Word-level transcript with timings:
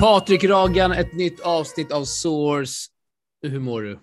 Patrik 0.00 0.44
Ragan, 0.44 0.92
ett 0.92 1.12
nytt 1.12 1.40
avsnitt 1.40 1.92
av 1.92 2.04
Source. 2.04 2.90
Hur 3.42 3.60
mår 3.60 3.82
du? 3.82 3.98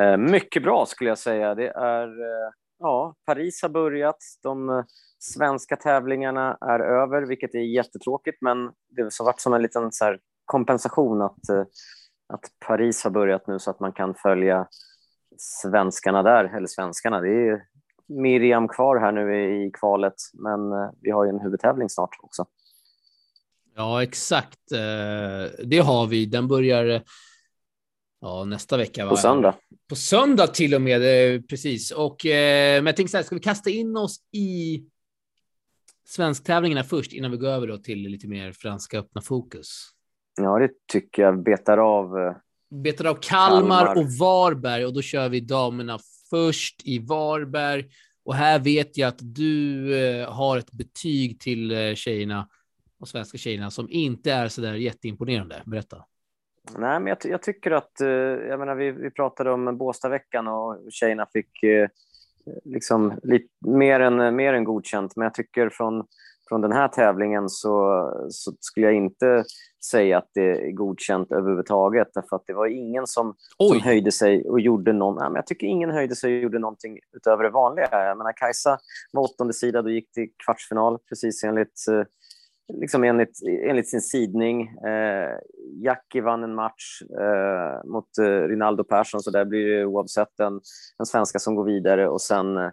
Eh, 0.00 0.16
mycket 0.16 0.62
bra 0.62 0.86
skulle 0.86 1.10
jag 1.10 1.18
säga. 1.18 1.54
Det 1.54 1.68
är, 1.68 2.06
eh, 2.06 2.52
ja, 2.78 3.14
Paris 3.26 3.62
har 3.62 3.68
börjat. 3.68 4.16
De 4.42 4.68
eh, 4.68 4.84
svenska 5.18 5.76
tävlingarna 5.76 6.58
är 6.60 6.80
över, 6.80 7.22
vilket 7.22 7.54
är 7.54 7.58
jättetråkigt, 7.58 8.38
men 8.40 8.66
det 8.66 9.02
har 9.02 9.24
varit 9.24 9.40
som 9.40 9.54
en 9.54 9.62
liten 9.62 9.92
så 9.92 10.04
här, 10.04 10.18
kompensation 10.44 11.22
att, 11.22 11.48
eh, 11.48 11.64
att 12.28 12.44
Paris 12.66 13.04
har 13.04 13.10
börjat 13.10 13.46
nu 13.46 13.58
så 13.58 13.70
att 13.70 13.80
man 13.80 13.92
kan 13.92 14.14
följa 14.14 14.66
svenskarna 15.38 16.22
där, 16.22 16.44
eller 16.56 16.66
svenskarna. 16.66 17.20
Det 17.20 17.48
är 17.48 17.62
Miriam 18.08 18.68
kvar 18.68 18.96
här 18.96 19.12
nu 19.12 19.54
i 19.66 19.70
kvalet, 19.70 20.14
men 20.34 20.72
eh, 20.72 20.90
vi 21.00 21.10
har 21.10 21.24
ju 21.24 21.30
en 21.30 21.40
huvudtävling 21.40 21.88
snart 21.88 22.16
också. 22.22 22.46
Ja, 23.76 24.02
exakt. 24.02 24.58
Det 25.64 25.78
har 25.78 26.06
vi. 26.06 26.26
Den 26.26 26.48
börjar 26.48 27.02
Ja, 28.22 28.44
nästa 28.44 28.76
vecka. 28.76 29.04
Va? 29.04 29.10
På 29.10 29.16
söndag. 29.16 29.54
På 29.88 29.96
söndag 29.96 30.46
till 30.46 30.74
och 30.74 30.82
med, 30.82 31.34
eh, 31.34 31.40
precis. 31.40 31.90
Och, 31.90 32.26
eh, 32.26 32.76
men 32.76 32.86
jag 32.86 32.96
tänkte 32.96 33.10
så 33.10 33.16
här, 33.16 33.24
ska 33.24 33.34
vi 33.34 33.40
kasta 33.40 33.70
in 33.70 33.96
oss 33.96 34.16
i 34.32 34.82
svensktävlingarna 36.04 36.84
först 36.84 37.12
innan 37.12 37.30
vi 37.30 37.36
går 37.36 37.48
över 37.48 37.66
då 37.66 37.78
till 37.78 37.98
lite 37.98 38.28
mer 38.28 38.52
franska 38.52 38.98
öppna 38.98 39.20
fokus? 39.20 39.88
Ja, 40.40 40.58
det 40.58 40.70
tycker 40.92 41.22
jag. 41.22 41.42
Betar 41.42 41.78
av. 41.78 42.18
Eh, 42.18 42.34
betar 42.82 43.04
av 43.04 43.14
Kalmar, 43.14 43.86
Kalmar, 43.86 44.02
och 44.02 44.10
Varberg 44.12 44.86
och 44.86 44.94
då 44.94 45.02
kör 45.02 45.28
vi 45.28 45.40
damerna 45.40 45.98
först 46.30 46.80
i 46.84 46.98
Varberg. 46.98 47.84
Och 48.24 48.34
här 48.34 48.58
vet 48.58 48.96
jag 48.96 49.08
att 49.08 49.18
du 49.20 49.94
eh, 49.98 50.32
har 50.32 50.58
ett 50.58 50.72
betyg 50.72 51.40
till 51.40 51.72
eh, 51.72 51.94
tjejerna 51.94 52.48
och 53.02 53.08
svenska 53.08 53.38
tjejerna 53.38 53.70
som 53.70 53.86
inte 53.90 54.32
är 54.32 54.48
så 54.48 54.60
där 54.60 54.74
jätteimponerande. 54.74 55.62
Berätta. 55.66 56.04
Nej, 56.78 57.00
men 57.00 57.06
jag, 57.06 57.18
jag, 57.24 57.42
tycker 57.42 57.70
att, 57.70 58.00
eh, 58.00 58.08
jag 58.08 58.58
menar, 58.58 58.74
vi, 58.74 58.90
vi 58.90 59.10
pratade 59.10 59.52
om 59.52 59.78
Båstadveckan 59.78 60.48
och 60.48 60.78
tjejerna 60.90 61.26
fick 61.32 61.62
eh, 61.62 61.88
liksom 62.64 63.20
lite, 63.22 63.48
mer, 63.66 64.00
än, 64.00 64.36
mer 64.36 64.54
än 64.54 64.64
godkänt, 64.64 65.16
men 65.16 65.24
jag 65.24 65.34
tycker 65.34 65.70
från, 65.70 66.06
från 66.48 66.60
den 66.60 66.72
här 66.72 66.88
tävlingen 66.88 67.48
så, 67.48 68.08
så 68.30 68.52
skulle 68.60 68.86
jag 68.86 68.94
inte 68.94 69.44
säga 69.84 70.18
att 70.18 70.30
det 70.34 70.68
är 70.68 70.70
godkänt 70.70 71.32
överhuvudtaget, 71.32 72.08
därför 72.14 72.36
att 72.36 72.46
det 72.46 72.52
var 72.52 72.66
ingen 72.66 73.06
som, 73.06 73.34
som 73.58 73.80
höjde 73.80 74.12
sig 74.12 74.48
och 74.48 74.60
gjorde 74.60 74.92
någon, 74.92 75.14
nej, 75.14 75.24
men 75.24 75.34
jag 75.34 75.46
tycker 75.46 75.66
ingen 75.66 75.90
höjde 75.90 76.16
sig 76.16 76.36
och 76.36 76.42
gjorde 76.42 76.58
någonting 76.58 76.98
utöver 77.16 77.44
det 77.44 77.50
vanliga. 77.50 77.88
Jag 77.90 78.18
menar, 78.18 78.32
Kajsa 78.32 78.78
var 79.12 79.22
åttonde 79.22 79.52
sida 79.52 79.80
och 79.80 79.90
gick 79.90 80.12
till 80.12 80.28
kvartsfinal 80.44 80.98
precis 81.08 81.44
enligt 81.44 81.88
eh, 81.90 82.02
liksom 82.68 83.04
enligt, 83.04 83.38
enligt 83.68 83.90
sin 83.90 84.00
sidning. 84.00 84.62
Eh, 84.62 85.36
Jackie 85.84 86.22
vann 86.22 86.44
en 86.44 86.54
match 86.54 87.02
eh, 87.02 87.90
mot 87.90 88.18
eh, 88.18 88.48
Rinaldo 88.48 88.84
Persson, 88.84 89.20
så 89.20 89.30
där 89.30 89.44
blir 89.44 89.66
det 89.66 89.84
oavsett 89.84 90.40
en, 90.40 90.60
en 90.98 91.06
svenska 91.06 91.38
som 91.38 91.54
går 91.54 91.64
vidare 91.64 92.08
och 92.08 92.20
sen 92.20 92.56
eh, 92.56 92.70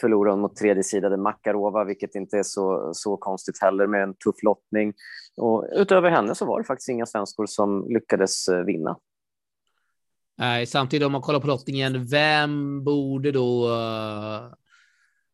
förlorar 0.00 0.30
hon 0.30 0.40
mot 0.40 0.56
tredjesidade 0.56 1.16
Makarova, 1.16 1.84
vilket 1.84 2.14
inte 2.14 2.38
är 2.38 2.42
så, 2.42 2.90
så 2.94 3.16
konstigt 3.16 3.62
heller 3.62 3.86
med 3.86 4.02
en 4.02 4.14
tuff 4.14 4.42
lottning. 4.42 4.92
Och 5.36 5.66
utöver 5.72 6.10
henne 6.10 6.34
så 6.34 6.46
var 6.46 6.60
det 6.60 6.64
faktiskt 6.64 6.88
inga 6.88 7.06
svenskor 7.06 7.46
som 7.46 7.86
lyckades 7.88 8.48
eh, 8.48 8.64
vinna. 8.64 8.98
Nej, 10.38 10.66
samtidigt 10.66 11.06
om 11.06 11.12
man 11.12 11.20
kollar 11.20 11.40
på 11.40 11.46
lottningen, 11.46 12.06
vem 12.06 12.84
borde 12.84 13.32
då 13.32 13.68
uh 13.68 14.52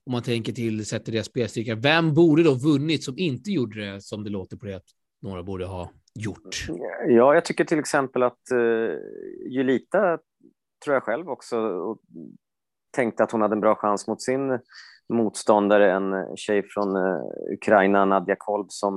om 0.07 0.13
man 0.13 0.23
tänker 0.23 0.53
till 0.53 0.87
sätter 0.87 1.13
deras 1.13 1.27
spelstyrka. 1.27 1.75
Vem 1.75 2.15
borde 2.15 2.43
då 2.43 2.55
vunnit 2.55 3.05
som 3.05 3.19
inte 3.19 3.51
gjorde 3.51 3.93
det 3.93 4.01
som 4.01 4.25
det 4.25 4.31
låter 4.31 4.57
på 4.57 4.67
det 4.67 4.77
att 4.77 4.87
några 5.23 5.43
borde 5.43 5.67
ha 5.67 5.91
gjort? 6.15 6.67
Ja, 7.09 7.35
jag 7.35 7.45
tycker 7.45 7.65
till 7.65 7.79
exempel 7.79 8.23
att 8.23 8.41
uh, 8.53 8.97
Julita 9.49 10.19
tror 10.85 10.95
jag 10.95 11.03
själv 11.03 11.29
också 11.29 11.59
och 11.59 11.99
tänkte 12.97 13.23
att 13.23 13.33
hon 13.33 13.43
hade 13.43 13.55
en 13.55 13.61
bra 13.61 13.75
chans 13.75 14.07
mot 14.07 14.23
sin 14.23 14.59
motståndare, 15.09 15.93
en 15.93 16.37
tjej 16.37 16.63
från 16.69 16.97
uh, 16.97 17.21
Ukraina, 17.53 18.05
Nadja 18.05 18.37
Kolb, 18.39 18.67
som 18.71 18.97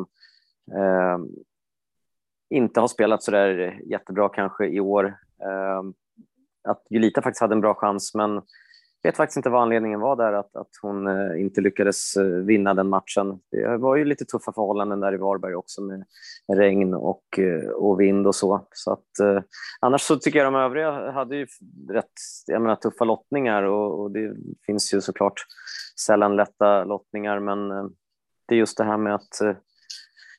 uh, 0.77 1.25
inte 2.49 2.79
har 2.79 2.87
spelat 2.87 3.23
så 3.23 3.31
där 3.31 3.81
jättebra 3.91 4.29
kanske 4.29 4.67
i 4.67 4.79
år. 4.79 5.05
Uh, 5.45 5.91
att 6.69 6.83
Julita 6.89 7.21
faktiskt 7.21 7.41
hade 7.41 7.55
en 7.55 7.61
bra 7.61 7.73
chans, 7.73 8.15
men 8.15 8.41
vet 9.07 9.17
faktiskt 9.17 9.37
inte 9.37 9.49
vad 9.49 9.61
anledningen 9.61 9.99
var 9.99 10.15
där, 10.15 10.33
att, 10.33 10.55
att 10.55 10.69
hon 10.81 11.07
eh, 11.07 11.41
inte 11.41 11.61
lyckades 11.61 12.17
eh, 12.17 12.25
vinna 12.25 12.73
den 12.73 12.89
matchen. 12.89 13.39
Det 13.51 13.77
var 13.77 13.95
ju 13.95 14.05
lite 14.05 14.25
tuffa 14.25 14.53
förhållanden 14.53 14.99
där 14.99 15.13
i 15.13 15.17
Varberg 15.17 15.55
också 15.55 15.81
med 15.81 16.05
regn 16.53 16.93
och, 16.93 17.39
eh, 17.39 17.69
och 17.69 17.99
vind 17.99 18.27
och 18.27 18.35
så. 18.35 18.67
så 18.71 18.91
att, 18.91 19.43
annars 19.79 20.01
så 20.01 20.15
tycker 20.15 20.39
jag 20.39 20.53
de 20.53 20.55
övriga 20.55 21.11
hade 21.11 21.35
ju 21.35 21.47
rätt 21.89 22.11
jag 22.47 22.61
menar, 22.61 22.75
tuffa 22.75 23.05
lottningar 23.05 23.63
och, 23.63 24.01
och 24.01 24.11
det 24.11 24.35
finns 24.65 24.93
ju 24.93 25.01
såklart 25.01 25.45
sällan 26.05 26.35
lätta 26.35 26.83
lottningar, 26.83 27.39
men 27.39 27.69
det 28.47 28.55
är 28.55 28.59
just 28.59 28.77
det 28.77 28.83
här 28.83 28.97
med 28.97 29.15
att 29.15 29.41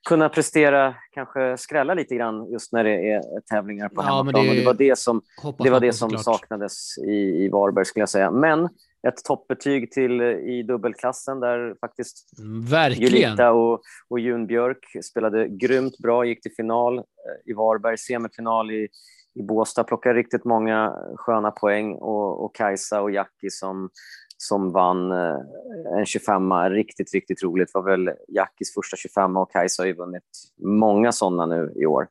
kunna 0.09 0.29
prestera, 0.29 0.95
kanske 1.11 1.57
skrälla 1.57 1.95
lite 1.95 2.15
grann 2.15 2.53
just 2.53 2.73
när 2.73 2.85
det 2.85 3.11
är 3.13 3.41
tävlingar 3.41 3.89
på 3.89 4.03
ja, 4.03 4.17
hemmaplan. 4.17 4.47
Det, 4.47 4.55
det, 4.55 4.67
var 4.67 4.75
det 4.75 4.99
som, 4.99 5.23
det, 5.59 5.71
var 5.71 5.81
det 5.81 5.93
som 5.93 6.11
saknades 6.11 6.99
i, 6.99 7.45
i 7.45 7.49
Varberg, 7.49 7.85
skulle 7.85 8.03
jag 8.03 8.09
säga. 8.09 8.31
Men 8.31 8.69
ett 9.09 9.25
toppbetyg 9.25 9.93
till 9.93 10.21
i 10.21 10.63
dubbelklassen 10.63 11.41
där 11.41 11.75
faktiskt 11.81 12.39
mm, 12.39 12.67
Verkligen. 12.67 13.13
Julita 13.13 13.53
och, 13.53 13.81
och 14.09 14.21
Jun 14.21 14.47
Björk 14.47 15.05
spelade 15.05 15.49
grymt 15.49 15.99
bra, 15.99 16.25
gick 16.25 16.43
till 16.43 16.55
final 16.57 16.99
eh, 16.99 17.05
i 17.51 17.53
Varberg, 17.53 17.99
semifinal 17.99 18.71
i, 18.71 18.89
i 19.35 19.43
Båstad, 19.43 19.85
plockade 19.85 20.15
riktigt 20.15 20.45
många 20.45 20.95
sköna 21.17 21.51
poäng 21.51 21.95
och, 21.95 22.45
och 22.45 22.55
Kajsa 22.55 23.01
och 23.03 23.11
Jackie 23.11 23.51
som 23.51 23.91
som 24.41 24.73
vann 24.73 25.13
eh, 25.13 25.37
en 25.99 26.07
25 26.07 26.53
Riktigt, 26.53 27.15
riktigt 27.15 27.43
roligt. 27.43 27.71
Det 27.73 27.79
var 27.79 27.91
väl 27.91 28.11
Jackis 28.29 28.75
första 28.75 28.97
25 28.97 29.37
och 29.37 29.53
Kajsa 29.53 29.83
har 29.83 29.87
ju 29.87 29.95
vunnit 29.95 30.23
många 30.63 31.13
sådana 31.13 31.47
nu 31.47 31.73
i 31.77 31.87
år 31.87 32.09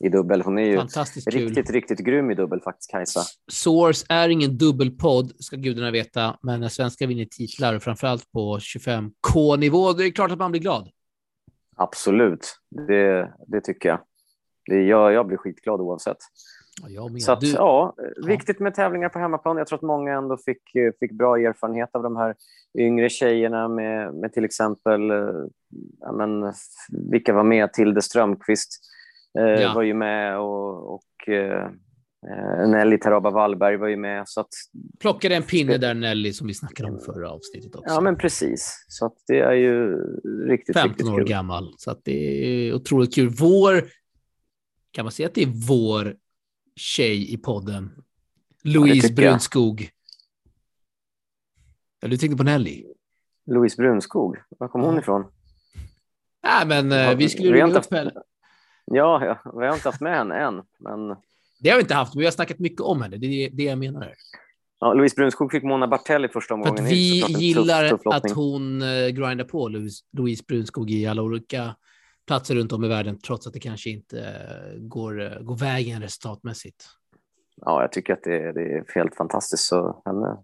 i 0.00 0.08
dubbel. 0.08 0.42
Hon 0.42 0.58
är 0.58 0.62
ju 0.62 0.80
riktigt, 0.80 1.66
kul. 1.66 1.74
riktigt 1.74 1.98
grym 1.98 2.30
i 2.30 2.34
dubbel 2.34 2.60
faktiskt, 2.60 2.90
Kajsa. 2.90 3.20
Source 3.52 4.06
är 4.08 4.28
ingen 4.28 4.58
dubbelpodd, 4.58 5.32
ska 5.38 5.56
gudarna 5.56 5.90
veta, 5.90 6.38
men 6.42 6.60
när 6.60 6.68
svenskar 6.68 7.06
vinner 7.06 7.24
titlar, 7.24 7.78
framförallt 7.78 8.32
på 8.32 8.58
25K-nivå, 8.58 9.92
det 9.92 10.06
är 10.06 10.10
klart 10.10 10.30
att 10.30 10.38
man 10.38 10.50
blir 10.50 10.60
glad. 10.60 10.90
Absolut, 11.76 12.56
det, 12.88 13.32
det 13.46 13.60
tycker 13.60 13.88
jag. 13.88 14.00
Det, 14.66 14.82
jag. 14.82 15.12
Jag 15.12 15.26
blir 15.26 15.36
skitglad 15.36 15.80
oavsett. 15.80 16.16
Så 17.20 17.32
att, 17.32 17.40
du... 17.40 17.50
ja, 17.50 17.94
viktigt 18.26 18.60
med 18.60 18.74
tävlingar 18.74 19.08
på 19.08 19.18
hemmaplan. 19.18 19.56
Jag 19.56 19.66
tror 19.66 19.78
att 19.78 19.82
många 19.82 20.12
ändå 20.12 20.36
fick, 20.36 20.62
fick 21.00 21.12
bra 21.12 21.36
erfarenhet 21.38 21.90
av 21.92 22.02
de 22.02 22.16
här 22.16 22.34
yngre 22.78 23.08
tjejerna 23.08 23.68
med, 23.68 24.14
med 24.14 24.32
till 24.32 24.44
exempel, 24.44 25.10
eh, 25.10 25.16
ja, 26.00 26.12
men, 26.12 26.52
vilka 27.12 27.32
var 27.32 27.44
med? 27.44 27.72
Tilde 27.72 28.02
Strömqvist 28.02 28.80
eh, 29.38 29.44
ja. 29.44 29.74
var 29.74 29.82
ju 29.82 29.94
med 29.94 30.38
och, 30.38 30.94
och 30.94 31.28
eh, 31.28 31.70
Nelly 32.68 32.98
Taraba 32.98 33.30
Wallberg 33.30 33.76
var 33.76 33.88
ju 33.88 33.96
med. 33.96 34.28
Så 34.28 34.40
att, 34.40 34.48
Plockade 35.00 35.36
en 35.36 35.42
pinne 35.42 35.78
där, 35.78 35.94
Nelly, 35.94 36.32
som 36.32 36.46
vi 36.46 36.54
snackade 36.54 36.90
om 36.90 37.00
förra 37.00 37.30
avsnittet 37.30 37.74
också. 37.74 37.94
Ja, 37.94 38.00
men 38.00 38.16
precis. 38.16 38.84
Så 38.88 39.06
att 39.06 39.16
det 39.26 39.40
är 39.40 39.52
ju 39.52 39.96
riktigt, 40.48 40.76
15 40.76 40.90
riktigt 40.90 41.08
år 41.08 41.18
kul. 41.18 41.28
gammal, 41.28 41.74
så 41.76 41.90
att 41.90 42.00
det 42.04 42.12
är 42.12 42.74
otroligt 42.74 43.14
kul. 43.14 43.28
Vår, 43.40 43.84
kan 44.90 45.04
man 45.04 45.12
säga 45.12 45.28
att 45.28 45.34
det 45.34 45.42
är 45.42 45.66
vår 45.68 46.14
tjej 46.80 47.32
i 47.32 47.36
podden. 47.36 47.90
Louise 48.64 49.12
Brunskog. 49.12 49.90
Ja, 52.00 52.08
du 52.08 52.16
tänkte 52.16 52.36
på 52.36 52.42
Nelly. 52.42 52.84
Louise 53.46 53.76
Brunskog, 53.76 54.36
var 54.58 54.68
kom 54.68 54.80
hon 54.80 54.98
ifrån? 54.98 55.24
Nej, 56.42 56.66
men 56.66 56.90
ja, 56.90 57.14
vi 57.14 57.28
skulle 57.28 57.52
ringa 57.52 57.78
upp 57.78 57.92
henne. 57.92 58.12
Ja, 58.84 59.24
ja, 59.24 59.52
vi 59.60 59.66
har 59.66 59.74
inte 59.74 59.88
haft 59.88 60.00
med 60.00 60.16
henne 60.16 60.36
än. 60.36 60.54
Men... 60.78 61.16
Det 61.60 61.70
har 61.70 61.76
vi 61.76 61.82
inte 61.82 61.94
haft, 61.94 62.14
men 62.14 62.20
vi 62.20 62.26
har 62.26 62.32
snackat 62.32 62.58
mycket 62.58 62.80
om 62.80 63.02
henne. 63.02 63.16
Det 63.16 63.26
är 63.26 63.50
det 63.50 63.62
jag 63.62 63.78
menar. 63.78 64.14
Ja, 64.80 64.94
Louise 64.94 65.14
Brunskog 65.16 65.52
fick 65.52 65.62
Mona 65.62 65.88
Bartelli 65.88 66.28
första 66.28 66.54
omgången. 66.54 66.76
För 66.76 66.84
vi 66.84 67.24
gillar 67.28 67.88
tuff, 67.88 68.02
tuff 68.02 68.14
att 68.14 68.30
hon 68.30 68.82
uh, 68.82 69.08
grindar 69.08 69.44
på 69.44 69.68
Louise, 69.68 70.04
Louise 70.12 70.44
Brunskog 70.48 70.90
i 70.90 71.06
alla 71.06 71.22
olika 71.22 71.76
platser 72.30 72.54
runt 72.54 72.72
om 72.72 72.84
i 72.84 72.88
världen, 72.88 73.18
trots 73.18 73.46
att 73.46 73.52
det 73.52 73.60
kanske 73.60 73.90
inte 73.90 74.20
eh, 74.20 74.78
går, 74.78 75.20
eh, 75.20 75.40
går 75.40 75.56
vägen 75.56 76.02
resultatmässigt. 76.02 76.84
Ja, 77.56 77.80
jag 77.80 77.92
tycker 77.92 78.12
att 78.12 78.22
det, 78.22 78.52
det 78.52 78.60
är 78.60 78.84
helt 78.94 79.14
fantastiskt. 79.14 79.62
Så 79.62 80.02
henne, 80.04 80.36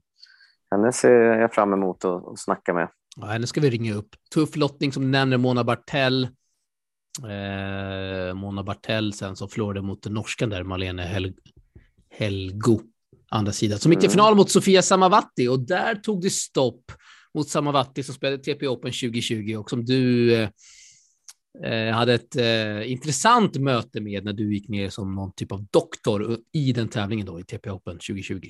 henne 0.70 0.92
ser 0.92 1.10
jag 1.10 1.54
fram 1.54 1.72
emot 1.72 2.04
att, 2.04 2.26
att 2.26 2.38
snacka 2.38 2.74
med. 2.74 2.88
Ja, 3.16 3.26
henne 3.26 3.46
ska 3.46 3.60
vi 3.60 3.70
ringa 3.70 3.94
upp. 3.94 4.08
Tuff 4.34 4.56
lottning 4.56 4.92
som 4.92 5.10
nämner, 5.10 5.36
Mona 5.36 5.64
Bartell. 5.64 6.24
Eh, 7.22 8.34
Mona 8.34 8.62
Bartell 8.62 9.12
sen 9.12 9.36
som 9.36 9.48
förlorade 9.48 9.82
mot 9.82 10.02
den 10.02 10.14
norskan 10.14 10.50
där, 10.50 10.62
Malene 10.62 11.02
Hel 11.02 11.34
Helgo, 12.10 12.80
andra 13.30 13.52
sidan, 13.52 13.78
som 13.78 13.92
gick 13.92 14.00
till 14.00 14.08
mm. 14.08 14.14
final 14.14 14.36
mot 14.36 14.50
Sofia 14.50 14.82
Samavatti 14.82 15.48
och 15.48 15.60
där 15.60 15.94
tog 15.94 16.22
det 16.22 16.30
stopp 16.30 16.92
mot 17.34 17.48
Samavatti 17.48 18.02
som 18.02 18.14
spelade 18.14 18.42
TP 18.42 18.68
Open 18.68 18.92
2020 18.92 19.56
och 19.56 19.70
som 19.70 19.84
du 19.84 20.34
eh, 20.34 20.48
jag 21.61 21.94
hade 21.94 22.14
ett 22.14 22.37
eh, 22.37 22.93
intressant 22.93 23.58
möte 23.58 24.00
med 24.00 24.25
när 24.25 24.32
du 24.32 24.55
gick 24.55 24.69
ner 24.69 24.88
som 24.88 25.14
någon 25.14 25.32
typ 25.32 25.53
av 25.53 25.64
doktor 25.70 26.37
i 26.53 26.73
den 26.73 26.88
tävlingen 26.88 27.26
då 27.26 27.41
i 27.41 27.43
TP 27.43 27.70
Open 27.70 27.94
2020. 27.94 28.41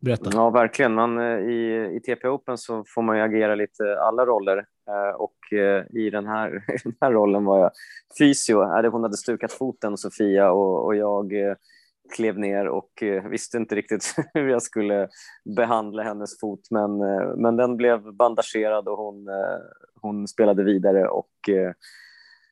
Berätta. 0.00 0.30
Ja, 0.32 0.50
verkligen. 0.50 0.94
Man, 0.94 1.18
eh, 1.18 1.38
i, 1.38 1.90
I 1.96 2.00
TP 2.00 2.28
Open 2.28 2.58
så 2.58 2.84
får 2.94 3.02
man 3.02 3.16
ju 3.16 3.22
agera 3.22 3.54
lite 3.54 4.00
alla 4.00 4.26
roller 4.26 4.56
eh, 4.88 5.16
och 5.16 5.52
eh, 5.58 5.84
i 5.90 6.10
den 6.10 6.26
här, 6.26 6.56
i 6.56 6.78
den 6.84 6.94
här 7.00 7.12
rollen 7.12 7.44
var 7.44 7.58
jag 7.58 7.70
fysio. 8.18 8.88
Hon 8.90 9.02
hade 9.02 9.16
stukat 9.16 9.52
foten, 9.52 9.96
Sofia, 9.96 10.50
och, 10.50 10.84
och 10.84 10.96
jag 10.96 11.32
klev 12.16 12.38
ner 12.38 12.68
och 12.68 12.90
visste 13.30 13.56
inte 13.56 13.74
riktigt 13.74 14.14
hur 14.34 14.48
jag 14.48 14.62
skulle 14.62 15.08
behandla 15.56 16.02
hennes 16.02 16.40
fot 16.40 16.60
men, 16.70 16.98
men 17.42 17.56
den 17.56 17.76
blev 17.76 18.14
bandagerad 18.14 18.88
och 18.88 18.98
hon, 18.98 19.28
hon 20.00 20.28
spelade 20.28 20.64
vidare 20.64 21.08
och 21.08 21.28
Eh, 21.48 21.72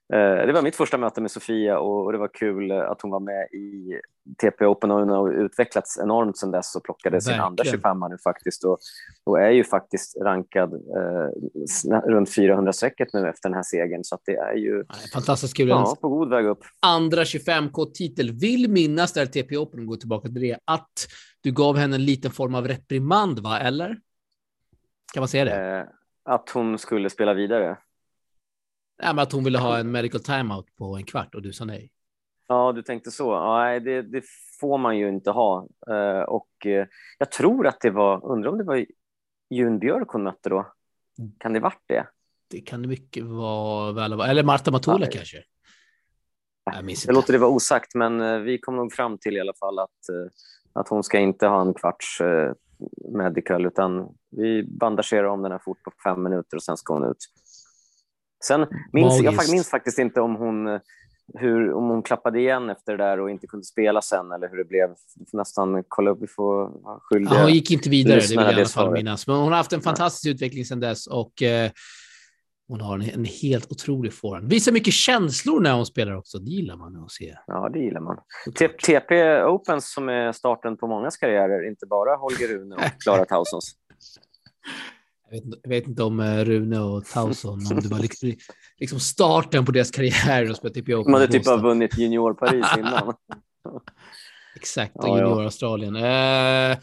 det 0.09 0.53
var 0.53 0.63
mitt 0.63 0.77
första 0.77 0.99
möte 0.99 1.21
med 1.21 1.31
Sofia 1.31 1.79
och 1.79 2.13
det 2.13 2.19
var 2.19 2.29
kul 2.29 2.73
att 2.73 3.03
hon 3.03 3.11
var 3.11 3.21
med 3.21 3.49
i 3.53 4.01
TP 4.43 4.67
Open 4.67 4.91
och 4.91 4.99
hon 4.99 5.09
har 5.09 5.33
utvecklats 5.33 5.99
enormt 5.99 6.39
sedan 6.39 6.51
dess 6.51 6.77
och 6.77 6.85
plockade 6.85 7.21
sin 7.21 7.41
andra 7.41 7.65
25 7.65 7.99
nu 8.11 8.19
faktiskt 8.25 8.65
och, 8.65 8.79
och, 9.25 9.41
är 9.41 9.51
ju 9.51 9.65
faktiskt 9.65 10.17
rankad 10.17 10.75
eh, 10.75 12.01
runt 12.11 12.29
400-strecket 12.29 13.09
nu 13.13 13.29
efter 13.29 13.49
den 13.49 13.55
här 13.55 13.63
segern 13.63 14.05
så 14.05 14.19
det 14.25 14.37
är 14.37 14.57
ju 14.57 14.85
fantastiskt 15.13 15.57
kul. 15.57 15.69
Ja, 15.69 15.97
på 16.01 16.09
god 16.09 16.31
väg 16.31 16.47
upp. 16.47 16.65
Andra 16.81 17.23
25K-titel. 17.25 18.33
Vill 18.33 18.71
minnas 18.71 19.13
där 19.13 19.27
TP 19.27 19.57
Open, 19.57 19.87
gå 19.87 19.97
tillbaka 19.97 20.29
till 20.29 20.41
det, 20.41 20.59
att 20.65 21.07
du 21.41 21.53
gav 21.53 21.77
henne 21.77 21.97
en 21.97 22.05
liten 22.05 22.31
form 22.31 22.55
av 22.55 22.69
reprimand, 22.69 23.39
va? 23.39 23.59
Eller? 23.59 23.99
Kan 25.15 25.21
man 25.21 25.29
säga 25.29 25.45
det? 25.45 25.79
Eh, 25.79 25.85
att 26.25 26.51
hon 26.51 26.79
skulle 26.79 27.11
spela 27.11 27.35
vidare. 27.35 27.77
Ja, 29.03 29.13
men 29.13 29.19
att 29.19 29.33
hon 29.33 29.45
ville 29.45 29.59
ha 29.59 29.79
en 29.79 29.91
medical 29.91 30.21
timeout 30.21 30.77
på 30.77 30.97
en 30.97 31.05
kvart 31.05 31.35
och 31.35 31.43
du 31.43 31.53
sa 31.53 31.65
nej. 31.65 31.93
Ja, 32.49 32.73
du 32.73 32.83
tänkte 32.83 33.11
så. 33.11 33.55
Nej, 33.55 33.81
det, 33.81 34.03
det 34.03 34.23
får 34.61 34.79
man 34.79 34.99
ju 34.99 35.09
inte 35.09 35.31
ha. 35.31 35.69
Uh, 35.91 36.23
och 36.23 36.49
uh, 36.67 36.85
jag 37.19 37.31
tror 37.31 37.67
att 37.67 37.81
det 37.81 37.91
var, 37.91 38.27
undrar 38.27 38.51
om 38.51 38.59
det 38.59 38.65
var 38.65 38.87
Jun 39.51 39.79
Björk 39.79 40.09
hon 40.09 40.23
mötte 40.23 40.49
då? 40.49 40.67
Kan 41.39 41.53
det 41.53 41.61
varit 41.61 41.83
det? 41.87 42.07
Det 42.51 42.61
kan 42.61 42.83
det 42.83 42.89
mycket 42.89 43.25
vara 43.25 43.93
väl 43.93 44.13
Eller 44.13 44.43
Marta 44.43 44.71
Matula 44.71 45.07
kanske? 45.07 45.37
Jag 46.65 46.85
minns 46.85 47.05
inte. 47.05 47.09
Jag 47.09 47.15
låter 47.15 47.33
det 47.33 47.39
vara 47.39 47.51
osagt, 47.51 47.95
men 47.95 48.21
uh, 48.21 48.41
vi 48.41 48.59
kom 48.59 48.77
nog 48.77 48.93
fram 48.93 49.19
till 49.19 49.37
i 49.37 49.41
alla 49.41 49.55
fall 49.55 49.79
att, 49.79 49.91
att 50.73 50.89
hon 50.89 51.03
ska 51.03 51.19
inte 51.19 51.47
ha 51.47 51.61
en 51.61 51.75
kvarts 51.75 52.23
medical, 53.13 53.67
utan 53.67 54.09
vi 54.31 54.63
bandagerar 54.63 55.25
om 55.25 55.43
den 55.43 55.53
här 55.53 55.59
fort 55.59 55.83
på 55.83 55.93
fem 56.05 56.23
minuter 56.23 56.57
och 56.57 56.63
sen 56.63 56.77
ska 56.77 56.95
hon 56.95 57.11
ut. 57.11 57.17
Sen 58.45 58.67
minns, 58.93 59.23
jag 59.23 59.51
minns 59.51 59.71
faktiskt 59.71 59.99
inte 59.99 60.21
om 60.21 60.37
hon, 60.37 60.81
hur, 61.35 61.73
om 61.73 61.89
hon 61.89 62.03
klappade 62.03 62.39
igen 62.41 62.71
efter 62.71 62.97
det 62.97 63.05
där 63.05 63.21
och 63.21 63.31
inte 63.31 63.47
kunde 63.47 63.67
spela 63.67 64.03
sen 64.03 64.33
eller 64.33 64.49
hur 64.49 64.57
det 64.57 64.65
blev. 64.65 64.89
Du 65.15 65.27
får 65.31 65.39
nästan 65.39 65.85
kolla 65.89 66.11
upp, 66.11 66.19
vi 66.23 66.27
får 66.27 66.71
skyldiga. 67.01 67.35
Ja, 67.35 67.43
hon 67.43 67.53
gick 67.53 67.71
inte 67.71 67.91
vidare, 67.91 68.21
det 68.21 68.29
vill 68.29 68.37
jag 68.37 68.53
i 68.53 68.55
alla 68.55 68.65
fall 68.65 68.93
minnas. 68.93 69.27
Men 69.27 69.37
hon 69.37 69.49
har 69.49 69.57
haft 69.57 69.73
en 69.73 69.81
fantastisk 69.81 70.27
ja. 70.27 70.31
utveckling 70.31 70.65
sedan 70.65 70.81
dess 70.81 71.07
och 71.07 71.43
eh, 71.43 71.71
hon 72.69 72.81
har 72.81 72.95
en, 72.95 73.11
en 73.11 73.25
helt 73.25 73.73
otrolig 73.73 74.13
forehand. 74.15 74.51
Visar 74.51 74.73
mycket 74.73 74.95
känslor 74.95 75.61
när 75.61 75.73
hon 75.73 75.87
spelar 75.87 76.17
också. 76.17 76.39
Det 76.39 76.51
gillar 76.51 76.77
man 76.77 76.97
att 76.97 77.11
se. 77.11 77.37
Ja, 77.47 77.69
det 77.69 77.79
gillar 77.79 78.01
man. 78.01 78.17
TP 78.85 79.43
Opens 79.43 79.93
som 79.93 80.09
är 80.09 80.33
starten 80.33 80.77
på 80.77 80.87
mångas 80.87 81.17
karriärer, 81.17 81.69
inte 81.69 81.87
bara 81.87 82.17
Holger 82.17 82.49
Rune 82.49 82.75
och 82.75 82.83
Klara 83.03 83.25
Tausons. 83.25 83.75
Jag 85.31 85.37
vet, 85.37 85.45
jag 85.63 85.71
vet, 85.71 85.87
inte 85.87 86.03
om 86.03 86.21
eh, 86.21 86.45
Rune 86.45 86.81
och 86.81 87.05
Tauson, 87.05 87.67
om 87.71 87.81
det 87.81 87.89
var 87.89 87.99
liksom, 87.99 88.35
liksom 88.79 89.01
starten 89.01 89.65
på 89.65 89.73
deras 89.73 89.91
karriär. 89.91 90.51
Och 90.51 90.75
typ 90.75 90.87
De 90.87 91.13
hade 91.13 91.29
typ 91.29 91.47
vunnit 91.47 91.99
Junior 91.99 92.35
Paris 92.35 92.67
innan. 92.79 93.15
Exakt, 94.57 94.97
och 94.97 95.09
ja, 95.09 95.19
Junior 95.19 95.41
ja. 95.41 95.45
Australien. 95.45 95.97
Eh, 95.97 96.79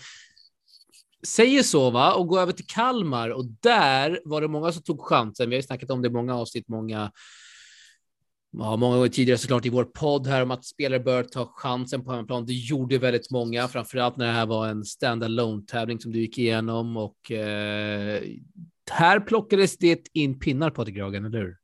säger 1.28 1.64
så, 1.64 1.90
va? 1.90 2.14
Och 2.14 2.28
gå 2.28 2.40
över 2.40 2.52
till 2.52 2.68
Kalmar. 2.68 3.30
Och 3.30 3.46
där 3.46 4.22
var 4.26 4.42
det 4.42 4.48
många 4.48 4.72
som 4.72 4.84
tog 4.84 5.02
chansen. 5.02 5.50
Vi 5.50 5.56
har 5.56 5.60
ju 5.62 5.66
snackat 5.66 5.90
om 5.90 6.02
det 6.02 6.08
i 6.08 6.12
många 6.12 6.36
avsnitt, 6.36 6.68
många 6.68 7.12
ja, 8.58 8.78
många 8.78 8.96
gånger 8.96 9.10
tidigare 9.10 9.38
såklart 9.38 9.66
i 9.66 9.70
vår 9.70 9.84
podd 9.84 10.28
här 10.28 10.44
om 10.44 10.52
att 10.52 10.66
spelare 10.66 11.00
bör 11.00 11.24
ta 11.24 11.46
chansen 11.56 12.04
på 12.04 12.12
hemmaplan. 12.12 12.46
Det 12.46 12.54
gjorde 12.54 12.98
väldigt 12.98 13.32
många, 13.32 13.68
framförallt 13.68 14.18
när 14.18 14.26
det 14.26 14.32
här 14.32 14.46
var 14.46 14.68
en 14.68 14.84
stand-alone 14.84 15.66
tävling 15.66 16.00
som 16.00 16.12
du 16.12 16.20
gick 16.20 16.38
igenom 16.38 16.98
och 16.98 17.32
eh, 17.32 18.22
här 18.92 19.20
plockades 19.20 19.78
det 19.78 20.08
in 20.14 20.40
pinnar 20.40 20.70
på 20.70 20.84
Gragen, 20.84 21.26
eller 21.26 21.40
hur? 21.40 21.58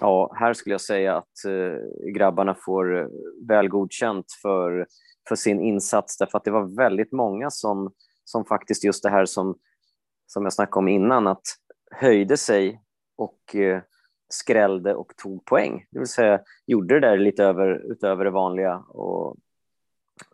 Ja, 0.00 0.32
här 0.38 0.54
skulle 0.54 0.74
jag 0.74 0.80
säga 0.80 1.16
att 1.16 1.44
eh, 1.46 2.10
grabbarna 2.14 2.54
får 2.54 3.00
eh, 3.00 3.06
väl 3.48 3.68
godkänt 3.68 4.26
för, 4.42 4.86
för 5.28 5.36
sin 5.36 5.60
insats 5.60 6.18
därför 6.18 6.38
att 6.38 6.44
det 6.44 6.50
var 6.50 6.76
väldigt 6.76 7.12
många 7.12 7.50
som, 7.50 7.92
som 8.24 8.44
faktiskt 8.44 8.84
just 8.84 9.02
det 9.02 9.10
här 9.10 9.24
som, 9.24 9.58
som 10.26 10.42
jag 10.42 10.52
snackade 10.52 10.78
om 10.78 10.88
innan, 10.88 11.26
att 11.26 11.42
höjde 11.90 12.36
sig 12.36 12.80
och 13.16 13.56
eh, 13.56 13.82
skrällde 14.28 14.94
och 14.94 15.16
tog 15.16 15.44
poäng. 15.44 15.84
Det 15.90 15.98
vill 15.98 16.08
säga 16.08 16.40
gjorde 16.66 17.00
det 17.00 17.08
där 17.08 17.18
lite 17.18 17.44
över, 17.44 17.92
utöver 17.92 18.24
det 18.24 18.30
vanliga 18.30 18.76
och 18.76 19.36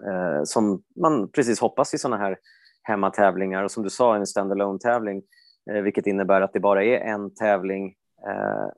eh, 0.06 0.42
som 0.44 0.82
man 0.96 1.28
precis 1.28 1.60
hoppas 1.60 1.94
i 1.94 1.98
sådana 1.98 2.16
här 2.16 2.38
hemmatävlingar 2.82 3.64
och 3.64 3.70
som 3.70 3.82
du 3.82 3.90
sa 3.90 4.16
en 4.16 4.26
standalone 4.26 4.78
tävling 4.78 5.22
eh, 5.70 5.82
vilket 5.82 6.06
innebär 6.06 6.40
att 6.40 6.52
det 6.52 6.60
bara 6.60 6.84
är 6.84 6.98
en 6.98 7.34
tävling. 7.34 7.94
Eh, 8.26 8.68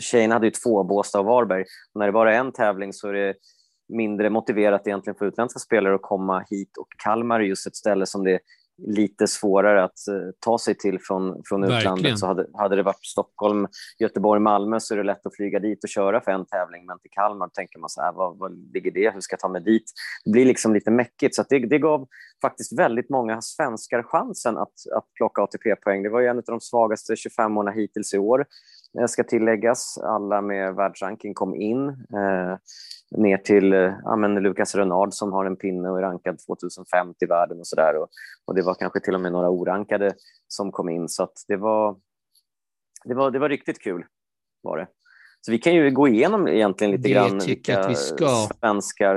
tjejerna 0.00 0.34
hade 0.34 0.46
ju 0.46 0.50
två, 0.50 0.84
Båstad 0.84 1.20
och 1.20 1.26
Varberg. 1.26 1.64
Och 1.94 1.98
när 1.98 2.06
det 2.06 2.12
bara 2.12 2.34
är 2.34 2.38
en 2.38 2.52
tävling 2.52 2.92
så 2.92 3.08
är 3.08 3.12
det 3.12 3.34
mindre 3.88 4.30
motiverat 4.30 4.86
egentligen 4.86 5.18
för 5.18 5.26
utländska 5.26 5.58
spelare 5.58 5.94
att 5.94 6.02
komma 6.02 6.44
hit 6.50 6.76
och 6.76 6.88
Kalmar 7.04 7.40
är 7.40 7.44
just 7.44 7.66
ett 7.66 7.76
ställe 7.76 8.06
som 8.06 8.24
det 8.24 8.40
lite 8.86 9.26
svårare 9.26 9.84
att 9.84 9.98
uh, 10.10 10.30
ta 10.40 10.58
sig 10.58 10.74
till 10.74 10.98
från, 11.00 11.42
från 11.44 11.64
utlandet. 11.64 12.18
Så 12.18 12.26
hade, 12.26 12.46
hade 12.54 12.76
det 12.76 12.82
varit 12.82 13.06
Stockholm, 13.06 13.66
Göteborg, 13.98 14.40
Malmö 14.40 14.80
så 14.80 14.94
är 14.94 14.98
det 14.98 15.04
lätt 15.04 15.26
att 15.26 15.36
flyga 15.36 15.58
dit 15.58 15.84
och 15.84 15.90
köra 15.90 16.20
för 16.20 16.32
en 16.32 16.46
tävling. 16.46 16.86
Men 16.86 16.98
till 16.98 17.10
Kalmar 17.10 17.48
tänker 17.48 17.78
man 17.78 17.90
så 17.90 18.02
här, 18.02 18.12
vad, 18.12 18.38
vad 18.38 18.72
ligger 18.74 18.90
det? 18.90 19.10
Hur 19.10 19.20
ska 19.20 19.34
jag 19.34 19.40
ta 19.40 19.48
mig 19.48 19.62
dit? 19.62 19.92
Det 20.24 20.30
blir 20.30 20.44
liksom 20.44 20.74
lite 20.74 20.90
mäckigt. 20.90 21.34
Så 21.34 21.44
det, 21.48 21.58
det 21.58 21.78
gav 21.78 22.08
faktiskt 22.42 22.78
väldigt 22.78 23.10
många 23.10 23.40
svenskar 23.42 24.02
chansen 24.02 24.58
att, 24.58 24.74
att 24.96 25.14
plocka 25.14 25.42
ATP-poäng. 25.42 26.02
Det 26.02 26.08
var 26.08 26.20
ju 26.20 26.26
en 26.26 26.36
av 26.36 26.44
de 26.46 26.60
svagaste 26.60 27.14
25-åringarna 27.14 27.70
hittills 27.70 28.14
i 28.14 28.18
år 28.18 28.46
ska 29.08 29.24
tilläggas. 29.24 29.98
Alla 29.98 30.40
med 30.40 30.74
världsranking 30.74 31.34
kom 31.34 31.54
in. 31.54 31.88
Ner 33.16 33.36
till 33.36 33.72
eh, 33.72 33.94
ja, 34.04 34.16
men 34.16 34.34
Lucas 34.34 34.74
Renard 34.74 35.12
som 35.12 35.32
har 35.32 35.44
en 35.44 35.56
pinne 35.56 35.90
och 35.90 35.98
är 35.98 36.02
rankad 36.02 36.38
2050 36.46 37.24
i 37.24 37.26
världen 37.26 37.58
och 37.58 37.66
sådär. 37.66 37.96
Och, 37.96 38.08
och 38.44 38.54
det 38.54 38.62
var 38.62 38.74
kanske 38.74 39.00
till 39.00 39.14
och 39.14 39.20
med 39.20 39.32
några 39.32 39.50
orankade 39.50 40.14
som 40.48 40.72
kom 40.72 40.88
in. 40.88 41.08
Så 41.08 41.28
det 41.48 41.56
var, 41.56 41.96
det, 43.04 43.14
var, 43.14 43.30
det 43.30 43.38
var 43.38 43.48
riktigt 43.48 43.80
kul. 43.80 44.04
var 44.62 44.78
det. 44.78 44.86
Så 45.40 45.52
vi 45.52 45.58
kan 45.58 45.74
ju 45.74 45.90
gå 45.90 46.08
igenom 46.08 46.48
egentligen 46.48 46.90
lite 46.90 47.02
det 47.02 47.14
grann 47.14 47.38
vilka 47.38 47.88
vi 47.88 47.94
ska. 47.94 48.48
svenskar, 48.60 49.16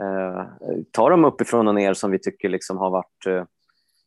eh, 0.00 0.44
ta 0.90 1.10
dem 1.10 1.24
uppifrån 1.24 1.68
och 1.68 1.74
ner 1.74 1.94
som 1.94 2.10
vi 2.10 2.18
tycker 2.18 2.48
liksom 2.48 2.78
har 2.78 2.90
varit 2.90 3.26
eh, 3.26 3.44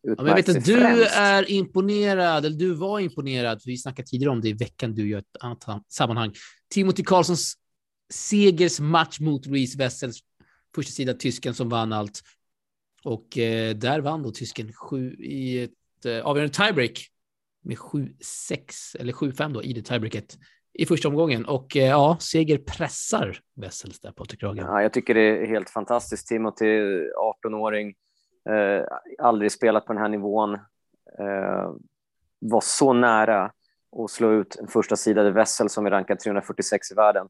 Ja, 0.06 0.24
men 0.24 0.36
vet 0.36 0.50
att 0.50 0.66
du 0.66 0.80
främst. 0.80 1.16
är 1.16 1.52
imponerad, 1.52 2.46
eller 2.46 2.58
du 2.58 2.74
var 2.74 3.00
imponerad, 3.00 3.62
för 3.62 3.70
vi 3.70 3.78
snackade 3.78 4.08
tidigare 4.08 4.32
om 4.32 4.42
det 4.42 4.50
i 4.50 4.54
veckan, 4.54 4.96
du 4.96 5.10
gör 5.10 5.20
ett 5.20 5.38
annat 5.40 5.92
sammanhang. 5.92 6.34
Timothy 6.74 7.04
Karlssons 7.04 7.54
segers 8.14 8.80
match 8.80 9.20
mot 9.20 9.48
Reese 9.48 9.76
Wessels, 9.76 10.20
första 10.76 10.92
sida 10.92 11.14
tysken 11.14 11.54
som 11.54 11.70
vann 11.70 11.94
allt. 11.94 12.22
Och 13.04 13.38
eh, 13.38 13.76
där 13.76 14.00
vann 14.00 14.24
då 14.24 14.32
tysken 14.32 14.74
sju 14.74 15.14
i 15.20 15.64
ett 15.64 16.06
eh, 16.06 16.26
avgörande 16.26 16.54
tiebreak 16.54 17.08
med 17.64 17.78
7-6 17.78 18.98
eller 19.00 19.14
7-5 19.14 19.54
då 19.54 19.64
i 19.64 19.74
det 19.74 19.82
tiebreaket 19.82 20.38
i 20.74 20.86
första 20.86 21.08
omgången. 21.08 21.46
Och 21.46 21.78
eh, 21.78 21.88
ja, 21.88 22.18
seger 22.20 22.58
pressar 22.58 23.40
Wessels 23.56 24.00
där 24.00 24.12
Patrik 24.12 24.40
Kragen. 24.40 24.66
Ja, 24.66 24.82
jag 24.82 24.94
tycker 24.94 25.14
det 25.14 25.22
är 25.22 25.48
helt 25.48 25.70
fantastiskt. 25.70 26.28
Timothy, 26.28 26.66
18-åring, 27.46 27.96
Eh, 28.50 28.86
aldrig 29.20 29.52
spelat 29.52 29.86
på 29.86 29.94
den 29.94 30.02
här 30.02 30.10
nivån. 30.10 30.54
Eh, 31.20 31.72
var 32.40 32.62
så 32.62 32.94
nära 32.94 33.52
att 34.04 34.12
slå 34.12 34.32
ut 34.32 34.56
en 34.56 34.68
första 34.68 34.96
sidade 34.96 35.32
Wessel 35.32 35.70
som 35.70 35.86
är 35.86 35.92
rankad 35.92 36.20
346 36.20 36.92
i 36.92 36.96
världen. 36.96 37.28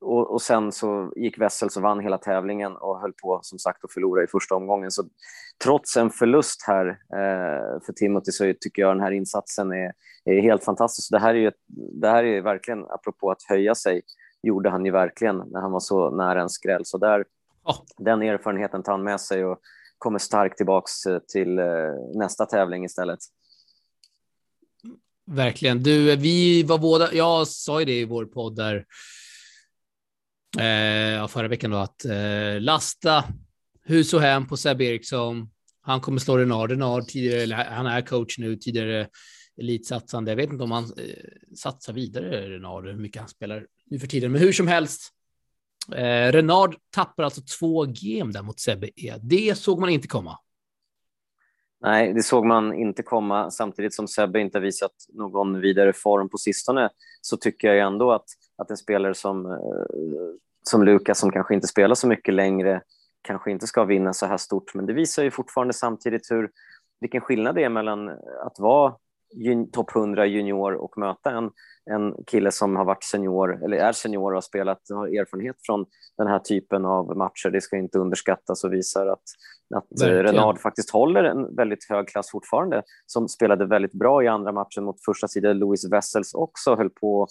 Och, 0.00 0.30
och, 0.30 0.42
sen 0.42 0.72
så 0.72 1.12
gick 1.16 1.38
Wessel 1.38 1.70
som 1.70 1.82
vann 1.82 2.00
hela 2.00 2.18
tävlingen 2.18 2.76
och 2.76 3.00
höll 3.00 3.12
på 3.12 3.40
som 3.42 3.58
sagt 3.58 3.84
att 3.84 3.92
förlora 3.92 4.24
i 4.24 4.26
första 4.26 4.54
omgången. 4.54 4.90
Så 4.90 5.04
trots 5.64 5.96
en 5.96 6.10
förlust 6.10 6.62
här 6.66 6.86
eh, 6.88 7.82
för 7.86 7.92
Timothy 7.92 8.32
så 8.32 8.52
tycker 8.60 8.82
jag 8.82 8.96
den 8.96 9.02
här 9.02 9.10
insatsen 9.10 9.72
är, 9.72 9.92
är 10.24 10.40
helt 10.40 10.64
fantastisk. 10.64 11.10
Det 11.10 11.18
här 11.18 11.34
är 11.34 11.38
ju 11.38 11.48
ett, 11.48 11.60
det 12.00 12.08
här 12.08 12.24
är 12.24 12.40
verkligen, 12.40 12.84
apropå 12.84 13.30
att 13.30 13.42
höja 13.48 13.74
sig, 13.74 14.02
gjorde 14.42 14.70
han 14.70 14.84
ju 14.84 14.90
verkligen 14.90 15.36
när 15.36 15.60
han 15.60 15.72
var 15.72 15.80
så 15.80 16.10
nära 16.10 16.42
en 16.42 16.48
skräll. 16.48 16.84
Så 16.84 16.98
där, 16.98 17.24
oh. 17.64 17.78
den 17.98 18.22
erfarenheten 18.22 18.82
tar 18.82 18.92
han 18.92 19.02
med 19.02 19.20
sig 19.20 19.44
och 19.44 19.58
kommer 19.98 20.18
starkt 20.18 20.56
tillbaks 20.56 21.06
eh, 21.06 21.18
till 21.18 21.58
eh, 21.58 21.66
nästa 22.14 22.46
tävling 22.46 22.84
istället. 22.84 23.20
Verkligen. 25.26 25.82
Du, 25.82 26.16
vi 26.16 26.62
var 26.62 26.78
båda, 26.78 27.12
jag 27.12 27.48
sa 27.48 27.80
ju 27.80 27.86
det 27.86 28.00
i 28.00 28.04
vår 28.04 28.24
podd 28.24 28.56
där 28.56 28.84
eh, 30.58 31.28
förra 31.28 31.48
veckan 31.48 31.70
då, 31.70 31.76
att 31.76 32.04
eh, 32.04 32.60
lasta 32.60 33.24
hus 33.84 34.14
och 34.14 34.20
hem 34.20 34.46
på 34.46 34.56
Sebbe 34.56 34.84
Eriksson. 34.84 35.50
Han 35.80 36.00
kommer 36.00 36.18
slå 36.18 36.38
Renard. 36.38 36.70
Renard 36.70 37.08
tidigare, 37.08 37.42
eller 37.42 37.56
han 37.56 37.86
är 37.86 38.00
coach 38.00 38.38
nu, 38.38 38.56
tidigare 38.56 39.08
elitsatsande. 39.60 40.30
Jag 40.30 40.36
vet 40.36 40.50
inte 40.50 40.64
om 40.64 40.70
han 40.70 40.84
eh, 40.84 41.56
satsar 41.56 41.92
vidare, 41.92 42.50
Renard, 42.50 42.86
hur 42.86 42.96
mycket 42.96 43.20
han 43.20 43.28
spelar 43.28 43.66
nu 43.86 43.98
för 43.98 44.06
tiden. 44.06 44.32
Men 44.32 44.40
hur 44.40 44.52
som 44.52 44.68
helst, 44.68 45.10
eh, 45.92 46.32
Renard 46.32 46.76
tappar 46.90 47.24
alltså 47.24 47.42
två 47.58 47.84
game 47.84 48.32
där 48.32 48.42
mot 48.42 48.60
Sebbe 48.60 48.90
E. 48.96 49.14
Det 49.22 49.58
såg 49.58 49.80
man 49.80 49.88
inte 49.88 50.08
komma. 50.08 50.38
Nej, 51.84 52.12
det 52.12 52.22
såg 52.22 52.44
man 52.44 52.74
inte 52.74 53.02
komma. 53.02 53.50
Samtidigt 53.50 53.94
som 53.94 54.08
Sebbe 54.08 54.40
inte 54.40 54.58
har 54.58 54.62
visat 54.62 54.92
någon 55.12 55.60
vidare 55.60 55.92
form 55.92 56.28
på 56.28 56.38
sistone 56.38 56.90
så 57.20 57.36
tycker 57.36 57.68
jag 57.68 57.86
ändå 57.86 58.12
att, 58.12 58.24
att 58.58 58.70
en 58.70 58.76
spelare 58.76 59.14
som, 59.14 59.46
eh, 59.46 59.58
som 60.62 60.82
Lukas, 60.84 61.18
som 61.18 61.32
kanske 61.32 61.54
inte 61.54 61.66
spelar 61.66 61.94
så 61.94 62.06
mycket 62.06 62.34
längre, 62.34 62.82
kanske 63.22 63.50
inte 63.50 63.66
ska 63.66 63.84
vinna 63.84 64.12
så 64.12 64.26
här 64.26 64.36
stort. 64.36 64.74
Men 64.74 64.86
det 64.86 64.92
visar 64.92 65.22
ju 65.22 65.30
fortfarande 65.30 65.74
samtidigt 65.74 66.30
hur, 66.30 66.50
vilken 67.00 67.20
skillnad 67.20 67.54
det 67.54 67.64
är 67.64 67.68
mellan 67.68 68.08
att 68.46 68.58
vara 68.58 68.94
topp 69.72 69.96
100 69.96 70.26
junior 70.26 70.72
och 70.72 70.98
möta 70.98 71.30
en, 71.30 71.50
en 71.90 72.14
kille 72.26 72.52
som 72.52 72.76
har 72.76 72.84
varit 72.84 73.04
senior, 73.04 73.64
eller 73.64 73.76
är 73.76 73.92
senior 73.92 74.30
och 74.30 74.36
har 74.36 74.40
spelat, 74.40 74.80
har 74.90 75.06
erfarenhet 75.06 75.56
från 75.66 75.86
den 76.18 76.26
här 76.26 76.38
typen 76.38 76.84
av 76.84 77.16
matcher. 77.16 77.50
Det 77.50 77.60
ska 77.60 77.76
inte 77.76 77.98
underskattas 77.98 78.64
och 78.64 78.72
visar 78.72 79.06
att, 79.06 79.22
att 79.74 80.02
Renard 80.02 80.58
faktiskt 80.60 80.90
håller 80.90 81.24
en 81.24 81.56
väldigt 81.56 81.86
hög 81.88 82.08
klass 82.08 82.30
fortfarande, 82.30 82.82
som 83.06 83.28
spelade 83.28 83.66
väldigt 83.66 83.92
bra 83.92 84.22
i 84.22 84.28
andra 84.28 84.52
matchen 84.52 84.84
mot 84.84 85.04
första 85.04 85.28
sidan. 85.28 85.58
Louis 85.58 85.92
Wessels 85.92 86.34
också 86.34 86.76
höll 86.76 86.90
på 86.90 87.28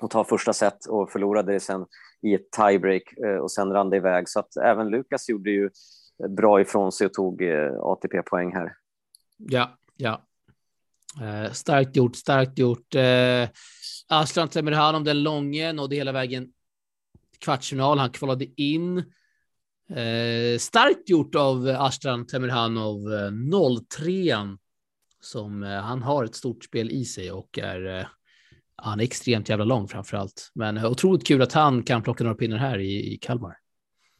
att 0.00 0.10
ta 0.10 0.24
första 0.24 0.52
set 0.52 0.86
och 0.86 1.10
förlorade 1.10 1.52
det 1.52 1.60
sen 1.60 1.86
i 2.22 2.34
ett 2.34 2.50
tiebreak 2.50 3.02
eh, 3.24 3.36
och 3.36 3.52
sen 3.52 3.72
rann 3.72 3.90
det 3.90 3.96
iväg. 3.96 4.28
Så 4.28 4.40
att 4.40 4.56
även 4.56 4.88
Lukas 4.88 5.28
gjorde 5.28 5.50
ju 5.50 5.70
bra 6.28 6.60
ifrån 6.60 6.92
sig 6.92 7.06
och 7.06 7.12
tog 7.12 7.42
eh, 7.42 7.72
ATP-poäng 7.80 8.54
här. 8.54 8.72
Ja, 9.36 9.70
ja, 9.96 10.22
Eh, 11.20 11.52
starkt 11.52 11.96
gjort, 11.96 12.16
starkt 12.16 12.58
gjort. 12.58 12.94
Eh, 12.94 13.48
Aslan 14.08 14.48
Temirhanov, 14.48 15.04
den 15.04 15.22
långe 15.22 15.72
nådde 15.72 15.96
hela 15.96 16.12
vägen 16.12 16.48
kvartsfinal. 17.38 17.98
Han 17.98 18.10
kvalade 18.10 18.62
in. 18.62 18.98
Eh, 19.90 20.58
starkt 20.58 21.08
gjort 21.08 21.34
av 21.34 21.68
Aslan 21.68 22.26
Temirhanov, 22.26 23.00
03 23.90 24.30
eh, 24.30 24.44
som 25.20 25.62
eh, 25.62 25.80
han 25.80 26.02
har 26.02 26.24
ett 26.24 26.34
stort 26.34 26.64
spel 26.64 26.90
i 26.90 27.04
sig 27.04 27.32
och 27.32 27.58
är 27.58 27.98
eh, 27.98 28.06
han 28.76 29.00
är 29.00 29.04
extremt 29.04 29.48
jävla 29.48 29.64
lång 29.64 29.88
framför 29.88 30.16
allt. 30.16 30.50
Men 30.54 30.76
eh, 30.76 30.90
otroligt 30.90 31.26
kul 31.26 31.42
att 31.42 31.52
han 31.52 31.82
kan 31.82 32.02
plocka 32.02 32.24
några 32.24 32.36
pinnar 32.36 32.56
här 32.56 32.78
i, 32.78 33.12
i 33.12 33.16
Kalmar. 33.16 33.56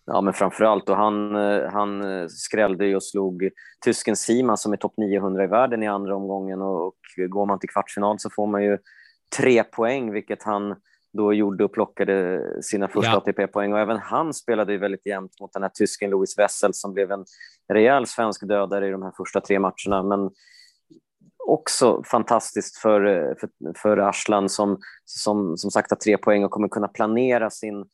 Ja, 0.06 0.20
men 0.20 0.34
framför 0.34 0.64
allt. 0.64 0.88
Och 0.88 0.96
han, 0.96 1.36
eh, 1.36 1.70
han 1.72 2.02
eh, 2.02 2.26
skrällde 2.28 2.96
och 2.96 3.02
slog 3.02 3.50
tysken 3.84 4.16
Sima 4.16 4.56
som 4.56 4.72
är 4.72 4.76
topp 4.76 4.94
900 4.96 5.44
i 5.44 5.46
världen 5.46 5.82
i 5.82 5.86
andra 5.86 6.16
omgången. 6.16 6.62
Och, 6.62 6.86
och 6.86 6.94
går 7.28 7.46
man 7.46 7.58
till 7.58 7.68
kvartsfinal 7.68 8.18
så 8.18 8.30
får 8.30 8.46
man 8.46 8.64
ju 8.64 8.78
tre 9.36 9.64
poäng, 9.64 10.12
vilket 10.12 10.42
han 10.42 10.74
då 11.12 11.32
gjorde 11.32 11.64
och 11.64 11.72
plockade 11.72 12.42
sina 12.62 12.88
första 12.88 13.10
ja. 13.10 13.16
ATP-poäng. 13.16 13.72
Och 13.72 13.78
även 13.78 13.96
han 13.96 14.34
spelade 14.34 14.72
ju 14.72 14.78
väldigt 14.78 15.06
jämnt 15.06 15.40
mot 15.40 15.52
den 15.52 15.62
här 15.62 15.70
tysken 15.70 16.10
Louis 16.10 16.38
Wessel 16.38 16.74
som 16.74 16.92
blev 16.92 17.12
en 17.12 17.24
rejäl 17.72 18.06
svensk 18.06 18.48
dödare 18.48 18.88
i 18.88 18.90
de 18.90 19.02
här 19.02 19.12
första 19.16 19.40
tre 19.40 19.58
matcherna. 19.58 20.02
Men 20.02 20.30
också 21.46 22.02
fantastiskt 22.04 22.76
för, 22.76 23.00
för, 23.40 23.48
för 23.76 23.96
Arslan 23.96 24.48
som, 24.48 24.78
som, 25.04 25.56
som 25.56 25.70
sagt 25.70 25.90
har 25.90 25.96
tre 25.96 26.18
poäng 26.18 26.44
och 26.44 26.50
kommer 26.50 26.68
kunna 26.68 26.88
planera 26.88 27.50
sin 27.50 27.84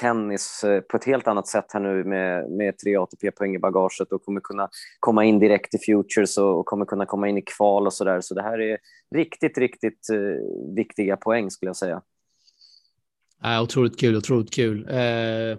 tennis 0.00 0.64
eh, 0.64 0.80
på 0.80 0.96
ett 0.96 1.04
helt 1.04 1.28
annat 1.28 1.48
sätt 1.48 1.64
här 1.72 1.80
nu 1.80 2.04
med, 2.04 2.50
med 2.50 2.78
tre 2.78 2.96
ATP-poäng 2.96 3.54
i 3.54 3.58
bagaget 3.58 4.12
och 4.12 4.24
kommer 4.24 4.40
kunna 4.40 4.68
komma 5.00 5.24
in 5.24 5.38
direkt 5.38 5.74
i 5.74 5.78
Futures 5.78 6.38
och, 6.38 6.58
och 6.60 6.66
kommer 6.66 6.84
kunna 6.84 7.06
komma 7.06 7.28
in 7.28 7.38
i 7.38 7.42
kval 7.42 7.86
och 7.86 7.92
så 7.92 8.04
där. 8.04 8.20
Så 8.20 8.34
det 8.34 8.42
här 8.42 8.60
är 8.60 8.78
riktigt, 9.14 9.58
riktigt 9.58 10.10
eh, 10.12 10.74
viktiga 10.76 11.16
poäng 11.16 11.50
skulle 11.50 11.68
jag 11.68 11.76
säga. 11.76 12.02
Ja, 13.42 13.62
otroligt 13.62 14.00
kul, 14.00 14.16
otroligt 14.16 14.54
kul. 14.54 14.88
Eh, 14.90 15.58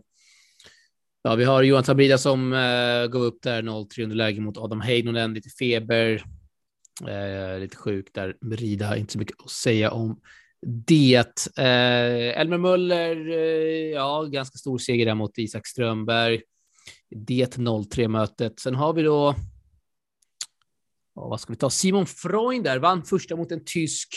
ja, 1.22 1.36
vi 1.38 1.44
har 1.44 1.64
Johan 1.64 1.84
Tabrida 1.84 2.18
som 2.18 2.54
eh, 2.54 3.08
går 3.08 3.20
upp 3.20 3.42
där 3.42 3.62
0-3 3.62 4.04
underläge 4.04 4.42
mot 4.42 4.58
Adam 4.58 4.82
Heinonen, 4.82 5.34
lite 5.34 5.50
feber, 5.50 6.24
eh, 7.08 7.60
lite 7.60 7.78
sjuk 7.78 8.10
där. 8.14 8.38
Brida, 8.42 8.98
inte 8.98 9.14
så 9.14 9.20
mycket 9.20 9.36
att 9.40 9.52
säga 9.52 9.92
om 9.92 10.20
det. 10.68 11.48
Eh, 11.58 12.40
Elmer 12.40 12.58
Möller, 12.58 13.30
eh, 13.30 13.90
ja, 13.94 14.24
ganska 14.24 14.58
stor 14.58 14.78
seger 14.78 15.06
där 15.06 15.16
mot 15.16 15.38
Isak 15.38 15.68
Strömberg. 15.68 16.42
Det 17.10 17.58
0-3 17.58 18.08
mötet. 18.08 18.60
Sen 18.60 18.76
har 18.76 18.94
vi 18.94 19.02
då. 19.02 19.36
Oh, 21.16 21.30
vad 21.30 21.40
ska 21.40 21.54
vi 21.54 21.58
ta? 21.58 21.70
Simon 21.70 22.06
Freund 22.06 22.64
där 22.64 22.80
vann 22.80 23.04
första 23.04 23.36
mot 23.36 23.52
en 23.52 23.66
tysk. 23.66 24.10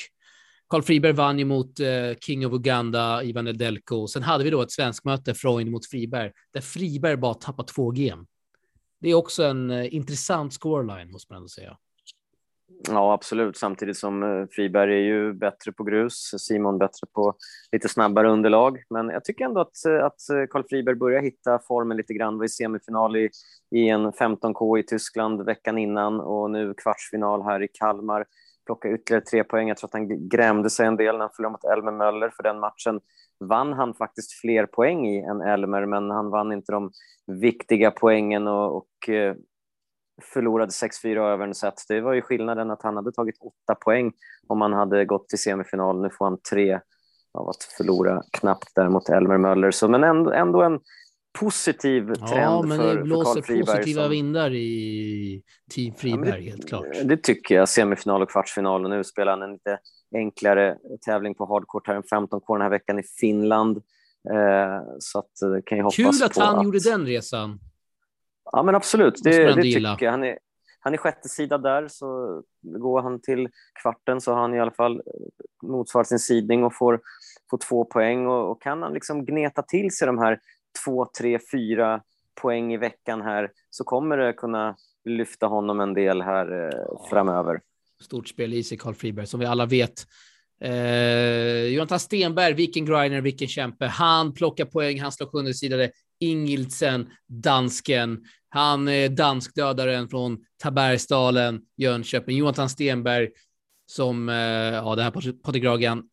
Karl 0.68 0.82
Friberg 0.82 1.12
vann 1.12 1.38
ju 1.38 1.44
mot 1.44 1.80
eh, 1.80 2.14
King 2.20 2.46
of 2.46 2.52
Uganda, 2.52 3.22
Ivan 3.22 3.46
Edelko. 3.46 4.06
Sen 4.06 4.22
hade 4.22 4.44
vi 4.44 4.50
då 4.50 4.62
ett 4.62 4.72
svensk 4.72 5.04
möte, 5.04 5.34
Freund 5.34 5.70
mot 5.70 5.86
Friberg, 5.86 6.32
där 6.52 6.60
Friberg 6.60 7.16
bara 7.16 7.34
tappade 7.34 7.68
två 7.68 7.90
game. 7.90 8.24
Det 9.00 9.10
är 9.10 9.14
också 9.14 9.44
en 9.44 9.70
eh, 9.70 9.94
intressant 9.94 10.52
scoreline, 10.52 11.10
måste 11.10 11.32
man 11.32 11.36
ändå 11.36 11.48
säga. 11.48 11.76
Ja, 12.88 13.12
absolut. 13.12 13.56
Samtidigt 13.56 13.96
som 13.96 14.22
eh, 14.22 14.46
Friberg 14.50 14.94
är 14.94 14.98
ju 14.98 15.32
bättre 15.32 15.72
på 15.72 15.84
grus, 15.84 16.34
Simon 16.38 16.78
bättre 16.78 17.06
på 17.14 17.34
lite 17.72 17.88
snabbare 17.88 18.30
underlag. 18.30 18.82
Men 18.90 19.08
jag 19.08 19.24
tycker 19.24 19.44
ändå 19.44 19.60
att, 19.60 19.84
eh, 19.88 20.04
att 20.04 20.30
eh, 20.30 20.46
Carl 20.50 20.64
Friberg 20.68 20.94
börjar 20.94 21.22
hitta 21.22 21.58
formen 21.68 21.96
lite 21.96 22.14
grann. 22.14 22.38
Var 22.38 22.44
i 22.44 22.48
semifinal 22.48 23.16
i, 23.16 23.30
i 23.70 23.88
en 23.88 24.12
15K 24.12 24.78
i 24.78 24.82
Tyskland 24.82 25.44
veckan 25.44 25.78
innan 25.78 26.20
och 26.20 26.50
nu 26.50 26.74
kvartsfinal 26.74 27.42
här 27.42 27.62
i 27.62 27.68
Kalmar. 27.68 28.24
Plocka 28.66 28.88
ytterligare 28.90 29.24
tre 29.24 29.44
poäng. 29.44 29.68
Jag 29.68 29.76
tror 29.76 29.88
att 29.88 29.94
han 29.94 30.28
grämde 30.28 30.70
sig 30.70 30.86
en 30.86 30.96
del 30.96 31.14
när 31.14 31.20
han 31.20 31.30
förlorade 31.36 31.52
mot 31.52 31.78
Elmer 31.78 31.92
Möller 31.92 32.30
för 32.36 32.42
den 32.42 32.60
matchen 32.60 33.00
vann 33.44 33.72
han 33.72 33.94
faktiskt 33.94 34.32
fler 34.32 34.66
poäng 34.66 35.06
i 35.06 35.24
än 35.24 35.40
Elmer, 35.40 35.86
men 35.86 36.10
han 36.10 36.30
vann 36.30 36.52
inte 36.52 36.72
de 36.72 36.90
viktiga 37.26 37.90
poängen 37.90 38.48
och, 38.48 38.76
och 38.76 39.08
förlorade 40.22 40.70
6-4 40.70 41.32
över 41.32 41.46
en 41.46 41.54
set. 41.54 41.74
Det 41.88 42.00
var 42.00 42.12
ju 42.12 42.22
skillnaden 42.22 42.70
att 42.70 42.82
han 42.82 42.96
hade 42.96 43.12
tagit 43.12 43.36
åtta 43.40 43.74
poäng 43.74 44.12
om 44.46 44.60
han 44.60 44.72
hade 44.72 45.04
gått 45.04 45.28
till 45.28 45.38
semifinal. 45.38 46.00
Nu 46.00 46.10
får 46.10 46.24
han 46.24 46.38
tre 46.50 46.80
av 47.34 47.48
att 47.48 47.62
förlora 47.76 48.22
knappt 48.32 48.74
där 48.74 48.88
mot 48.88 49.08
Elmer 49.08 49.38
Möller. 49.38 49.70
Så, 49.70 49.88
men 49.88 50.04
ändå, 50.04 50.32
ändå 50.32 50.62
en 50.62 50.80
positiv 51.38 52.14
trend 52.14 52.42
ja, 52.42 52.62
men 52.62 52.78
för, 52.78 52.96
det 52.96 53.02
blåser 53.02 53.42
för 53.42 53.60
positiva 53.60 54.02
som... 54.02 54.10
vindar 54.10 54.54
i 54.54 55.42
Team 55.74 55.94
Friberg, 55.94 56.44
ja, 56.44 56.50
helt 56.50 56.68
klart. 56.68 56.86
Det 57.04 57.16
tycker 57.16 57.54
jag. 57.54 57.68
Semifinal 57.68 58.22
och 58.22 58.30
kvartsfinal. 58.30 58.84
Och 58.84 58.90
nu 58.90 59.04
spelar 59.04 59.32
han 59.32 59.42
en 59.42 59.52
lite 59.52 59.78
enklare 60.14 60.76
tävling 61.06 61.34
på 61.34 61.46
hardcourt 61.46 61.86
här, 61.86 61.94
en 61.94 62.02
15K 62.02 62.54
den 62.54 62.62
här 62.62 62.70
veckan 62.70 62.98
i 62.98 63.02
Finland. 63.02 63.76
Eh, 64.30 64.82
så 64.98 65.18
att, 65.18 65.42
eh, 65.42 65.62
kan 65.66 65.78
jag 65.78 65.84
hoppas 65.84 65.96
Kul 65.96 66.26
att 66.26 66.36
han 66.36 66.58
att... 66.58 66.64
gjorde 66.64 66.78
den 66.78 67.06
resan. 67.06 67.58
Ja, 68.52 68.62
men 68.62 68.74
absolut. 68.74 69.20
Det, 69.24 69.54
det 69.54 69.62
tycker 69.62 70.04
jag. 70.04 70.10
Han 70.10 70.24
är, 70.24 70.38
han 70.80 70.94
är 70.94 70.98
sjätte 70.98 71.28
sida 71.28 71.58
där, 71.58 71.88
så 71.88 72.42
går 72.62 73.02
han 73.02 73.20
till 73.20 73.48
kvarten 73.82 74.20
så 74.20 74.32
har 74.32 74.40
han 74.40 74.54
i 74.54 74.60
alla 74.60 74.70
fall 74.70 75.02
motsvarat 75.62 76.06
sin 76.06 76.18
sidning 76.18 76.64
och 76.64 76.74
får, 76.74 77.00
får 77.50 77.58
två 77.58 77.84
poäng. 77.84 78.26
Och, 78.26 78.50
och, 78.50 78.62
kan 78.62 78.82
han 78.82 78.92
liksom 78.92 79.24
gneta 79.24 79.62
till 79.62 79.90
sig 79.96 80.06
de 80.06 80.18
här 80.18 80.38
två, 80.84 81.06
tre, 81.18 81.38
fyra 81.52 82.02
poäng 82.42 82.72
i 82.72 82.76
veckan 82.76 83.22
här 83.22 83.50
så 83.70 83.84
kommer 83.84 84.16
det 84.16 84.32
kunna 84.32 84.76
lyfta 85.04 85.46
honom 85.46 85.80
en 85.80 85.94
del 85.94 86.22
här 86.22 86.64
eh, 86.64 87.08
framöver. 87.10 87.60
Stort 88.02 88.28
spel 88.28 88.54
i 88.54 88.62
sig, 88.62 88.78
Carl 88.78 88.94
Friberg, 88.94 89.26
som 89.26 89.40
vi 89.40 89.46
alla 89.46 89.66
vet. 89.66 90.06
Eh, 90.60 91.64
Jonathan 91.64 92.00
Stenberg, 92.00 92.54
vilken 92.54 92.84
grinder, 92.84 93.20
vilken 93.20 93.48
kämpe. 93.48 93.86
Han 93.86 94.34
plockar 94.34 94.64
poäng, 94.64 95.00
han 95.00 95.12
slår 95.12 95.26
sjunde 95.26 95.54
sidade. 95.54 95.90
Ingildsen, 96.18 97.10
dansken. 97.26 98.24
Han 98.52 98.88
är 98.88 99.08
danskdödaren 99.08 100.08
från 100.08 100.44
Tabergsdalen, 100.56 101.62
Jönköping. 101.76 102.36
Jonathan 102.36 102.68
Stenberg 102.68 103.28
som, 103.86 104.28
eh, 104.28 104.34
ja, 104.74 104.94
det 104.94 105.02
här 105.02 105.32
Patrik 105.42 105.64
Ragan. 105.64 106.08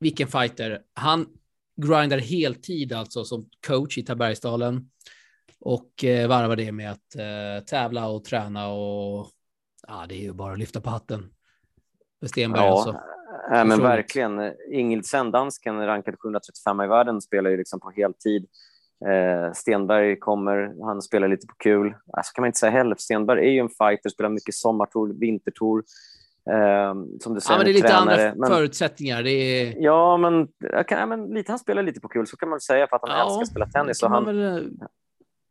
Vilken 0.00 0.28
fighter. 0.28 0.82
Han 0.94 1.26
grindar 1.76 2.18
heltid 2.18 2.92
alltså 2.92 3.24
som 3.24 3.48
coach 3.66 3.98
i 3.98 4.02
Tabergsdalen 4.02 4.90
och 5.60 6.04
eh, 6.04 6.28
varvar 6.28 6.56
det 6.56 6.72
med 6.72 6.90
att 6.90 7.16
eh, 7.16 7.64
tävla 7.64 8.08
och 8.08 8.24
träna 8.24 8.68
och 8.68 9.30
ja, 9.88 10.06
det 10.08 10.14
är 10.14 10.22
ju 10.22 10.32
bara 10.32 10.52
att 10.52 10.58
lyfta 10.58 10.80
på 10.80 10.90
hatten. 10.90 11.30
För 12.20 12.26
Stenberg 12.26 12.62
ja, 12.62 12.72
alltså. 12.72 12.90
Äh, 13.54 13.64
men 13.64 13.82
verkligen. 13.82 14.52
Ingildsen, 14.72 15.30
dansken, 15.30 15.86
rankad 15.86 16.14
735 16.18 16.80
i 16.80 16.86
världen, 16.86 17.20
spelar 17.20 17.50
ju 17.50 17.56
liksom 17.56 17.80
på 17.80 17.90
heltid. 17.90 18.46
Eh, 19.06 19.52
Stenberg 19.52 20.18
kommer, 20.18 20.84
han 20.84 21.02
spelar 21.02 21.28
lite 21.28 21.46
på 21.46 21.54
kul. 21.54 21.90
Så 21.90 22.16
alltså 22.16 22.32
kan 22.32 22.42
man 22.42 22.46
inte 22.46 22.58
säga 22.58 22.70
heller, 22.72 22.96
Stenberg 22.98 23.46
är 23.46 23.50
ju 23.50 23.58
en 23.58 23.68
fighter, 23.68 24.10
spelar 24.10 24.30
mycket 24.30 24.54
sommartour, 24.54 25.14
vintertour. 25.20 25.82
Eh, 26.50 26.94
som 27.20 27.34
du 27.34 27.40
säger, 27.40 27.54
ja, 27.54 27.56
men 27.56 27.64
det 27.64 27.70
är 27.70 27.74
lite 27.74 27.88
tränare. 27.88 28.30
andra 28.30 28.46
förutsättningar. 28.46 29.22
Det 29.22 29.30
är... 29.30 29.74
Ja, 29.78 30.16
men, 30.16 30.48
kan, 30.86 31.08
men 31.08 31.26
lite, 31.26 31.52
han 31.52 31.58
spelar 31.58 31.82
lite 31.82 32.00
på 32.00 32.08
kul, 32.08 32.26
så 32.26 32.36
kan 32.36 32.48
man 32.48 32.60
säga, 32.60 32.86
för 32.86 32.96
att 32.96 33.02
han 33.08 33.18
Ja, 33.18 33.24
älskar 33.24 33.42
att 33.42 33.48
spela 33.48 33.66
tennis. 33.66 34.02
Och 34.02 34.10
han, 34.10 34.24
väl 34.24 34.56
eh, 34.56 34.62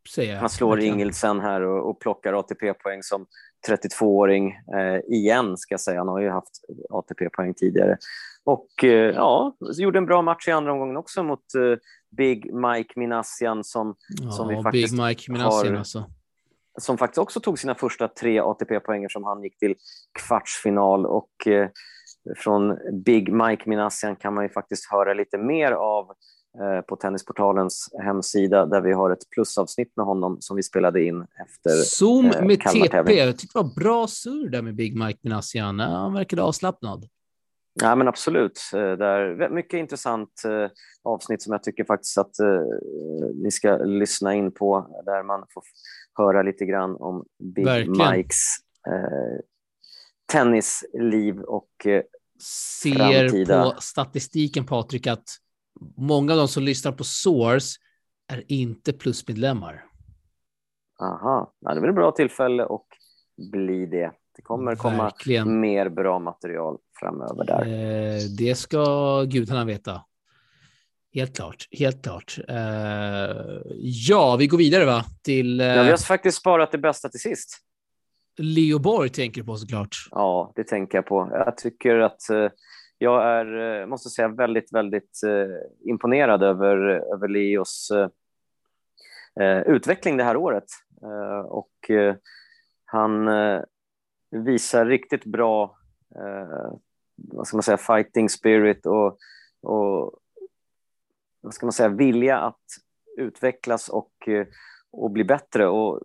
säga. 0.10 0.40
han 0.40 0.50
slår. 0.50 0.80
Ingelsen 0.80 1.40
här 1.40 1.62
och, 1.62 1.90
och 1.90 2.00
plockar 2.00 2.34
ATP-poäng 2.34 3.04
som 3.04 3.26
32-åring 3.68 4.52
eh, 4.52 5.16
igen, 5.16 5.58
ska 5.58 5.74
jag 5.74 5.80
säga. 5.80 6.00
Han 6.00 6.08
har 6.08 6.20
ju 6.20 6.30
haft 6.30 6.62
ATP-poäng 6.90 7.54
tidigare. 7.54 7.98
Och 8.48 8.84
eh, 8.84 8.90
ja, 9.16 9.56
gjorde 9.78 9.98
en 9.98 10.06
bra 10.06 10.22
match 10.22 10.48
i 10.48 10.52
andra 10.52 10.72
omgången 10.74 10.98
också 10.98 11.24
mot 11.24 11.40
eh, 11.56 11.80
Big 12.18 12.54
Mike 12.54 13.00
Minassian 13.00 13.64
som, 13.64 13.96
Ja, 14.22 14.32
som 14.32 14.48
vi 14.48 14.64
faktiskt 14.64 14.92
Big 14.94 15.02
Mike 15.02 15.32
Minassian 15.32 15.72
har- 15.74 15.80
alltså. 15.80 16.06
som 16.80 16.98
faktiskt 16.98 17.18
också 17.18 17.40
tog 17.40 17.60
sina 17.60 17.76
första 17.76 18.08
tre 18.08 18.40
ATP-poänger 18.40 19.10
som 19.10 19.24
han 19.24 19.44
gick 19.44 19.60
till 19.60 19.76
kvartsfinal. 20.28 21.06
Och 21.06 21.48
eh, 21.48 21.70
från 22.38 22.78
Big 23.04 23.34
Mike 23.34 23.70
Minassian 23.70 24.16
kan 24.16 24.34
man 24.34 24.44
ju 24.44 24.50
faktiskt 24.50 24.92
höra 24.92 25.14
lite 25.14 25.38
mer 25.38 25.72
av 25.72 26.08
på 26.90 26.96
Tennisportalens 26.96 27.90
hemsida 28.04 28.66
där 28.66 28.82
vi 28.82 28.94
har 28.94 29.12
ett 29.12 29.30
plusavsnitt 29.36 29.92
med 29.96 30.06
honom 30.06 30.38
som 30.40 30.56
vi 30.56 30.64
spelade 30.64 31.04
in 31.04 31.22
efter. 31.46 31.70
Zoom 31.70 32.26
med. 32.26 32.60
TP. 32.62 33.14
Jag 33.14 33.38
tyckte 33.38 33.60
det 33.60 33.64
var 33.64 33.76
bra 33.76 34.08
surr 34.08 34.50
där 34.50 34.62
med 34.62 34.76
Big 34.76 35.00
Mike 35.00 35.20
Minassian. 35.24 35.80
Han 35.80 36.14
verkade 36.14 36.44
avslappnad. 36.44 37.06
Ja, 37.82 37.96
men 37.96 38.08
absolut. 38.08 38.60
Eh, 38.74 38.80
Där, 38.92 39.50
mycket 39.50 39.78
intressant 39.78 40.44
eh, 40.46 40.70
avsnitt 41.04 41.42
som 41.42 41.54
jag 41.54 41.64
tycker 41.64 41.84
faktiskt 41.84 42.18
att 42.18 42.40
eh, 42.40 42.62
ni 43.44 43.52
ska 43.52 43.78
lyssna 43.78 44.34
in 44.34 44.52
på 44.52 45.02
där 45.06 45.24
man 45.24 45.46
får 45.54 45.64
höra 46.14 46.42
lite 46.42 46.66
grann 46.66 46.96
om 46.96 47.26
Big 47.56 47.66
Verkligen. 47.66 48.12
Mikes 48.18 48.44
eh, 48.88 49.40
tennisliv 50.32 51.40
och 51.42 51.86
eh, 51.86 52.02
Ser 52.82 52.94
Framtida. 53.28 53.64
på 53.64 53.82
statistiken, 53.82 54.66
Patrik, 54.66 55.08
att 55.08 55.30
många 55.98 56.32
av 56.32 56.38
de 56.38 56.48
som 56.48 56.64
lyssnar 56.64 56.92
på 56.92 57.04
Source 57.04 57.80
är 58.32 58.44
inte 58.48 58.94
plusmedlemmar. 58.94 59.86
Aha, 61.02 61.54
ja, 61.60 61.74
det 61.74 61.82
blir 61.82 61.90
ett 61.90 61.96
bra 61.96 62.12
tillfälle 62.12 62.64
att 62.66 62.86
bli 63.52 63.86
det. 63.86 64.12
Det 64.36 64.42
kommer 64.42 64.76
komma 64.76 65.04
Verkligen. 65.04 65.60
mer 65.60 65.90
bra 65.90 66.20
material 66.20 66.78
framöver 67.00 67.46
där. 67.46 67.62
Eh, 67.62 68.22
det 68.38 68.56
ska 68.56 69.24
gudarna 69.24 69.66
veta. 69.66 70.02
Helt 71.14 71.36
klart, 71.36 71.68
helt 71.72 72.04
klart. 72.04 72.38
Eh, 72.48 73.36
ja, 74.08 74.36
vi 74.40 74.48
går 74.48 74.58
vidare 74.58 74.86
va? 74.86 75.06
Till 75.24 75.62
eh, 75.62 75.68
Ja, 75.68 75.84
vi 75.84 75.90
har 75.90 75.98
faktiskt 75.98 76.38
sparat 76.38 76.72
det 76.72 76.78
bästa 76.78 77.10
till 77.10 77.20
sist. 77.20 77.64
Leo 78.38 78.80
Borg 78.80 79.10
tänker 79.10 79.44
på 79.44 79.58
såklart. 79.58 79.96
Ja, 80.12 80.52
det 80.56 80.64
tänker 80.64 80.98
jag 80.98 81.06
på. 81.06 81.30
Jag 81.32 81.58
tycker 81.58 82.00
att 82.00 82.30
eh, 82.30 82.50
jag 82.98 83.24
är, 83.24 83.82
eh, 83.82 83.88
måste 83.88 84.10
säga, 84.10 84.28
väldigt, 84.28 84.74
väldigt 84.74 85.24
eh, 85.26 85.90
imponerad 85.90 86.44
över, 86.44 86.78
över 87.14 87.28
Leos 87.28 87.92
utveckling 89.66 90.18
det 90.18 90.24
här 90.24 90.38
året. 90.38 90.64
Och 91.46 91.92
han 92.86 93.30
visar 94.32 94.86
riktigt 94.86 95.26
bra, 95.26 95.78
vad 97.18 97.48
ska 97.48 97.58
man 97.58 97.64
säga, 97.64 97.78
fighting 97.78 98.30
spirit 98.30 98.86
och, 98.86 99.18
och 99.62 100.20
vad 101.42 101.54
ska 101.54 101.66
man 101.66 101.74
säga, 101.74 101.90
vilja 101.90 102.38
att 102.40 102.62
utvecklas 103.18 103.90
och, 103.90 104.28
eh, 104.28 104.48
och 104.92 105.12
bli 105.12 105.24
bättre. 105.24 105.68
Och 105.68 106.02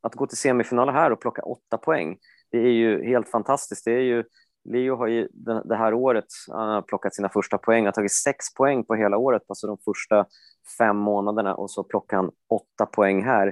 att 0.00 0.14
gå 0.14 0.26
till 0.26 0.36
semifinal 0.38 0.88
här 0.90 1.12
och 1.12 1.20
plocka 1.20 1.42
åtta 1.42 1.78
poäng, 1.78 2.18
det 2.50 2.58
är 2.58 2.72
ju 2.72 3.04
helt 3.04 3.28
fantastiskt. 3.28 3.84
Det 3.84 3.92
är 3.92 4.00
ju, 4.02 4.24
Leo 4.64 4.96
har 4.96 5.06
ju 5.06 5.28
det 5.64 5.76
här 5.76 5.94
året 5.94 6.26
plockat 6.88 7.14
sina 7.14 7.28
första 7.28 7.58
poäng. 7.58 7.78
Han 7.78 7.86
har 7.86 7.92
tagit 7.92 8.12
sex 8.12 8.54
poäng 8.54 8.84
på 8.84 8.94
hela 8.94 9.16
året, 9.16 9.42
alltså 9.48 9.66
de 9.66 9.78
första 9.84 10.26
fem 10.78 10.96
månaderna 10.96 11.54
och 11.54 11.70
så 11.70 11.84
plockar 11.84 12.16
han 12.16 12.30
åtta 12.50 12.86
poäng 12.86 13.24
här. 13.24 13.46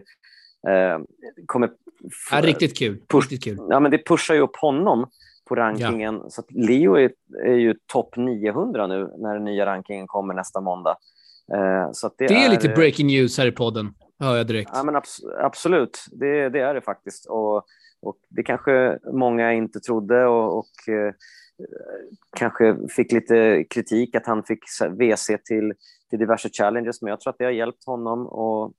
Eh, 0.68 0.98
kommer 1.46 1.70
Ja, 2.30 2.40
riktigt 2.40 2.78
kul. 2.78 3.02
Push- 3.08 3.20
Riktigt 3.20 3.44
kul. 3.44 3.66
ja, 3.70 3.80
men 3.80 3.90
det 3.90 4.06
pushar 4.06 4.34
ju 4.34 4.40
upp 4.40 4.56
honom 4.56 5.10
på 5.48 5.54
rankingen. 5.54 6.30
Så 6.30 6.40
att 6.40 6.52
Leo 6.52 6.94
är, 6.94 7.12
är 7.44 7.54
ju 7.54 7.74
topp 7.92 8.16
900 8.16 8.86
nu 8.86 9.10
när 9.18 9.34
den 9.34 9.44
nya 9.44 9.66
rankingen 9.66 10.06
kommer 10.06 10.34
nästa 10.34 10.60
måndag. 10.60 10.96
Eh, 11.54 11.88
så 11.92 12.10
det, 12.18 12.26
Det 12.26 12.34
är 12.34 12.50
lite 12.50 12.68
eh, 12.68 12.74
breaking 12.74 13.06
news 13.06 13.38
här 13.38 13.46
i 13.46 13.52
podden, 13.52 13.94
hör 14.18 14.36
jag 14.36 14.46
direkt. 14.46 14.70
Ja, 14.74 14.82
men 14.84 14.96
abs- 14.96 15.38
absolut, 15.40 16.04
det, 16.12 16.48
det 16.48 16.60
är 16.60 16.74
det 16.74 16.80
faktiskt. 16.80 17.26
Och, 17.26 17.56
och 18.02 18.16
det 18.28 18.42
kanske 18.42 18.98
många 19.12 19.52
inte 19.52 19.80
trodde 19.80 20.26
och, 20.26 20.58
och 20.58 20.88
eh, 20.94 21.14
kanske 22.36 22.76
fick 22.88 23.12
lite 23.12 23.64
kritik 23.70 24.14
att 24.14 24.26
han 24.26 24.42
fick 24.42 24.58
så 24.70 24.88
WC 24.88 25.26
till, 25.44 25.72
till 26.10 26.18
diverse 26.18 26.48
challenges, 26.52 27.02
men 27.02 27.10
jag 27.10 27.20
tror 27.20 27.30
att 27.30 27.38
det 27.38 27.44
har 27.44 27.52
hjälpt 27.52 27.86
honom 27.86 28.26
och, 28.26 28.72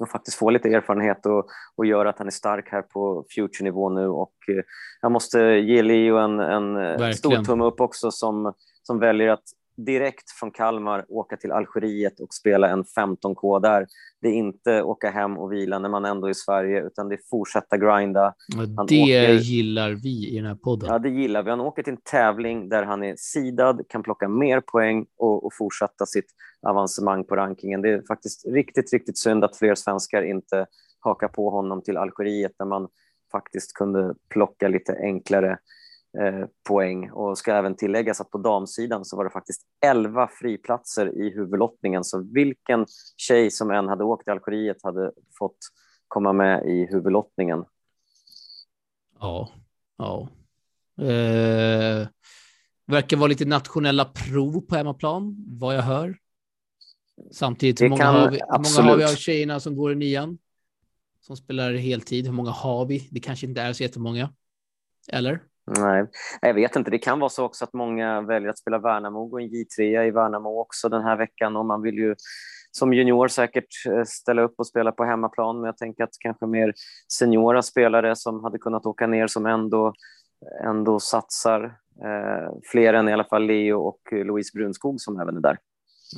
och 0.00 0.10
faktiskt 0.10 0.36
få 0.36 0.50
lite 0.50 0.68
erfarenhet 0.68 1.26
och, 1.26 1.46
och 1.76 1.86
göra 1.86 2.10
att 2.10 2.18
han 2.18 2.26
är 2.26 2.30
stark 2.30 2.68
här 2.72 2.82
på 2.82 3.24
future-nivå 3.36 3.88
nu. 3.88 4.08
Och 4.08 4.34
eh, 4.48 4.62
jag 5.00 5.12
måste 5.12 5.40
ge 5.40 5.82
Leo 5.82 6.16
en, 6.16 6.40
en 6.40 6.76
eh, 6.76 6.82
Verkligen. 6.82 7.14
stor 7.14 7.36
tumme 7.44 7.64
upp 7.64 7.80
också 7.80 8.10
som, 8.10 8.54
som 8.82 8.98
väljer 8.98 9.28
att 9.28 9.44
direkt 9.84 10.30
från 10.30 10.50
Kalmar 10.50 11.04
åka 11.08 11.36
till 11.36 11.52
Algeriet 11.52 12.20
och 12.20 12.34
spela 12.34 12.68
en 12.68 12.84
15K 12.84 13.60
där. 13.60 13.86
Det 14.20 14.28
är 14.28 14.32
inte 14.32 14.82
åka 14.82 15.10
hem 15.10 15.38
och 15.38 15.52
vila 15.52 15.78
när 15.78 15.88
man 15.88 16.04
ändå 16.04 16.26
är 16.26 16.30
i 16.30 16.34
Sverige, 16.34 16.82
utan 16.86 17.08
det 17.08 17.14
är 17.14 17.20
fortsätta 17.30 17.76
grinda. 17.76 18.34
Han 18.76 18.86
det 18.86 19.02
åker- 19.02 19.32
gillar 19.34 19.90
vi 19.90 20.28
i 20.32 20.36
den 20.36 20.46
här 20.46 20.54
podden. 20.54 20.88
Ja, 20.92 20.98
det 20.98 21.08
gillar 21.08 21.42
vi. 21.42 21.50
Han 21.50 21.60
åker 21.60 21.82
till 21.82 21.92
en 21.92 22.00
tävling 22.10 22.68
där 22.68 22.82
han 22.82 23.02
är 23.02 23.14
sidad, 23.18 23.82
kan 23.88 24.02
plocka 24.02 24.28
mer 24.28 24.60
poäng 24.60 25.06
och, 25.16 25.44
och 25.44 25.54
fortsätta 25.54 26.06
sitt 26.06 26.30
avancemang 26.62 27.24
på 27.24 27.36
rankingen. 27.36 27.82
Det 27.82 27.90
är 27.90 28.02
faktiskt 28.08 28.46
riktigt, 28.46 28.92
riktigt 28.92 29.18
synd 29.18 29.44
att 29.44 29.56
fler 29.56 29.74
svenskar 29.74 30.22
inte 30.22 30.66
hakar 31.00 31.28
på 31.28 31.50
honom 31.50 31.82
till 31.82 31.96
Algeriet 31.96 32.52
där 32.58 32.66
man 32.66 32.88
faktiskt 33.32 33.72
kunde 33.72 34.14
plocka 34.28 34.68
lite 34.68 34.96
enklare 35.02 35.58
poäng. 36.68 37.10
Och 37.10 37.38
ska 37.38 37.54
även 37.54 37.76
tilläggas 37.76 38.20
att 38.20 38.30
på 38.30 38.38
damsidan 38.38 39.04
så 39.04 39.16
var 39.16 39.24
det 39.24 39.30
faktiskt 39.30 39.62
11 39.86 40.28
friplatser 40.40 41.22
i 41.22 41.30
huvudlottningen. 41.34 42.04
Så 42.04 42.22
vilken 42.32 42.86
tjej 43.16 43.50
som 43.50 43.70
än 43.70 43.88
hade 43.88 44.04
åkt 44.04 44.24
till 44.24 44.32
Algeriet 44.32 44.76
hade 44.82 45.12
fått 45.38 45.56
komma 46.08 46.32
med 46.32 46.66
i 46.68 46.86
huvudlottningen. 46.90 47.64
Ja, 49.20 49.48
ja. 49.98 50.28
Eh, 50.98 52.08
verkar 52.86 53.16
vara 53.16 53.28
lite 53.28 53.44
nationella 53.44 54.04
prov 54.04 54.60
på 54.60 54.74
hemmaplan, 54.74 55.36
vad 55.60 55.76
jag 55.76 55.82
hör. 55.82 56.16
Samtidigt, 57.32 57.80
hur 57.80 57.88
många, 57.88 58.02
kan- 58.02 58.14
har 58.14 58.30
vi, 58.30 58.40
hur 58.48 58.82
många 58.82 58.90
har 58.90 58.96
vi 58.98 59.04
av 59.04 59.08
tjejerna 59.08 59.60
som 59.60 59.76
går 59.76 59.92
i 59.92 59.94
nian? 59.94 60.38
Som 61.20 61.36
spelar 61.36 61.72
heltid? 61.72 62.26
Hur 62.26 62.32
många 62.32 62.50
har 62.50 62.86
vi? 62.86 63.08
Det 63.10 63.20
kanske 63.20 63.46
inte 63.46 63.60
är 63.62 63.72
så 63.72 63.82
jättemånga. 63.82 64.32
Eller? 65.08 65.42
Nej, 65.78 66.06
jag 66.40 66.54
vet 66.54 66.76
inte. 66.76 66.90
Det 66.90 66.98
kan 66.98 67.18
vara 67.18 67.30
så 67.30 67.44
också 67.44 67.64
att 67.64 67.72
många 67.72 68.20
väljer 68.20 68.50
att 68.50 68.58
spela 68.58 68.78
Värnamo, 68.78 69.26
gå 69.26 69.38
en 69.38 69.48
J3 69.48 70.02
i 70.02 70.10
Värnamo 70.10 70.60
också 70.60 70.88
den 70.88 71.02
här 71.02 71.16
veckan 71.16 71.56
och 71.56 71.66
man 71.66 71.82
vill 71.82 71.94
ju 71.94 72.14
som 72.70 72.94
junior 72.94 73.28
säkert 73.28 73.86
eh, 73.86 74.04
ställa 74.06 74.42
upp 74.42 74.54
och 74.56 74.66
spela 74.66 74.92
på 74.92 75.04
hemmaplan, 75.04 75.56
men 75.56 75.66
jag 75.66 75.76
tänker 75.76 76.04
att 76.04 76.10
kanske 76.20 76.46
mer 76.46 76.74
seniora 77.08 77.62
spelare 77.62 78.16
som 78.16 78.44
hade 78.44 78.58
kunnat 78.58 78.86
åka 78.86 79.06
ner 79.06 79.26
som 79.26 79.46
ändå, 79.46 79.92
ändå 80.64 81.00
satsar. 81.00 81.64
Eh, 82.04 82.52
fler 82.64 82.94
än 82.94 83.08
i 83.08 83.12
alla 83.12 83.24
fall 83.24 83.46
Leo 83.46 83.80
och 83.80 84.00
Louise 84.12 84.50
Brunskog 84.54 85.00
som 85.00 85.20
även 85.20 85.36
är 85.36 85.40
där. 85.40 85.58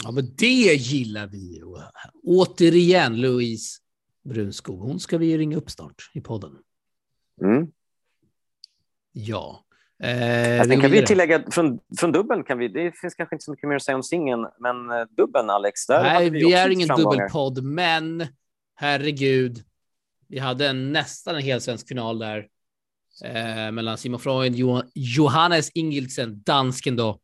Ja, 0.04 0.10
men 0.10 0.24
det 0.38 0.74
gillar 0.74 1.26
vi. 1.26 1.62
Och 1.62 1.78
Återigen, 2.24 3.20
Louise 3.20 3.78
Brunskog. 4.24 4.78
Hon 4.78 5.00
ska 5.00 5.18
vi 5.18 5.38
ringa 5.38 5.56
upp 5.56 5.70
snart 5.70 6.10
i 6.14 6.20
podden. 6.20 6.58
Mm. 7.42 7.66
Ja. 9.12 9.64
Eh, 10.02 10.62
vi 10.62 10.68
tänker 10.68 10.76
går 10.76 10.88
vi 10.88 11.06
tillägga, 11.06 11.42
från, 11.50 11.78
från 11.98 12.12
dubbeln 12.12 12.44
kan 12.44 12.58
vi, 12.58 12.68
det 12.68 12.92
finns 13.00 13.14
kanske 13.14 13.34
inte 13.34 13.44
så 13.44 13.50
mycket 13.50 13.68
mer 13.68 13.76
att 13.76 13.82
säga 13.82 13.96
om 13.96 14.02
singeln, 14.02 14.46
men 14.58 14.90
eh, 14.90 15.06
dubbeln 15.16 15.50
Alex, 15.50 15.86
där 15.86 16.02
Nej, 16.02 16.30
vi, 16.30 16.44
också 16.44 16.56
är 16.56 16.68
ingen 16.68 16.86
framgångar. 16.86 17.16
dubbelpodd, 17.16 17.64
men 17.64 18.26
herregud. 18.74 19.58
Vi 20.28 20.38
hade 20.38 20.68
en, 20.68 20.92
nästan 20.92 21.34
en 21.34 21.42
hel 21.42 21.60
svensk 21.60 21.88
final 21.88 22.18
där 22.18 22.46
eh, 23.24 23.72
mellan 23.72 23.98
Simon 23.98 24.20
Freund, 24.20 24.56
jo, 24.56 24.82
Johannes 24.94 25.70
Ingildsen, 25.70 26.42
dansken 26.42 26.96
då, 26.96 27.18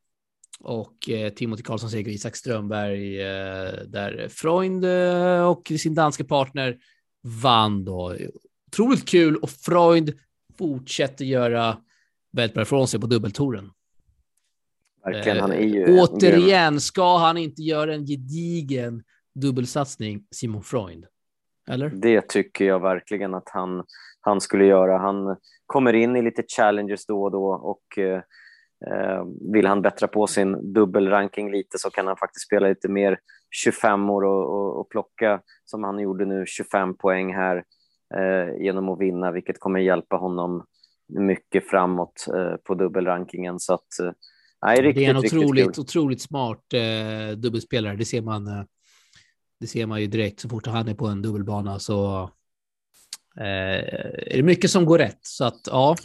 och 0.61 1.11
eh, 1.11 1.33
Timothy 1.33 1.63
Karlsson 1.63 1.91
Seger, 1.91 2.13
Isak 2.13 2.37
Strömberg, 2.37 3.21
eh, 3.23 3.73
där 3.87 4.29
Freund 4.31 4.85
eh, 4.85 5.49
och 5.49 5.73
sin 5.79 5.95
danska 5.95 6.25
partner 6.25 6.77
vann 7.43 7.85
då. 7.85 8.17
Otroligt 8.67 9.09
kul 9.09 9.37
och 9.37 9.51
Freund 9.51 10.13
fortsätter 10.59 11.25
göra 11.25 11.77
väldigt 12.33 12.55
bra 12.55 12.63
ifrån 12.63 12.89
sig 12.89 13.01
på 13.01 13.07
dubbeltouren. 13.07 13.71
Verkligen, 15.05 15.41
han 15.41 15.53
är 15.53 15.57
Eh, 15.57 15.67
ju 15.67 15.85
grym- 15.85 16.01
Återigen, 16.01 16.81
ska 16.81 17.19
han 17.19 17.37
inte 17.37 17.63
göra 17.63 17.95
en 17.95 18.07
gedigen 18.07 19.03
dubbelsatsning, 19.35 20.25
Simon 20.31 20.63
Freund? 20.63 21.07
Eller? 21.69 21.89
Det 21.89 22.29
tycker 22.29 22.65
jag 22.65 22.81
verkligen 22.81 23.35
att 23.35 23.49
han, 23.49 23.85
han 24.21 24.41
skulle 24.41 24.65
göra. 24.65 24.99
Han 24.99 25.37
kommer 25.67 25.93
in 25.93 26.17
i 26.17 26.23
lite 26.23 26.43
challenges 26.57 27.07
då 27.07 27.23
och 27.23 27.31
då 27.31 27.47
och 27.47 27.99
eh, 27.99 28.23
eh 28.87 29.25
vill 29.53 29.67
han 29.67 29.83
bättra 29.83 30.09
på 30.09 30.27
sin 30.27 30.73
dubbelranking 30.73 31.51
lite 31.51 31.79
så 31.79 31.91
kan 31.91 32.07
han 32.07 32.17
faktiskt 32.17 32.47
spela 32.47 32.69
lite 32.69 32.89
mer 32.89 33.19
25 33.51 34.11
år 34.11 34.25
och, 34.25 34.55
och, 34.55 34.81
och 34.81 34.89
plocka 34.89 35.41
som 35.65 35.85
han 35.85 35.99
gjorde 35.99 36.25
nu 36.25 36.45
25 36.47 36.97
poäng 36.97 37.35
här 37.35 37.57
eh, 37.57 37.63
genom 38.61 38.89
att 38.89 39.01
vinna, 39.01 39.33
vilket 39.33 39.61
kommer 39.61 39.81
hjälpa 39.81 40.17
honom 40.17 40.65
mycket 41.09 41.69
framåt 41.69 42.27
eh, 42.35 42.57
på 42.57 42.75
dubbelrankingen. 42.75 43.61
Så 43.61 43.75
att, 43.75 43.99
eh, 44.01 44.11
nej, 44.63 44.83
riktigt, 44.83 45.03
det 45.03 45.05
är 45.05 45.11
en 45.11 45.17
otroligt, 45.17 45.79
otroligt 45.79 46.21
smart 46.23 46.75
eh, 46.75 47.37
dubbelspelare. 47.37 47.97
Det 47.97 48.05
ser 48.05 48.23
man. 48.23 48.47
Eh, 48.47 48.65
det 49.61 49.67
ser 49.67 49.87
man 49.87 50.01
ju 50.01 50.07
direkt 50.07 50.41
så 50.41 50.49
fort 50.49 50.67
han 50.67 50.89
är 50.89 50.95
på 50.95 51.07
en 51.07 51.23
dubbelbana 51.23 51.79
så 51.79 52.23
eh, 53.37 53.79
är 54.27 54.37
det 54.37 54.43
mycket 54.43 54.71
som 54.71 54.85
går 54.85 54.99
rätt. 54.99 55.19
Så 55.23 55.45
att 55.45 55.67
ja, 55.67 55.97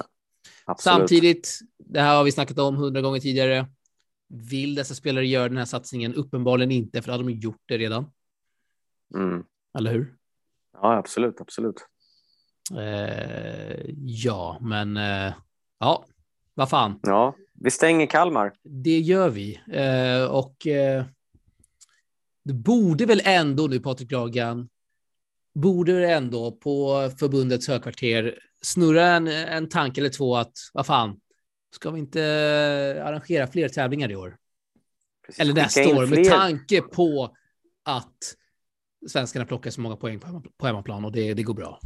Absolut. 0.66 1.00
samtidigt. 1.00 1.60
Det 1.78 2.02
här 2.02 2.18
har 2.18 2.24
vi 2.24 2.32
snackat 2.32 2.60
om 2.60 2.76
hundra 2.76 3.02
gånger 3.02 3.20
tidigare. 3.20 3.68
Vill 4.28 4.76
dessa 4.76 4.94
spelare 4.96 5.28
göra 5.28 5.50
den 5.50 5.58
här 5.58 5.66
satsningen? 5.66 6.16
Uppenbarligen 6.16 6.72
inte, 6.72 7.02
för 7.02 7.08
då 7.08 7.12
hade 7.12 7.24
de 7.24 7.32
gjort 7.32 7.62
det 7.66 7.78
redan. 7.78 8.12
Mm. 9.16 9.44
Eller 9.78 9.92
hur? 9.92 10.16
Ja, 10.74 10.98
absolut, 10.98 11.42
absolut. 11.42 11.88
Eh, 12.72 13.80
ja, 14.06 14.58
men 14.62 14.98
eh, 14.98 15.34
ja, 15.80 16.06
vad 16.54 16.70
fan. 16.70 17.00
Ja, 17.04 17.36
vi 17.54 17.72
stänger 17.72 18.06
Kalmar. 18.06 18.54
Det 18.64 19.00
gör 19.00 19.30
vi. 19.30 19.60
Eh, 19.72 20.26
och 20.32 20.56
det 22.44 22.54
borde 22.54 23.06
väl 23.06 23.22
ändå 23.26 23.68
nu, 23.68 23.80
Patrik 23.80 24.12
Lagan, 24.12 24.70
borde 25.54 25.94
väl 25.94 26.10
ändå 26.10 26.52
på 26.52 27.10
förbundets 27.20 27.68
högkvarter 27.68 28.40
snurra 28.62 29.08
en, 29.08 29.28
en 29.28 29.70
tanke 29.70 30.02
eller 30.02 30.10
två 30.10 30.36
att 30.36 30.54
vad 30.74 30.86
fan, 30.86 31.20
ska 31.72 31.92
vi 31.92 32.00
inte 32.00 32.22
arrangera 33.06 33.48
fler 33.48 33.70
tävlingar 33.70 34.12
i 34.12 34.16
år? 34.16 34.38
Precis. 35.26 35.40
Eller 35.40 35.54
nästa 35.54 35.90
år 35.90 36.08
med 36.08 36.30
tanke 36.30 36.82
på 36.82 37.36
att 37.84 38.36
svenskarna 39.10 39.46
plockar 39.46 39.72
så 39.72 39.82
många 39.82 39.96
poäng 39.96 40.20
på 40.58 40.68
hemmaplan 40.68 41.06
och 41.06 41.12
det, 41.12 41.34
det 41.34 41.44
går 41.44 41.54
bra. 41.54 41.80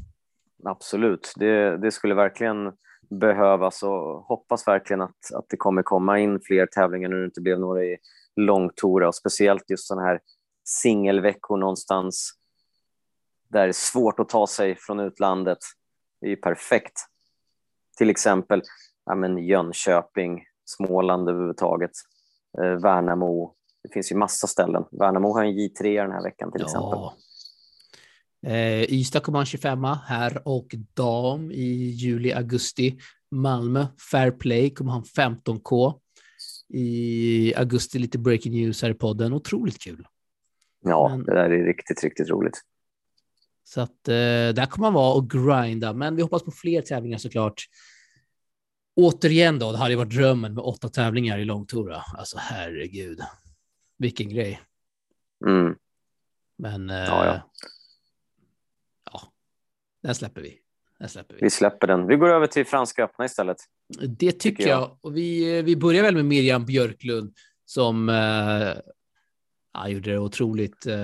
Absolut, 0.64 1.34
det, 1.36 1.78
det 1.78 1.92
skulle 1.92 2.16
verkligen 2.16 2.74
behövas 3.10 3.84
och 3.84 4.24
hoppas 4.24 4.68
verkligen 4.68 5.02
att, 5.02 5.34
att 5.36 5.46
det 5.50 5.58
kommer 5.58 5.84
komma 5.84 6.20
in 6.20 6.40
fler 6.44 6.66
tävlingar 6.66 7.10
nu 7.10 7.20
det 7.20 7.26
inte 7.26 7.42
blev 7.42 7.60
några 7.60 7.84
i 7.84 7.98
långtora 8.36 9.08
och 9.08 9.16
speciellt 9.16 9.70
just 9.70 9.88
sådana 9.88 10.08
här 10.08 10.20
singelveckor 10.64 11.58
någonstans 11.58 12.34
där 13.50 13.62
det 13.62 13.72
är 13.72 13.74
svårt 13.74 14.20
att 14.20 14.30
ta 14.30 14.48
sig 14.48 14.76
från 14.76 15.00
utlandet. 15.00 15.58
Det 16.22 16.28
är 16.28 16.30
ju 16.30 16.36
perfekt. 16.36 16.94
Till 17.98 18.10
exempel 18.10 18.62
ja, 19.06 19.16
men 19.16 19.38
Jönköping, 19.38 20.44
Småland 20.66 21.30
överhuvudtaget, 21.30 21.92
eh, 22.62 22.72
Värnamo. 22.72 23.54
Det 23.84 23.94
finns 23.94 24.12
ju 24.12 24.16
massa 24.16 24.48
ställen. 24.48 24.86
Värnamo 24.92 25.34
har 25.34 25.44
en 25.44 25.54
J3 25.54 26.02
den 26.02 26.12
här 26.12 26.24
veckan 26.24 26.52
till 26.52 26.62
ja. 26.62 26.66
exempel. 26.66 27.00
Eh, 28.48 28.94
Ystad 28.94 29.24
kommer 29.24 29.38
ha 29.38 29.42
en 29.42 29.46
25 29.46 29.84
här 29.84 30.48
och 30.48 30.76
dam 30.94 31.52
i 31.52 31.90
juli, 31.90 32.34
augusti. 32.34 32.98
Malmö 33.32 33.88
Fair 34.12 34.32
Play 34.32 34.70
kommer 34.70 34.92
ha 34.92 34.98
en 34.98 35.36
15K 35.36 36.00
i 36.70 37.54
augusti. 37.56 38.00
Lite 38.00 38.18
breaking 38.18 38.54
news 38.54 38.82
här 38.82 38.90
i 38.90 38.94
podden. 38.94 39.34
Otroligt 39.34 39.82
kul. 39.82 40.08
Ja, 40.84 41.10
Men, 41.10 41.24
det 41.24 41.34
där 41.34 41.50
är 41.50 41.66
riktigt, 41.66 42.04
riktigt 42.04 42.30
roligt. 42.30 42.62
Så 43.64 43.82
att 43.82 44.08
eh, 44.08 44.14
där 44.54 44.66
kommer 44.66 44.88
man 44.88 44.94
vara 44.94 45.14
och 45.14 45.30
grinda. 45.30 45.94
Men 45.94 46.16
vi 46.16 46.22
hoppas 46.22 46.44
på 46.44 46.52
fler 46.52 46.82
tävlingar 46.82 47.18
såklart. 47.18 47.64
Återigen 48.96 49.60
då, 49.60 49.72
det 49.72 49.78
hade 49.78 49.96
varit 49.96 50.14
drömmen 50.14 50.54
med 50.54 50.64
åtta 50.64 50.90
tävlingar 50.90 51.38
i 51.38 51.46
långtura. 51.46 52.04
Alltså 52.18 52.38
herregud, 52.40 53.20
vilken 53.98 54.30
grej. 54.30 54.62
Mm. 55.46 55.76
Men 56.58 56.90
eh, 56.90 56.96
ja, 56.96 57.26
ja. 57.26 57.34
ja, 57.34 57.52
den 60.08 60.16
släpper 60.16 60.42
vi. 60.42 60.60
Den 61.00 61.10
släpper 61.10 61.36
vi. 61.36 61.40
vi 61.42 61.50
släpper 61.50 61.88
den. 61.88 62.08
Vi 62.08 62.16
går 62.16 62.30
över 62.30 62.48
till 62.48 62.66
Franska 62.66 63.04
öppna 63.04 63.26
istället. 63.26 63.58
Det 64.00 64.32
tycker, 64.32 64.32
tycker 64.32 64.68
jag. 64.68 64.82
jag. 64.82 64.98
Och 65.02 65.18
vi, 65.18 65.62
vi 65.62 65.76
börjar 65.76 66.04
väl 66.04 66.16
med 66.16 66.26
Miriam 66.26 66.66
Björklund 66.66 67.34
som 67.66 68.10
eh, 68.10 68.82
ja, 69.74 69.88
gjorde 69.88 70.12
det 70.12 70.20
otroligt. 70.20 70.86
Eh, 70.86 70.96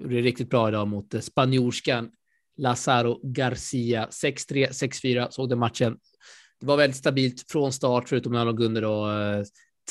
gjorde 0.00 0.14
det 0.14 0.20
riktigt 0.20 0.50
bra 0.50 0.68
idag 0.68 0.88
mot 0.88 1.14
eh, 1.14 1.20
spanjorskan 1.20 2.10
Lazaro 2.56 3.20
Garcia. 3.22 4.08
6-3, 4.10 4.68
6-4 4.68 5.30
såg 5.30 5.48
den 5.48 5.58
matchen. 5.58 5.98
Det 6.60 6.66
var 6.66 6.76
väldigt 6.76 6.96
stabilt 6.96 7.44
från 7.50 7.72
start, 7.72 8.08
förutom 8.08 8.32
när 8.32 8.38
de 8.38 8.46
låg 8.46 8.60
under 8.60 8.82
då, 8.82 9.06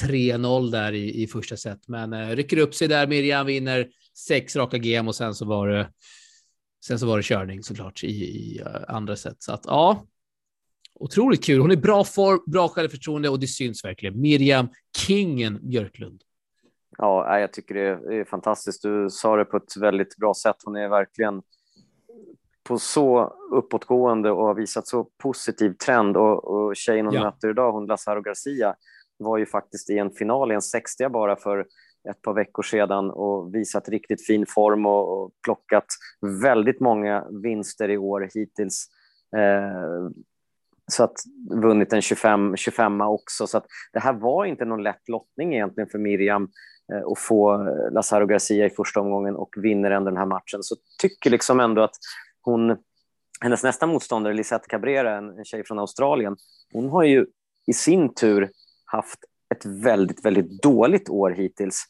3-0 0.02 0.72
där 0.72 0.94
i, 0.94 1.24
i 1.24 1.28
första 1.28 1.58
set. 1.58 1.88
Men 1.88 2.14
eh, 2.14 2.30
rycker 2.30 2.58
upp 2.58 2.76
sig 2.76 2.88
där, 2.88 3.08
Miriam 3.08 3.46
vinner 3.46 3.88
sex 4.28 4.56
raka 4.56 4.78
game 4.78 5.10
och 5.10 5.16
sen 5.16 5.36
så 5.36 5.46
var 5.46 5.68
det 5.68 5.90
Sen 6.86 7.00
så 7.00 7.08
var 7.08 7.18
det 7.18 7.24
körning 7.24 7.64
såklart 7.64 8.04
i, 8.04 8.08
i 8.08 8.62
uh, 8.62 8.68
andra 8.88 9.16
set. 9.16 9.44
Så 9.44 9.54
att 9.54 9.66
ja, 9.66 10.06
otroligt 10.94 11.44
kul. 11.44 11.60
Hon 11.60 11.72
är 11.72 11.76
bra 11.76 12.04
form, 12.04 12.40
bra 12.46 12.68
självförtroende 12.68 13.30
och 13.30 13.40
det 13.40 13.48
syns 13.48 13.86
verkligen. 13.86 14.22
Miriam 14.22 14.70
Kingen 14.98 15.70
Björklund. 15.70 16.22
Ja, 16.98 17.40
jag 17.40 17.54
tycker 17.54 17.76
det 17.76 18.16
är 18.16 18.24
fantastiskt. 18.26 18.82
Du 18.82 19.10
sa 19.10 19.36
det 19.36 19.46
på 19.46 19.58
ett 19.58 19.78
väldigt 19.78 20.18
bra 20.18 20.34
sätt. 20.34 20.56
Hon 20.64 20.76
är 20.76 20.90
verkligen 20.90 21.42
på 22.64 22.80
så 22.80 23.34
uppåtgående 23.52 24.32
och 24.32 24.46
har 24.46 24.54
visat 24.54 24.88
så 24.88 25.04
positiv 25.04 25.74
trend. 25.74 26.18
Och, 26.18 26.44
och 26.44 26.76
tjejen 26.76 27.06
hon 27.06 27.16
ja. 27.16 27.24
möter 27.24 27.50
idag, 27.50 27.72
hon 27.72 27.86
Lazaro 27.86 28.22
Garcia, 28.22 28.76
var 29.18 29.38
ju 29.38 29.46
faktiskt 29.46 29.90
i 29.90 29.98
en 29.98 30.12
final 30.12 30.52
i 30.52 30.56
en 30.56 30.62
60 30.62 31.10
bara 31.10 31.36
för 31.36 31.66
ett 32.10 32.22
par 32.22 32.34
veckor 32.34 32.64
sedan 32.64 33.10
och 33.12 33.56
visat 33.56 33.90
riktigt 33.90 34.26
fin 34.26 34.46
form 34.46 34.86
och, 34.86 35.24
och 35.24 35.32
plockat 35.44 35.86
väldigt 36.42 36.80
många 36.80 37.26
vinster 37.44 37.90
i 37.90 37.98
år 37.98 38.30
hittills. 38.34 38.88
Eh, 39.38 40.10
så 40.92 41.04
att 41.04 41.18
vunnit 41.50 41.94
en 41.94 42.02
25, 42.02 42.58
25 42.58 43.02
också. 43.02 43.48
Så 43.48 43.58
att 43.58 43.66
det 43.94 44.00
här 44.00 44.14
var 44.14 44.46
inte 44.46 44.66
någon 44.66 44.84
lätt 44.84 45.10
lottning 45.10 45.54
egentligen 45.54 45.90
för 45.90 45.98
Miriam 45.98 46.50
eh, 46.94 47.12
att 47.12 47.20
få 47.20 47.54
eh, 47.54 47.92
Lazaro 47.92 48.26
Garcia 48.26 48.66
i 48.66 48.70
första 48.70 49.00
omgången 49.00 49.36
och 49.36 49.56
vinner 49.58 49.92
ändå 49.92 50.10
den 50.10 50.18
här 50.18 50.26
matchen. 50.26 50.64
Så 50.64 50.76
tycker 51.02 51.30
liksom 51.30 51.60
ändå 51.60 51.82
att 51.82 51.96
hon, 52.42 52.78
hennes 53.42 53.64
nästa 53.64 53.88
motståndare, 53.88 54.34
Lisette 54.34 54.68
Cabrera, 54.68 55.18
en, 55.18 55.38
en 55.38 55.46
tjej 55.46 55.64
från 55.66 55.80
Australien, 55.80 56.38
hon 56.74 56.90
har 56.90 57.04
ju 57.04 57.26
i 57.68 57.74
sin 57.74 58.14
tur 58.14 58.50
haft 58.86 59.20
ett 59.56 59.66
väldigt, 59.66 60.26
väldigt 60.26 60.62
dåligt 60.62 61.10
år 61.10 61.32
hittills. 61.32 61.86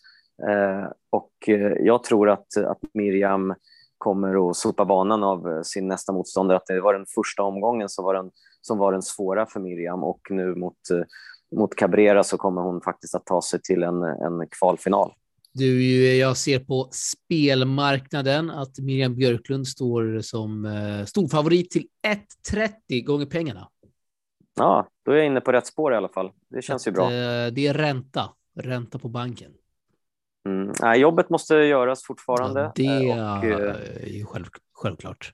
Eh, 0.47 0.91
och 1.09 1.31
eh, 1.47 1.73
jag 1.79 2.03
tror 2.03 2.29
att, 2.29 2.57
att 2.57 2.79
Miriam 2.93 3.55
kommer 3.97 4.49
att 4.49 4.55
sopa 4.55 4.85
banan 4.85 5.23
av 5.23 5.47
eh, 5.49 5.61
sin 5.61 5.87
nästa 5.87 6.11
motståndare. 6.11 6.57
Att 6.57 6.65
det 6.65 6.81
var 6.81 6.93
den 6.93 7.05
första 7.15 7.43
omgången 7.43 7.89
som 7.89 8.05
var 8.05 8.13
den, 8.13 8.31
som 8.61 8.77
var 8.77 8.91
den 8.91 9.01
svåra 9.01 9.45
för 9.45 9.59
Miriam 9.59 10.03
och 10.03 10.21
nu 10.29 10.55
mot, 10.55 10.77
mot 11.55 11.75
Cabrera 11.75 12.23
så 12.23 12.37
kommer 12.37 12.61
hon 12.61 12.81
faktiskt 12.81 13.15
att 13.15 13.25
ta 13.25 13.41
sig 13.41 13.61
till 13.61 13.83
en, 13.83 14.03
en 14.03 14.47
kvalfinal. 14.59 15.13
Du, 15.53 15.83
jag 16.17 16.37
ser 16.37 16.59
på 16.59 16.89
spelmarknaden 16.91 18.49
att 18.49 18.79
Miriam 18.79 19.15
Björklund 19.15 19.67
står 19.67 20.19
som 20.21 20.67
storfavorit 21.07 21.71
till 21.71 21.87
1,30 22.51 23.05
gånger 23.05 23.25
pengarna. 23.25 23.69
Ja, 24.55 24.87
då 25.05 25.11
är 25.11 25.15
jag 25.15 25.25
inne 25.25 25.41
på 25.41 25.51
rätt 25.51 25.67
spår 25.67 25.93
i 25.93 25.95
alla 25.95 26.09
fall. 26.09 26.31
Det 26.49 26.61
känns 26.61 26.83
att, 26.83 26.87
ju 26.87 26.91
bra. 26.91 27.09
Det 27.49 27.67
är 27.67 27.73
ränta, 27.73 28.29
ränta 28.55 28.99
på 28.99 29.09
banken. 29.09 29.51
Mm. 30.45 30.73
Nej, 30.81 30.99
jobbet 30.99 31.29
måste 31.29 31.55
göras 31.55 32.03
fortfarande. 32.03 32.61
Ja, 32.61 32.71
det 32.75 33.09
eh, 33.09 33.29
och, 33.29 33.43
är 33.43 34.07
ju 34.07 34.25
själv, 34.25 34.45
självklart. 34.73 35.33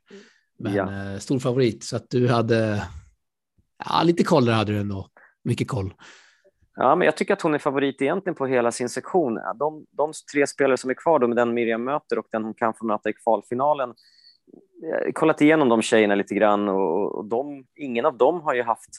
Men 0.59 0.73
ja. 0.73 1.13
eh, 1.13 1.19
stor 1.19 1.39
favorit, 1.39 1.83
så 1.83 1.95
att 1.95 2.09
du 2.09 2.27
hade 2.27 2.87
ja, 3.85 4.03
lite 4.03 4.23
koll 4.23 4.45
där 4.45 4.53
hade 4.53 4.71
du 4.71 4.79
ändå. 4.79 5.09
Mycket 5.43 5.67
koll. 5.67 5.93
Ja, 6.75 6.95
men 6.95 7.05
jag 7.05 7.17
tycker 7.17 7.33
att 7.33 7.41
hon 7.41 7.53
är 7.53 7.59
favorit 7.59 8.01
egentligen 8.01 8.35
på 8.35 8.45
hela 8.45 8.71
sin 8.71 8.89
sektion. 8.89 9.39
De, 9.55 9.85
de 9.91 10.11
tre 10.33 10.47
spelare 10.47 10.77
som 10.77 10.89
är 10.89 10.93
kvar, 10.93 11.19
då, 11.19 11.27
med 11.27 11.37
den 11.37 11.53
Miriam 11.53 11.83
möter 11.83 12.19
och 12.19 12.25
den 12.31 12.43
hon 12.43 12.53
kan 12.53 12.73
få 12.73 12.85
möta 12.85 13.09
i 13.09 13.13
kvalfinalen, 13.13 13.93
jag 14.81 15.05
har 15.05 15.11
kollat 15.11 15.41
igenom 15.41 15.69
de 15.69 15.81
tjejerna 15.81 16.15
lite 16.15 16.35
grann 16.35 16.69
och, 16.69 17.15
och 17.15 17.25
de, 17.25 17.65
ingen 17.75 18.05
av 18.05 18.17
dem 18.17 18.41
har 18.41 18.53
ju 18.53 18.63
haft 18.63 18.89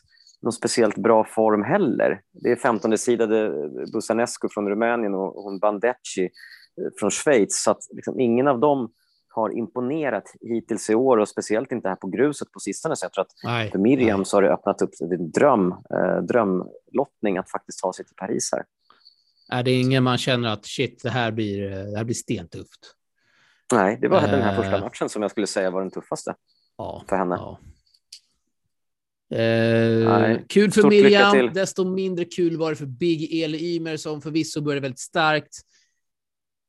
någon 0.42 0.53
speciellt 0.53 0.96
bra 0.96 1.25
form 1.25 1.62
heller. 1.62 2.20
Det 2.33 2.53
är 2.53 2.57
15 2.57 2.99
sidade 2.99 3.53
Busanescu 3.92 4.49
från 4.51 4.68
Rumänien 4.68 5.14
och 5.14 5.42
hon 5.42 5.59
Bandecci 5.59 6.25
eh, 6.25 6.29
från 7.01 7.11
Schweiz, 7.11 7.62
så 7.62 7.70
att 7.70 7.79
liksom 7.94 8.20
ingen 8.20 8.49
av 8.49 8.61
dem 8.61 8.92
har 9.29 9.59
imponerat 9.59 10.25
hittills 10.40 10.90
i 10.90 10.94
år 10.94 11.16
och 11.16 11.29
speciellt 11.29 11.72
inte 11.72 11.88
här 11.88 11.96
på 11.96 12.07
gruset 12.09 12.53
på 12.53 12.61
sistone. 12.61 12.96
Så 12.96 13.05
jag 13.05 13.12
tror 13.12 13.22
att 13.22 13.33
nej, 13.44 13.70
för 13.70 13.79
Miriam 13.79 14.20
nej. 14.20 14.27
så 14.27 14.37
har 14.37 14.42
det 14.42 14.53
öppnat 14.53 14.83
upp 14.83 14.90
en 15.01 15.31
dröm, 15.31 15.72
eh, 15.72 16.22
drömlottning 16.29 17.38
att 17.38 17.51
faktiskt 17.51 17.79
ta 17.79 17.92
sig 17.92 18.05
till 18.05 18.16
Paris 18.16 18.51
här. 18.53 18.64
Är 19.53 19.62
det 19.62 19.70
ingen 19.70 20.03
man 20.03 20.18
känner 20.18 20.49
att 20.49 20.66
shit, 20.66 21.01
det 21.03 21.11
här 21.11 21.33
blir, 21.33 21.70
det 21.70 21.96
här 21.96 22.05
blir 22.05 22.14
stentufft? 22.14 22.94
Nej, 23.72 23.99
det 24.01 24.09
var 24.09 24.20
den 24.20 24.42
här 24.42 24.62
första 24.62 24.81
matchen 24.81 25.09
som 25.09 25.22
jag 25.22 25.31
skulle 25.31 25.46
säga 25.46 25.70
var 25.70 25.81
den 25.81 25.90
tuffaste 25.90 26.35
ja, 26.79 27.05
för 27.09 27.16
henne. 27.16 27.35
Ja. 27.35 27.59
Eh, 29.31 30.41
kul 30.49 30.71
för 30.73 30.89
Miriam, 30.89 31.53
desto 31.53 31.85
mindre 31.85 32.25
kul 32.25 32.57
var 32.57 32.71
det 32.71 32.77
för 32.77 32.87
Big 32.87 33.43
Eli 33.43 33.77
Ymer 33.77 33.97
som 33.97 34.23
förvisso 34.23 34.61
började 34.61 34.81
väldigt 34.81 34.99
starkt. 34.99 35.61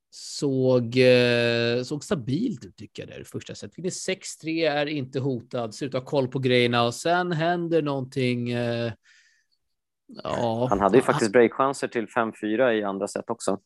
Såg, 0.09 0.97
eh, 0.97 1.83
såg 1.83 2.03
stabilt 2.03 2.65
ut 2.65 2.77
tycker 2.77 3.03
jag 3.03 3.09
där 3.09 3.23
första 3.23 3.55
set. 3.55 3.71
Vinner 3.77 3.89
6-3, 3.89 4.67
är 4.67 4.85
inte 4.85 5.19
hotad, 5.19 5.75
ser 5.75 5.85
ut 5.85 5.95
att 5.95 6.03
ha 6.03 6.09
koll 6.09 6.27
på 6.27 6.39
grejerna 6.39 6.83
och 6.83 6.93
sen 6.93 7.31
händer 7.31 7.81
någonting. 7.81 8.51
Eh, 8.51 8.93
ja, 10.23 10.67
han 10.69 10.79
hade 10.79 10.97
ju 10.97 11.03
faktiskt 11.03 11.31
breakchanser 11.31 11.87
till 11.87 12.07
5-4 12.07 12.73
i 12.73 12.83
andra 12.83 13.07
set 13.07 13.29
också. 13.29 13.59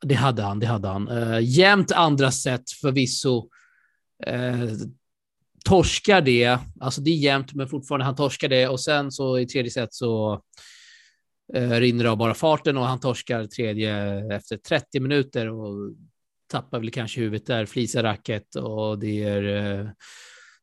Det 0.00 0.14
hade 0.14 0.42
han, 0.42 0.60
det 0.60 0.66
hade 0.66 0.88
han. 0.88 1.08
Uh, 1.08 1.38
jämnt 1.42 1.92
andra 1.92 2.30
set 2.30 2.70
förvisso. 2.70 3.48
Uh, 4.28 4.72
torskar 5.64 6.20
det, 6.20 6.58
alltså 6.80 7.00
det 7.00 7.10
är 7.10 7.14
jämnt, 7.14 7.54
men 7.54 7.68
fortfarande 7.68 8.04
han 8.04 8.16
torskar 8.16 8.48
det 8.48 8.68
och 8.68 8.80
sen 8.80 9.12
så 9.12 9.38
i 9.38 9.46
tredje 9.46 9.70
set 9.70 9.94
så 9.94 10.42
eh, 11.54 11.70
rinner 11.70 12.04
det 12.04 12.10
av 12.10 12.16
bara 12.16 12.34
farten 12.34 12.76
och 12.76 12.84
han 12.84 13.00
torskar 13.00 13.44
tredje 13.44 14.22
efter 14.34 14.56
30 14.56 15.00
minuter 15.00 15.48
och 15.48 15.92
tappar 16.50 16.78
väl 16.78 16.90
kanske 16.90 17.20
huvudet 17.20 17.46
där, 17.46 17.66
flisar 17.66 18.02
racket 18.02 18.56
och 18.56 18.98
det 18.98 19.22
är 19.22 19.42
eh, 19.78 19.88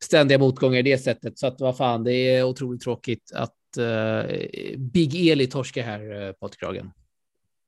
ständiga 0.03 0.39
motgångar 0.39 0.79
i 0.79 0.81
det 0.81 0.97
sättet. 0.97 1.39
Så 1.39 1.47
att 1.47 1.61
vad 1.61 1.77
fan, 1.77 2.03
det 2.03 2.13
är 2.13 2.43
otroligt 2.43 2.81
tråkigt 2.81 3.31
att 3.35 3.77
eh, 3.77 4.35
Big 4.77 5.29
Eli 5.29 5.47
torskar 5.47 5.83
här, 5.83 6.27
eh, 6.27 6.31
Patrik 6.31 6.59
Kragen. 6.59 6.91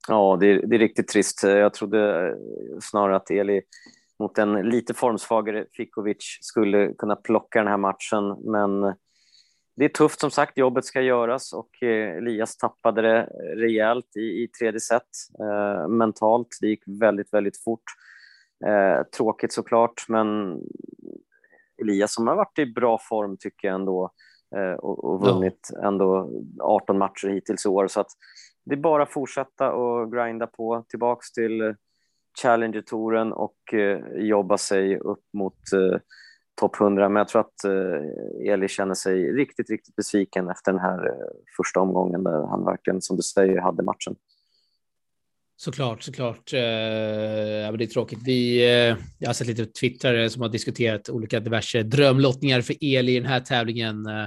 Ja, 0.07 0.37
det 0.39 0.47
är, 0.47 0.67
det 0.67 0.75
är 0.75 0.79
riktigt 0.79 1.07
trist. 1.07 1.43
Jag 1.43 1.73
trodde 1.73 2.27
eh, 2.27 2.33
snarare 2.81 3.15
att 3.15 3.31
Eli 3.31 3.61
mot 4.19 4.37
en 4.37 4.69
lite 4.69 4.93
formsvagare 4.93 5.65
Fikovic 5.73 6.37
skulle 6.41 6.93
kunna 6.93 7.15
plocka 7.15 7.59
den 7.59 7.67
här 7.67 7.77
matchen, 7.77 8.51
men 8.51 8.95
det 9.75 9.85
är 9.85 9.89
tufft 9.89 10.19
som 10.19 10.31
sagt. 10.31 10.57
Jobbet 10.57 10.85
ska 10.85 11.01
göras 11.01 11.53
och 11.53 11.83
eh, 11.83 12.17
Elias 12.17 12.57
tappade 12.57 13.01
det 13.01 13.23
rejält 13.55 14.15
i, 14.15 14.43
i 14.43 14.47
tredje 14.59 14.79
set 14.79 15.01
eh, 15.39 15.87
mentalt. 15.87 16.47
Det 16.61 16.67
gick 16.67 16.83
väldigt, 16.85 17.33
väldigt 17.33 17.63
fort. 17.63 17.83
Eh, 18.65 19.03
tråkigt 19.17 19.53
såklart, 19.53 20.05
men 20.07 20.57
Elias 21.81 22.13
som 22.13 22.27
har 22.27 22.35
varit 22.35 22.59
i 22.59 22.65
bra 22.65 22.99
form 23.09 23.37
tycker 23.39 23.67
jag 23.67 23.75
ändå 23.75 24.11
eh, 24.55 24.73
och, 24.73 25.03
och 25.03 25.21
vunnit 25.21 25.69
ja. 25.73 25.87
ändå 25.87 26.29
18 26.59 26.97
matcher 26.97 27.27
hittills 27.27 27.65
i 27.65 27.69
år. 27.69 27.87
Så 27.87 27.99
att 27.99 28.11
det 28.65 28.75
är 28.75 28.79
bara 28.79 29.03
att 29.03 29.13
fortsätta 29.13 29.71
och 29.71 30.11
grinda 30.11 30.47
på 30.47 30.85
tillbaks 30.89 31.31
till 31.31 31.75
Challenger-touren 32.41 33.33
och 33.33 33.73
eh, 33.73 33.99
jobba 34.15 34.57
sig 34.57 34.97
upp 34.97 35.23
mot 35.33 35.73
eh, 35.73 35.99
topp 36.59 36.81
100. 36.81 37.09
Men 37.09 37.19
jag 37.19 37.27
tror 37.27 37.41
att 37.41 37.63
eh, 37.63 38.53
Eli 38.53 38.67
känner 38.67 38.93
sig 38.93 39.31
riktigt, 39.31 39.69
riktigt 39.69 39.95
besviken 39.95 40.49
efter 40.49 40.71
den 40.71 40.81
här 40.81 41.07
eh, 41.07 41.27
första 41.57 41.79
omgången 41.79 42.23
där 42.23 42.47
han 42.47 42.65
verkligen, 42.65 43.01
som 43.01 43.15
du 43.15 43.21
säger, 43.21 43.57
hade 43.57 43.83
matchen. 43.83 44.15
Såklart, 45.59 46.03
såklart. 46.03 46.53
Eh, 46.53 46.59
ja, 46.59 47.71
men 47.71 47.77
det 47.77 47.83
är 47.83 47.87
tråkigt. 47.87 48.19
Vi, 48.25 48.65
eh, 48.65 48.97
jag 49.19 49.29
har 49.29 49.33
sett 49.33 49.47
lite 49.47 49.65
twittrare 49.65 50.29
som 50.29 50.41
har 50.41 50.49
diskuterat 50.49 51.09
olika 51.09 51.39
diverse 51.39 51.83
drömlottningar 51.83 52.61
för 52.61 52.75
Eli 52.81 53.15
i 53.15 53.19
den 53.19 53.29
här 53.29 53.39
tävlingen. 53.39 54.05
Eh, 54.05 54.25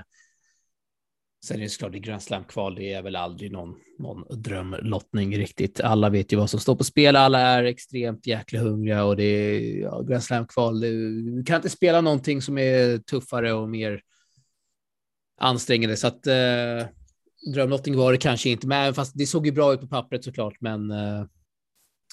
Sen 1.45 1.57
är 1.57 1.61
det 1.63 1.69
såklart 1.69 1.95
i 1.95 2.01
Grand 2.01 2.23
Slam-kval, 2.23 2.75
det 2.75 2.93
är 2.93 3.03
väl 3.03 3.17
aldrig 3.17 3.53
någon, 3.53 3.75
någon 3.99 4.43
drömlottning 4.43 5.37
riktigt. 5.37 5.81
Alla 5.81 6.11
vet 6.11 6.33
ju 6.33 6.37
vad 6.37 6.51
som 6.51 6.61
står 6.61 6.77
på 6.77 6.85
spel, 6.85 7.17
alla 7.17 7.39
är 7.41 7.65
extremt 7.65 8.27
jäkla 8.27 8.61
hungriga 8.61 9.05
och 9.05 9.17
det 9.17 9.25
är 9.25 9.81
ja, 9.81 10.01
Grand 10.01 10.23
Slam-kval. 10.23 10.81
Du 10.81 11.45
kan 11.47 11.57
inte 11.57 11.71
spela 11.71 12.01
någonting 12.01 12.43
som 12.43 12.59
är 12.59 12.99
tuffare 12.99 13.53
och 13.53 13.69
mer 13.69 14.03
ansträngande. 15.41 15.97
Så 15.97 16.07
att 16.07 16.27
eh, 16.27 16.87
drömlottning 17.55 17.97
var 17.97 18.13
det 18.13 18.19
kanske 18.19 18.51
inte, 18.51 18.67
men 18.67 18.95
fast 18.95 19.13
det 19.19 19.27
såg 19.27 19.47
ju 19.47 19.53
bra 19.53 19.73
ut 19.73 19.81
på 19.81 19.87
pappret 19.87 20.25
såklart. 20.25 20.61
Men 20.61 20.91
eh, 20.91 21.25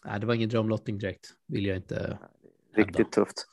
nej, 0.06 0.20
det 0.20 0.26
var 0.26 0.34
ingen 0.34 0.50
drömlottning 0.50 0.98
direkt, 0.98 1.30
vill 1.48 1.66
jag 1.66 1.78
inte. 1.78 2.18
Riktigt 2.76 2.98
hävda. 2.98 3.12
tufft. 3.12 3.46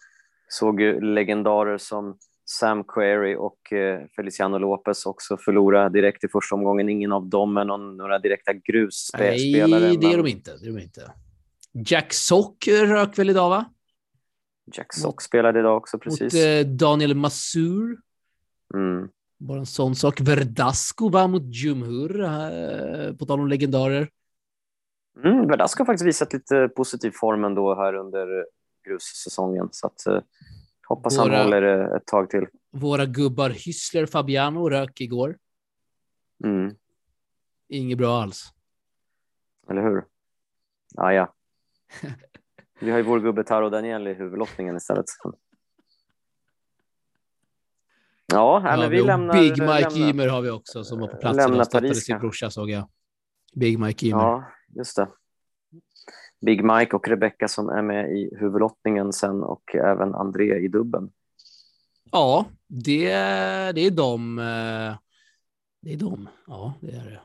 Såg 0.48 0.80
ju 0.80 1.00
legendarer 1.00 1.78
som 1.78 2.18
Sam 2.46 2.85
Query 2.85 3.37
och 3.37 3.72
eh, 3.72 4.07
Feliciano 4.16 4.59
Lopez 4.59 5.07
också 5.07 5.37
förlora 5.37 5.88
direkt 5.88 6.24
i 6.24 6.28
första 6.28 6.54
omgången. 6.54 6.88
Ingen 6.88 7.12
av 7.12 7.26
dem 7.26 7.57
är 7.57 7.64
någon, 7.64 7.96
några 7.96 8.18
direkta 8.18 8.52
grusspelare. 8.52 9.80
Nej, 9.80 9.96
det 9.96 10.12
är 10.12 10.16
de 10.16 10.26
inte. 10.26 10.57
Det 10.57 10.66
är 10.66 10.72
de 10.72 10.78
inte. 10.83 11.12
Jack 11.72 12.12
Sock 12.12 12.68
rök 12.68 13.18
väl 13.18 13.30
idag, 13.30 13.50
va? 13.50 13.64
Jack 14.72 14.94
Sock 14.94 15.22
spelade 15.22 15.59
idag 15.59 15.76
också, 15.76 15.98
precis. 15.98 16.35
Mot 16.35 16.42
eh, 16.44 16.66
Daniel 16.66 17.14
Masur. 17.14 17.98
Mm. 18.74 19.09
Bara 19.38 19.59
en 19.59 19.66
sån 19.66 19.94
sak. 19.94 20.20
Verdasco 20.20 21.09
va, 21.09 21.26
mot 21.26 21.42
Jumhur, 21.42 22.20
eh, 22.20 23.12
på 23.16 23.26
tal 23.26 23.40
om 23.40 23.48
legendarer. 23.48 24.09
Mm, 25.24 25.46
Verdasco 25.46 25.80
har 25.80 25.87
faktiskt 25.87 26.07
visat 26.07 26.33
lite 26.33 26.68
positiv 26.76 27.11
form 27.11 27.44
ändå 27.44 27.74
här 27.74 27.94
under 27.94 28.46
grussäsongen. 28.88 29.68
Så 29.72 29.87
att, 29.87 30.07
eh, 30.07 30.20
Hoppas 30.88 31.18
våra, 31.18 31.37
han 31.37 31.44
håller 31.44 31.97
ett 31.97 32.07
tag 32.07 32.31
till. 32.31 32.47
Våra 32.70 33.07
gubbar 33.07 33.51
Hyssler 33.51 34.07
Fabiano 34.07 34.68
rök 34.68 35.01
igår. 35.01 35.38
Mm. 36.44 36.75
Inget 37.68 37.99
bra 37.99 38.23
alls. 38.23 38.53
Eller 39.70 39.83
hur? 39.83 40.05
Ah, 40.97 41.12
ja. 41.12 41.35
Vi 42.81 42.90
har 42.90 42.99
ju 42.99 43.05
vår 43.05 43.20
gubbe 43.20 43.44
Taro 43.44 43.70
Daniel 43.70 44.07
i 44.07 44.14
huvudlottningen 44.14 44.77
istället. 44.77 45.05
Ja, 48.27 48.62
ja 48.64 48.77
men 48.77 48.90
vi 48.90 49.03
lämnar... 49.03 49.35
Big 49.35 49.62
Mike 49.62 50.11
Ymer 50.11 50.29
har 50.29 50.42
vi 50.42 50.51
också 50.51 50.85
som 50.85 51.01
var 51.01 51.09
på 51.09 51.16
plats 51.16 51.47
och 51.47 51.66
stöttade 51.66 51.94
sin 51.94 52.18
brorsa 52.18 52.51
såg 52.51 52.70
jag. 52.70 52.88
Big 53.55 53.79
Mike 53.79 54.07
Ymer. 54.07 54.18
Ja, 54.18 54.44
just 54.68 54.97
det. 54.97 55.09
Big 56.40 56.64
Mike 56.64 56.97
och 56.97 57.09
Rebecca 57.09 57.49
som 57.49 57.68
är 57.68 57.83
med 57.83 58.12
i 58.12 58.37
huvudlottningen 58.37 59.12
sen 59.12 59.42
och 59.42 59.75
även 59.75 60.14
André 60.14 60.59
i 60.59 60.68
dubben. 60.68 61.11
Ja, 62.11 62.47
det, 62.68 63.09
det 63.73 63.87
är 63.87 63.90
de. 63.90 64.38
Eh, 64.38 64.97
det 65.83 65.92
är 65.92 65.97
de. 65.97 66.29
Ja, 66.47 66.75
det 66.81 66.92
är 66.92 67.05
det. 67.05 67.20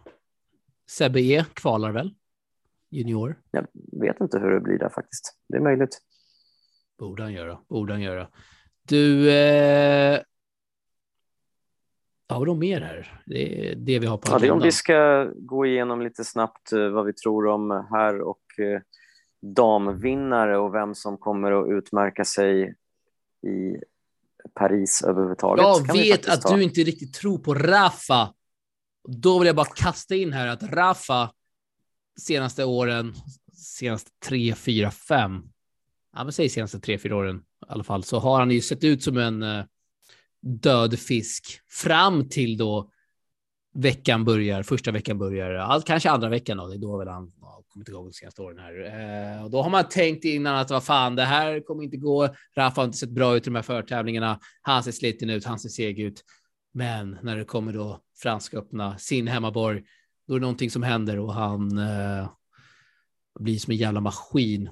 Sebbe 0.90 1.22
E 1.22 1.46
kvalar 1.54 1.92
väl? 1.92 2.14
Junior. 2.90 3.36
Jag 3.52 3.68
vet 4.02 4.22
inte 4.22 4.40
hur 4.40 4.52
det 4.52 4.60
blir 4.60 4.78
där 4.78 4.90
faktiskt. 4.90 5.38
Det 5.50 5.58
är 5.58 5.62
möjligt. 5.62 6.02
Borde 6.98 7.24
han 7.24 7.34
göra. 7.34 7.60
Borde 7.70 7.94
han 7.94 8.02
göra. 8.02 8.28
Du. 8.88 9.32
Eh... 9.32 10.20
Har 12.30 12.46
något 12.46 12.58
mer 12.58 12.82
här? 12.82 13.22
Det 13.26 13.70
är 13.72 13.76
det 13.76 14.00
vi 14.00 14.06
har 14.06 14.18
på 14.18 14.32
ja, 14.32 14.40
det 14.40 14.48
är 14.48 14.52
om 14.52 14.60
vi 14.60 14.72
ska 14.72 15.30
gå 15.36 15.66
igenom 15.66 16.02
lite 16.02 16.24
snabbt 16.24 16.72
eh, 16.72 16.90
vad 16.90 17.06
vi 17.06 17.14
tror 17.14 17.48
om 17.48 17.88
här 17.92 18.22
och 18.22 18.60
eh, 18.60 18.82
damvinnare 19.42 20.58
och 20.58 20.74
vem 20.74 20.96
som 20.96 21.18
kommer 21.18 21.52
att 21.52 21.70
utmärka 21.70 22.26
sig 22.26 22.76
i 23.48 23.78
Paris 24.54 25.02
överhuvudtaget. 25.02 25.64
Jag 25.64 25.94
vet 25.94 26.30
att 26.30 26.42
ta. 26.42 26.56
du 26.56 26.64
inte 26.64 26.82
riktigt 26.82 27.14
tror 27.14 27.38
på 27.38 27.54
Rafa. 27.54 28.34
Då 29.08 29.40
vill 29.40 29.48
jag 29.48 29.56
bara 29.56 29.66
kasta 29.66 30.16
in 30.16 30.34
här 30.34 30.48
att 30.48 30.64
Rafa 30.64 31.32
senaste 32.20 32.66
åren, 32.66 33.14
senaste 33.54 34.12
tre, 34.26 34.56
fyra, 34.56 34.92
fem, 34.92 35.44
ja 36.14 36.24
men 36.24 36.34
säg 36.34 36.50
senaste 36.50 36.80
tre, 36.80 36.98
fyra 36.98 37.16
åren 37.16 37.38
i 37.38 37.42
alla 37.68 37.84
fall, 37.84 38.04
så 38.04 38.20
har 38.20 38.40
han 38.40 38.52
ju 38.52 38.62
sett 38.62 38.84
ut 38.84 39.04
som 39.04 39.18
en 39.18 39.44
uh, 39.44 39.64
död 40.42 41.00
fisk 41.00 41.62
fram 41.68 42.30
till 42.30 42.58
då 42.58 42.92
veckan 43.74 44.26
börjar, 44.26 44.64
första 44.64 44.92
veckan 44.92 45.18
börjar, 45.18 45.54
allt 45.54 45.86
kanske 45.86 46.10
andra 46.10 46.30
veckan 46.30 46.58
då, 46.58 46.68
det 46.68 46.76
är 46.76 46.80
då 46.80 46.98
väl 46.98 47.08
han 47.08 47.32
kommer 47.70 47.82
inte 47.82 47.92
ihåg 47.92 48.06
de 48.06 48.14
senaste 48.14 48.42
åren 48.42 48.60
här. 48.60 49.36
Eh, 49.36 49.44
och 49.44 49.52
då 49.52 49.62
har 49.62 49.70
man 49.70 49.90
tänkt 49.90 50.26
innan 50.26 50.56
att 50.56 50.72
vad 50.72 50.84
fan, 50.84 51.16
det 51.16 51.24
här 51.24 51.60
kommer 51.60 51.84
inte 51.84 51.98
gå. 51.98 52.30
Rafa 52.56 52.82
har 52.82 52.86
inte 52.86 52.98
sett 52.98 53.10
bra 53.10 53.36
ut 53.36 53.44
i 53.44 53.50
de 53.50 53.56
här 53.56 53.62
förtävlingarna. 53.62 54.40
Han 54.62 54.84
ser 54.84 54.92
sliten 54.92 55.30
ut, 55.30 55.46
han 55.46 55.60
ser 55.60 55.70
seg 55.70 56.00
ut. 56.00 56.24
Men 56.74 57.18
när 57.22 57.38
det 57.38 57.46
kommer 57.46 57.74
då 57.74 58.00
Franska 58.22 58.58
öppna 58.58 58.98
sin 58.98 59.28
hemmaborg, 59.28 59.84
då 60.28 60.34
är 60.34 60.40
det 60.40 60.42
någonting 60.42 60.70
som 60.70 60.84
händer 60.84 61.20
och 61.20 61.34
han 61.34 61.78
eh, 61.78 62.30
blir 63.40 63.58
som 63.58 63.72
en 63.72 63.78
jävla 63.78 64.02
maskin. 64.02 64.70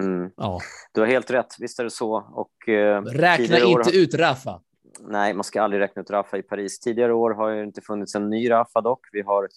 Mm. 0.00 0.30
Ja. 0.36 0.60
Du 0.92 1.00
har 1.00 1.08
helt 1.08 1.30
rätt, 1.30 1.56
visst 1.58 1.78
är 1.78 1.84
det 1.84 1.90
så. 1.90 2.14
Och, 2.14 2.68
eh, 2.68 3.02
Räkna 3.02 3.58
inte 3.58 3.66
år... 3.66 3.94
ut 3.94 4.14
Rafa. 4.14 4.60
Nej, 5.00 5.34
man 5.34 5.44
ska 5.44 5.62
aldrig 5.62 5.82
räkna 5.82 6.02
ut 6.02 6.10
Rafa 6.10 6.38
i 6.38 6.42
Paris. 6.42 6.80
Tidigare 6.80 7.12
år 7.12 7.30
har 7.30 7.50
ju 7.50 7.64
inte 7.64 7.80
funnits 7.80 8.14
en 8.14 8.30
ny 8.30 8.50
Rafa 8.50 8.80
dock. 8.80 9.00
Vi 9.12 9.22
har 9.22 9.48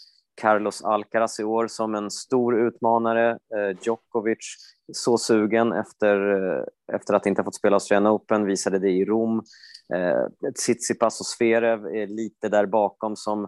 Carlos 0.41 0.84
Alcaraz 0.84 1.39
i 1.39 1.43
år 1.43 1.67
som 1.67 1.96
en 1.96 2.12
stor 2.12 2.60
utmanare. 2.67 3.30
Eh, 3.30 3.78
Djokovic 3.82 4.56
så 4.93 5.17
sugen 5.17 5.74
efter, 5.74 6.34
eh, 6.34 6.63
efter 6.96 7.13
att 7.13 7.26
inte 7.26 7.41
ha 7.41 7.46
fått 7.46 7.56
spela 7.56 7.76
Australian 7.76 8.08
Open, 8.08 8.46
visade 8.46 8.80
det 8.80 8.89
i 8.89 9.06
Rom. 9.06 9.43
Eh, 9.93 10.52
Tsitsipas 10.52 11.19
och 11.19 11.26
Zverev 11.26 11.86
är 11.86 12.08
lite 12.08 12.50
där 12.50 12.65
bakom 12.65 13.15
som 13.15 13.48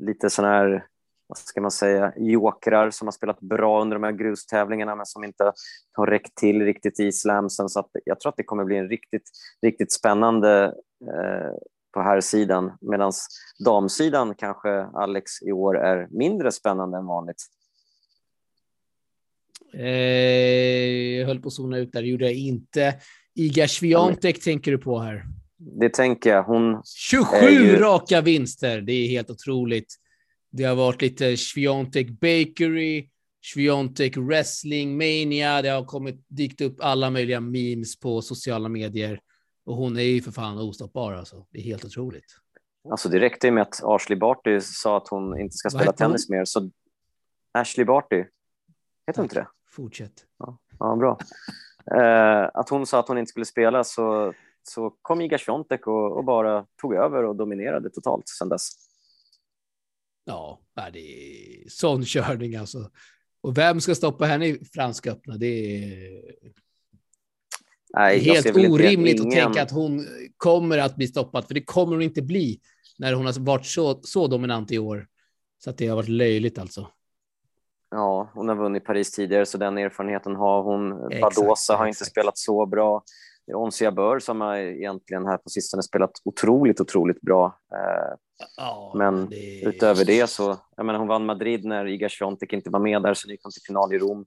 lite 0.00 0.30
sådana 0.30 0.54
här 0.54 0.86
vad 1.32 1.38
ska 1.38 1.60
man 1.60 1.70
säga, 1.70 2.12
jokrar 2.16 2.90
som 2.90 3.06
har 3.06 3.12
spelat 3.12 3.40
bra 3.40 3.82
under 3.82 3.96
de 3.96 4.02
här 4.02 4.12
grustävlingarna 4.12 4.96
men 4.96 5.06
som 5.06 5.24
inte 5.24 5.52
har 5.92 6.06
räckt 6.06 6.34
till 6.34 6.62
riktigt 6.64 7.00
i 7.00 7.12
slamsen. 7.12 7.68
Så 7.68 7.88
jag 8.04 8.20
tror 8.20 8.30
att 8.30 8.36
det 8.36 8.44
kommer 8.44 8.64
bli 8.64 8.76
en 8.76 8.88
riktigt, 8.88 9.30
riktigt 9.62 9.92
spännande 9.92 10.64
eh, 11.08 11.52
på 11.92 12.00
här 12.00 12.20
sidan 12.20 12.78
medan 12.80 13.12
damsidan 13.64 14.34
kanske 14.34 14.70
Alex 14.82 15.42
i 15.42 15.52
år 15.52 15.78
är 15.78 16.08
mindre 16.10 16.52
spännande 16.52 16.98
än 16.98 17.06
vanligt. 17.06 17.46
Eh, 19.74 19.86
jag 21.18 21.26
höll 21.26 21.40
på 21.40 21.48
att 21.48 21.54
zona 21.54 21.78
ut 21.78 21.92
där, 21.92 22.02
det 22.02 22.08
gjorde 22.08 22.24
jag 22.24 22.34
inte. 22.34 22.94
Iga 23.34 23.68
Swiatek 23.68 24.36
ja, 24.36 24.42
tänker 24.44 24.70
du 24.70 24.78
på 24.78 24.98
här? 24.98 25.24
Det 25.56 25.88
tänker 25.88 26.30
jag. 26.30 26.42
Hon 26.42 26.82
27 26.84 27.46
ju... 27.46 27.76
raka 27.76 28.20
vinster. 28.20 28.80
Det 28.80 28.92
är 28.92 29.08
helt 29.08 29.30
otroligt. 29.30 29.94
Det 30.50 30.64
har 30.64 30.74
varit 30.74 31.02
lite 31.02 31.36
Swiatek 31.36 32.10
Bakery, 32.10 33.08
Swiatek 33.54 34.16
Wrestling 34.16 34.96
Mania. 34.96 35.62
Det 35.62 35.68
har 35.68 35.84
kommit 35.84 36.24
dykt 36.28 36.60
upp 36.60 36.76
alla 36.80 37.10
möjliga 37.10 37.40
memes 37.40 38.00
på 38.00 38.22
sociala 38.22 38.68
medier 38.68 39.20
och 39.64 39.76
hon 39.76 39.96
är 39.96 40.02
ju 40.02 40.22
för 40.22 40.30
fan 40.30 40.58
ostoppbar. 40.58 41.12
Alltså. 41.12 41.46
Det 41.50 41.58
är 41.58 41.62
helt 41.62 41.84
otroligt. 41.84 42.38
Alltså 42.90 43.08
det 43.08 43.20
räckte 43.20 43.50
med 43.50 43.62
att 43.62 43.80
Ashley 43.82 44.18
Barty 44.18 44.60
sa 44.60 44.96
att 44.96 45.08
hon 45.08 45.40
inte 45.40 45.56
ska 45.56 45.70
spela 45.70 45.92
tennis 45.92 46.28
mer. 46.28 46.44
Så 46.44 46.70
Ashley 47.52 47.86
Barty, 47.86 48.24
heter 49.06 49.16
hon 49.16 49.24
inte 49.24 49.34
det? 49.34 49.48
Fortsätt. 49.70 50.26
Ja, 50.38 50.58
ja 50.78 50.96
bra. 50.96 51.18
Eh, 51.96 52.50
att 52.54 52.68
hon 52.68 52.86
sa 52.86 53.00
att 53.00 53.08
hon 53.08 53.18
inte 53.18 53.30
skulle 53.30 53.46
spela 53.46 53.84
så, 53.84 54.32
så 54.62 54.90
kom 55.02 55.20
Iga 55.20 55.38
Swiatek 55.38 55.86
och, 55.86 56.16
och, 56.16 56.24
bara 56.24 56.66
tog 56.80 56.94
över 56.94 57.24
och 57.24 57.36
dominerade 57.36 57.90
totalt 57.90 58.28
sedan 58.28 58.48
dess. 58.48 58.70
Ja, 60.24 60.60
det 60.92 60.98
är 60.98 61.68
sån 61.68 62.04
körning 62.04 62.56
alltså. 62.56 62.90
Och 63.40 63.58
vem 63.58 63.80
ska 63.80 63.94
stoppa 63.94 64.24
henne 64.24 64.46
i 64.46 64.64
Franska 64.64 65.12
öppna? 65.12 65.36
Det 65.36 65.46
är, 65.46 66.22
Nej, 67.96 68.18
helt 68.18 68.56
orimligt 68.56 69.20
ingen... 69.20 69.26
att 69.26 69.44
tänka 69.44 69.62
att 69.62 69.70
hon 69.70 70.06
kommer 70.36 70.78
att 70.78 70.96
bli 70.96 71.06
stoppad, 71.06 71.46
för 71.46 71.54
det 71.54 71.64
kommer 71.64 71.92
hon 71.92 72.02
inte 72.02 72.22
bli 72.22 72.60
när 72.98 73.12
hon 73.12 73.26
har 73.26 73.40
varit 73.40 73.66
så, 73.66 74.00
så 74.02 74.26
dominant 74.26 74.72
i 74.72 74.78
år. 74.78 75.06
Så 75.64 75.70
att 75.70 75.78
det 75.78 75.86
har 75.86 75.96
varit 75.96 76.08
löjligt 76.08 76.58
alltså. 76.58 76.88
Ja, 77.90 78.30
hon 78.34 78.48
har 78.48 78.56
vunnit 78.56 78.84
Paris 78.84 79.10
tidigare, 79.10 79.46
så 79.46 79.58
den 79.58 79.78
erfarenheten 79.78 80.36
har 80.36 80.62
hon. 80.62 81.12
Exakt, 81.12 81.36
Badosa 81.36 81.76
har 81.76 81.86
exakt. 81.86 82.00
inte 82.00 82.10
spelat 82.10 82.38
så 82.38 82.66
bra. 82.66 83.02
Onsia 83.54 83.92
Bör 83.92 84.18
som 84.18 84.40
har 84.40 84.56
egentligen 84.56 85.26
här 85.26 85.36
på 85.36 85.48
sistone 85.50 85.82
spelat 85.82 86.10
otroligt, 86.24 86.80
otroligt 86.80 87.20
bra. 87.20 87.58
Oh, 88.60 88.96
Men 88.96 89.28
det... 89.28 89.62
utöver 89.62 90.04
det 90.04 90.30
så, 90.30 90.56
jag 90.76 90.86
menar 90.86 90.98
hon 90.98 91.08
vann 91.08 91.26
Madrid 91.26 91.64
när 91.64 91.86
Iga 91.86 92.08
Swiatek 92.08 92.52
inte 92.52 92.70
var 92.70 92.80
med 92.80 93.02
där, 93.02 93.14
så 93.14 93.28
gick 93.28 93.40
hon 93.42 93.52
till 93.52 93.62
final 93.66 93.94
i 93.94 93.98
Rom. 93.98 94.26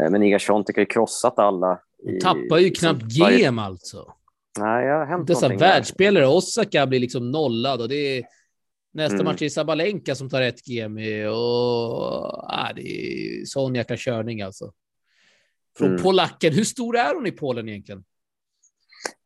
Eh, 0.00 0.10
men 0.10 0.22
Iga 0.22 0.38
Swiatek 0.38 0.76
har 0.76 0.80
ju 0.80 0.86
krossat 0.86 1.38
alla. 1.38 1.78
Hon 2.04 2.18
tappar 2.20 2.58
ju 2.58 2.70
knappt 2.70 3.12
gem 3.12 3.58
alltså. 3.58 4.14
Nej, 4.58 4.86
jag 4.86 4.98
har 4.98 5.06
hänt 5.06 5.26
Dessa 5.26 5.48
världsspelare, 5.48 6.26
Osaka 6.26 6.86
blir 6.86 7.00
liksom 7.00 7.30
nollad 7.30 7.80
och 7.80 7.88
det 7.88 8.18
är 8.18 8.24
nästa 8.92 9.14
mm. 9.14 9.24
match 9.24 9.42
är 9.42 9.48
Sabalenka 9.48 10.14
som 10.14 10.30
tar 10.30 10.42
ett 10.42 10.68
gem 10.68 10.96
och 11.28 12.54
ah, 12.54 12.72
det 12.76 12.82
är 12.82 13.44
sån 13.44 13.74
jäkla 13.74 13.96
körning 13.98 14.42
alltså. 14.42 14.72
Från 15.78 15.88
mm. 15.88 16.02
polacken, 16.02 16.52
hur 16.52 16.64
stor 16.64 16.96
är 16.96 17.14
hon 17.14 17.26
i 17.26 17.32
Polen 17.32 17.68
egentligen? 17.68 18.04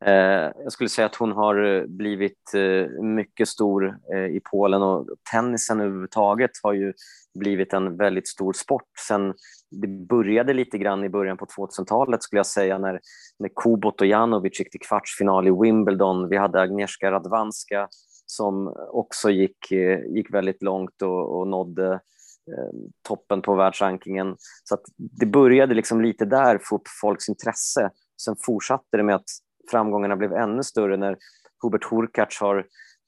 Eh, 0.05 0.51
jag 0.63 0.71
skulle 0.71 0.89
säga 0.89 1.05
att 1.05 1.15
hon 1.15 1.31
har 1.31 1.63
eh, 1.63 1.85
blivit 1.85 2.53
eh, 2.53 3.03
mycket 3.03 3.47
stor 3.47 3.97
i 4.31 4.39
Polen 4.51 4.81
och 4.81 5.07
tennisen 5.31 5.79
överhuvudtaget 5.79 6.51
har 6.63 6.73
ju 6.73 6.93
blivit 7.37 7.73
en 7.73 7.97
väldigt 7.97 8.27
stor 8.27 8.53
sport. 8.53 8.89
Sen 9.07 9.33
det 9.71 9.87
började 9.87 10.53
lite 10.53 10.77
grann 10.77 11.03
i 11.03 11.09
början 11.09 11.37
på 11.37 11.45
2000-talet 11.45 12.23
skulle 12.23 12.39
jag 12.39 12.45
säga 12.45 12.77
när, 12.77 12.99
när 13.39 13.49
Kubot 13.55 14.01
och 14.01 14.07
Janovic 14.07 14.59
gick 14.59 14.71
till 14.71 14.79
kvartsfinal 14.79 15.47
i 15.47 15.51
Wimbledon. 15.61 16.29
Vi 16.29 16.37
hade 16.37 16.61
Agnieszka 16.61 17.11
Radwanska 17.11 17.87
som 18.25 18.75
också 18.91 19.29
gick, 19.29 19.71
eh, 19.71 19.99
gick 20.05 20.33
väldigt 20.33 20.63
långt 20.63 21.01
och, 21.01 21.39
och 21.39 21.47
nådde 21.47 21.93
eh, 21.93 22.89
toppen 23.07 23.41
på 23.41 23.55
världsrankingen. 23.55 24.35
Så 24.63 24.77
det 24.97 25.25
började 25.25 25.73
liksom 25.73 26.01
lite 26.01 26.25
där 26.25 26.59
få 26.63 26.75
upp 26.75 26.87
folks 27.01 27.29
intresse. 27.29 27.89
Sen 28.21 28.35
fortsatte 28.45 28.97
det 28.97 29.03
med 29.03 29.15
att 29.15 29.29
framgångarna 29.71 30.15
blev 30.15 30.33
ännu 30.33 30.63
större 30.63 30.97
när 30.97 31.17
Hubert 31.63 31.91
Hurkacz 31.91 32.41
har 32.41 32.65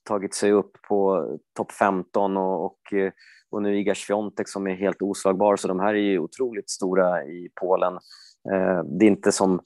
tagit 0.07 0.33
sig 0.33 0.51
upp 0.51 0.71
på 0.87 1.27
topp 1.57 1.71
15 1.71 2.37
och, 2.37 2.65
och, 2.65 2.93
eh, 2.93 3.11
och 3.51 3.61
nu 3.61 3.79
Iga 3.79 3.95
Świątek 3.95 4.49
som 4.49 4.67
är 4.67 4.75
helt 4.75 5.01
oslagbar. 5.01 5.55
Så 5.55 5.67
de 5.67 5.79
här 5.79 5.93
är 5.93 5.99
ju 5.99 6.19
otroligt 6.19 6.69
stora 6.69 7.23
i 7.23 7.49
Polen. 7.55 7.93
Eh, 8.53 8.83
det 8.83 9.05
är 9.05 9.09
inte 9.09 9.31
som 9.31 9.61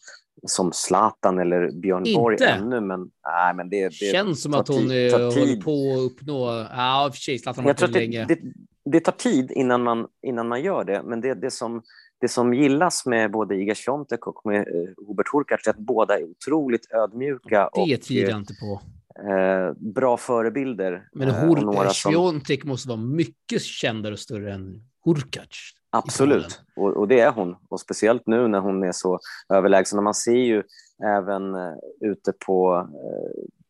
som 0.48 0.72
Zlatan 0.74 1.40
eller 1.40 1.72
Björn 1.72 2.06
inte. 2.06 2.20
Borg 2.20 2.38
ännu, 2.42 2.82
men, 2.82 3.00
nej, 3.26 3.54
men 3.56 3.70
det, 3.70 3.88
det 3.88 3.94
känns 3.94 4.42
som 4.42 4.54
att 4.54 4.68
hon 4.68 4.92
är, 4.92 5.12
håller 5.12 5.62
på 5.62 5.94
att 5.94 6.12
uppnå... 6.12 6.68
Ja, 6.72 7.10
för 7.14 7.20
sig, 7.20 7.40
Zlatan 7.40 7.66
har 7.66 7.74
varit 7.74 7.92
länge. 7.92 8.26
Det, 8.26 8.40
det, 8.86 9.00
tar 9.00 9.12
tid 9.12 9.52
innan 9.52 9.84
man, 9.84 10.08
innan 10.22 10.48
man 10.48 10.62
gör 10.62 10.84
det, 10.84 11.02
men 11.04 11.22
det, 11.22 11.34
det, 11.34 11.52
som, 11.52 11.82
det 12.22 12.28
som 12.28 12.54
gillas 12.54 13.06
med 13.06 13.32
både 13.32 13.56
Iga 13.56 13.76
Swiatek 13.76 14.28
och 14.28 14.46
med 14.46 14.68
uh, 14.68 15.08
Hubert 15.08 15.28
Hurkacz 15.34 15.68
är 15.68 15.72
att 15.72 15.78
båda 15.78 16.20
är 16.20 16.24
otroligt 16.24 16.92
ödmjuka. 16.92 17.70
Det 17.74 17.98
tvivlar 17.98 18.30
jag 18.30 18.40
inte 18.40 18.54
på. 18.54 18.82
Eh, 19.20 19.74
bra 19.94 20.18
förebilder. 20.18 21.08
Men 21.14 21.30
Hur, 21.30 21.58
eh, 21.58 21.90
som... 21.90 22.42
måste 22.66 22.90
vara 22.90 23.00
mycket 23.00 23.62
kändare 23.62 24.14
och 24.14 24.20
större 24.20 24.54
än 24.54 24.82
Hurkacz. 25.06 25.58
Absolut, 25.90 26.62
och, 26.76 26.98
och, 26.98 27.08
det 27.08 27.20
är 27.20 27.32
hon. 27.32 27.56
Och 27.70 27.80
speciellt 27.80 28.28
nu 28.28 28.48
när 28.48 28.60
hon 28.60 28.84
är 28.84 28.92
så 28.92 29.20
överlägsen. 29.54 30.00
Och 30.00 30.04
man 30.04 30.14
ser 30.14 30.32
ju 30.32 30.64
även 31.06 31.56
uh, 31.56 31.74
ute 32.02 32.34
på, 32.46 32.88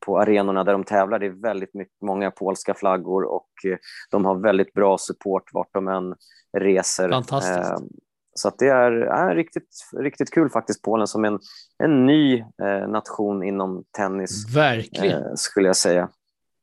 på 0.05 0.19
arenorna 0.19 0.63
där 0.63 0.71
de 0.71 0.83
tävlar, 0.83 1.19
det 1.19 1.25
är 1.25 1.41
väldigt 1.41 1.73
mycket, 1.73 2.01
många 2.01 2.31
polska 2.31 2.73
flaggor 2.73 3.23
och 3.23 3.49
de 4.11 4.25
har 4.25 4.35
väldigt 4.35 4.73
bra 4.73 4.97
support 4.97 5.43
vart 5.53 5.73
de 5.73 5.87
än 5.87 6.15
reser. 6.57 7.09
Fantastiskt. 7.09 7.83
Så 8.35 8.51
det 8.59 8.67
är, 8.67 8.91
är 8.91 9.35
riktigt, 9.35 9.89
riktigt 9.99 10.31
kul 10.31 10.49
faktiskt, 10.49 10.81
Polen 10.81 11.07
som 11.07 11.25
en, 11.25 11.39
en 11.83 12.05
ny 12.05 12.43
nation 12.87 13.43
inom 13.43 13.83
tennis. 13.97 14.55
Verkligen. 14.55 15.37
skulle 15.37 15.67
jag 15.67 15.75
säga. 15.75 16.09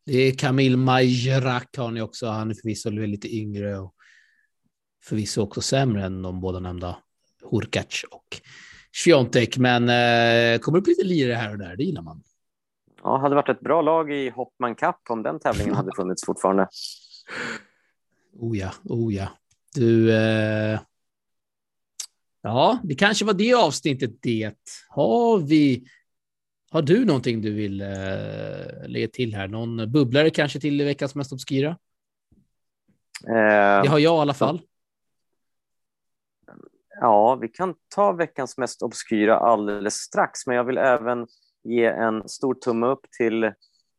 Det 0.06 0.18
är 0.18 0.33
Kamil 0.33 0.76
Majerak 0.76 1.76
har 1.76 1.90
ni 1.90 2.02
också. 2.02 2.26
Han 2.26 2.50
är 2.50 2.54
förvisso 2.54 2.90
lite 2.90 3.37
yngre 3.37 3.78
och 3.78 3.94
förvisso 5.04 5.42
också 5.42 5.61
sämre 5.61 6.04
än 6.04 6.22
de 6.22 6.40
båda 6.40 6.61
nämnda 6.61 6.96
Hurkacz 7.50 8.04
och 8.11 8.40
Sviontek, 8.92 9.59
men 9.59 9.88
eh, 9.88 10.59
kommer 10.59 10.78
upp 10.78 10.87
lite 10.87 11.04
lirare 11.04 11.35
här 11.35 11.52
och 11.52 11.59
där, 11.59 11.76
det 11.76 11.85
gillar 11.85 12.02
man. 12.02 12.22
Ja, 13.02 13.16
hade 13.16 13.35
varit 13.35 13.48
ett 13.48 13.61
bra 13.61 13.83
lag 13.83 14.12
i 14.12 14.30
Hoppman 14.30 14.74
Cup 14.74 14.96
om 15.09 15.22
den 15.22 15.40
tävlingen 15.40 15.74
hade 15.74 15.90
funnits 15.96 16.26
fortfarande. 16.26 16.68
Oh 18.33 18.59
ja, 18.59 18.70
oh 18.85 19.14
ja. 19.14 19.28
Du, 19.74 20.14
eh... 20.14 20.80
ja, 22.42 22.79
det 22.83 22.94
kanske 22.94 23.24
var 23.24 23.35
det 23.35 23.55
avsnittet 23.55 24.22
det. 24.22 24.55
Har 24.88 25.38
vi, 25.38 25.85
har 26.70 26.83
du 26.83 27.05
någonting 27.05 27.42
du 27.42 27.55
vill 27.55 27.81
eh, 27.81 28.88
lägga 28.88 29.09
till 29.09 29.35
här? 29.35 29.48
Någon 29.48 29.92
bubblare 29.92 30.31
kanske 30.31 30.61
till 30.61 30.85
veckans 30.85 31.14
mest 31.14 31.33
obskyra? 31.33 31.76
Eh, 33.29 33.83
det 33.83 33.88
har 33.88 33.98
jag 33.98 34.16
i 34.16 34.20
alla 34.20 34.35
fall. 34.35 34.61
Ja, 37.00 37.35
vi 37.35 37.48
kan 37.48 37.74
ta 37.94 38.12
veckans 38.12 38.59
mest 38.59 38.83
obskyra 38.83 39.37
alldeles 39.37 39.94
strax, 39.94 40.46
men 40.46 40.57
jag 40.57 40.64
vill 40.64 40.79
även 40.79 41.26
ge 41.64 41.85
en 41.85 42.29
stor 42.29 42.55
tumme 42.55 42.87
upp 42.87 43.07
till, 43.18 43.53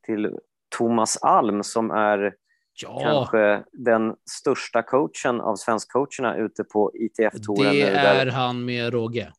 till 0.05 0.37
Thomas 0.77 1.17
Alm 1.17 1.63
som 1.63 1.91
är 1.91 2.35
ja. 2.73 2.99
kanske 3.01 3.63
den 3.71 4.15
största 4.29 4.81
coachen 4.81 5.41
av 5.41 5.55
svenskcoacherna 5.55 6.37
ute 6.37 6.63
på 6.63 6.91
ITF-touren. 6.93 7.71
Det 7.71 7.81
är 7.81 8.25
där, 8.25 8.31
han 8.31 8.65
med 8.65 8.93
råge. 8.93 9.31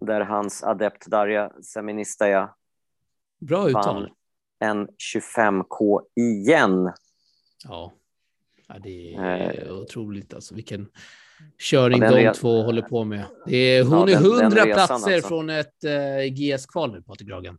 Där 0.00 0.20
hans 0.20 0.62
adept 0.62 1.06
Darja 1.06 1.52
Seministaja 1.62 2.54
Bra 3.40 3.68
uttal. 3.68 4.10
en 4.60 4.88
25K 4.88 6.00
igen. 6.14 6.92
Ja, 7.64 7.92
ja 8.68 8.78
det 8.78 9.14
är 9.14 9.66
eh. 9.66 9.74
otroligt 9.74 10.34
alltså. 10.34 10.54
Vilken 10.54 10.88
körning 11.58 12.02
ja, 12.02 12.10
de 12.10 12.32
två 12.32 12.62
håller 12.62 12.82
på 12.82 13.04
med. 13.04 13.24
Det 13.46 13.56
är, 13.56 13.84
hon 13.84 14.08
ja, 14.08 14.18
är 14.18 14.22
hundra 14.22 14.64
platser 14.64 14.94
alltså. 14.94 15.28
från 15.28 15.50
ett 15.50 15.84
eh, 15.84 16.32
GS-kval 16.32 16.92
nu, 16.92 17.02
Patrik 17.02 17.30
Ragen. 17.30 17.58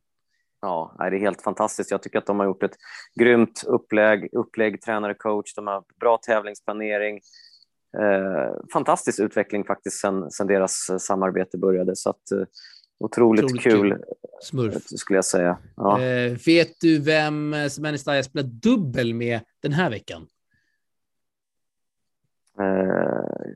Ja, 0.68 0.96
det 1.00 1.18
är 1.18 1.20
helt 1.20 1.42
fantastiskt. 1.42 1.92
Jag 1.92 2.04
tycker 2.04 2.18
att 2.18 2.26
de 2.26 2.40
har 2.40 2.46
gjort 2.46 2.64
ett 2.64 2.76
grymt 3.20 3.64
upplägg, 3.68 4.30
upplägg 4.32 4.82
tränare, 4.82 5.14
coach. 5.14 5.54
De 5.56 5.68
har 5.68 5.84
bra 6.00 6.18
tävlingsplanering. 6.18 7.20
Eh, 7.98 8.54
fantastisk 8.74 9.20
utveckling 9.20 9.64
faktiskt 9.64 10.02
sen, 10.02 10.32
sen 10.32 10.48
deras 10.48 10.90
eh, 10.90 10.98
samarbete 10.98 11.58
började. 11.58 11.96
Så 11.96 12.10
att, 12.10 12.32
eh, 12.32 12.44
otroligt, 13.00 13.46
otroligt 13.46 13.64
kul, 13.64 13.92
kul. 13.92 14.04
Smurf. 14.42 14.76
Eh, 14.76 14.80
skulle 14.80 15.18
jag 15.18 15.26
säga. 15.26 15.58
Ja. 15.76 16.02
Eh, 16.02 16.38
vet 16.46 16.80
du 16.80 17.00
vem 17.00 17.56
Semenistaya 17.70 18.24
spelar 18.24 18.48
dubbel 18.48 19.14
med 19.14 19.40
den 19.62 19.72
här 19.72 19.90
veckan? 19.90 20.28
Eh, 22.60 23.52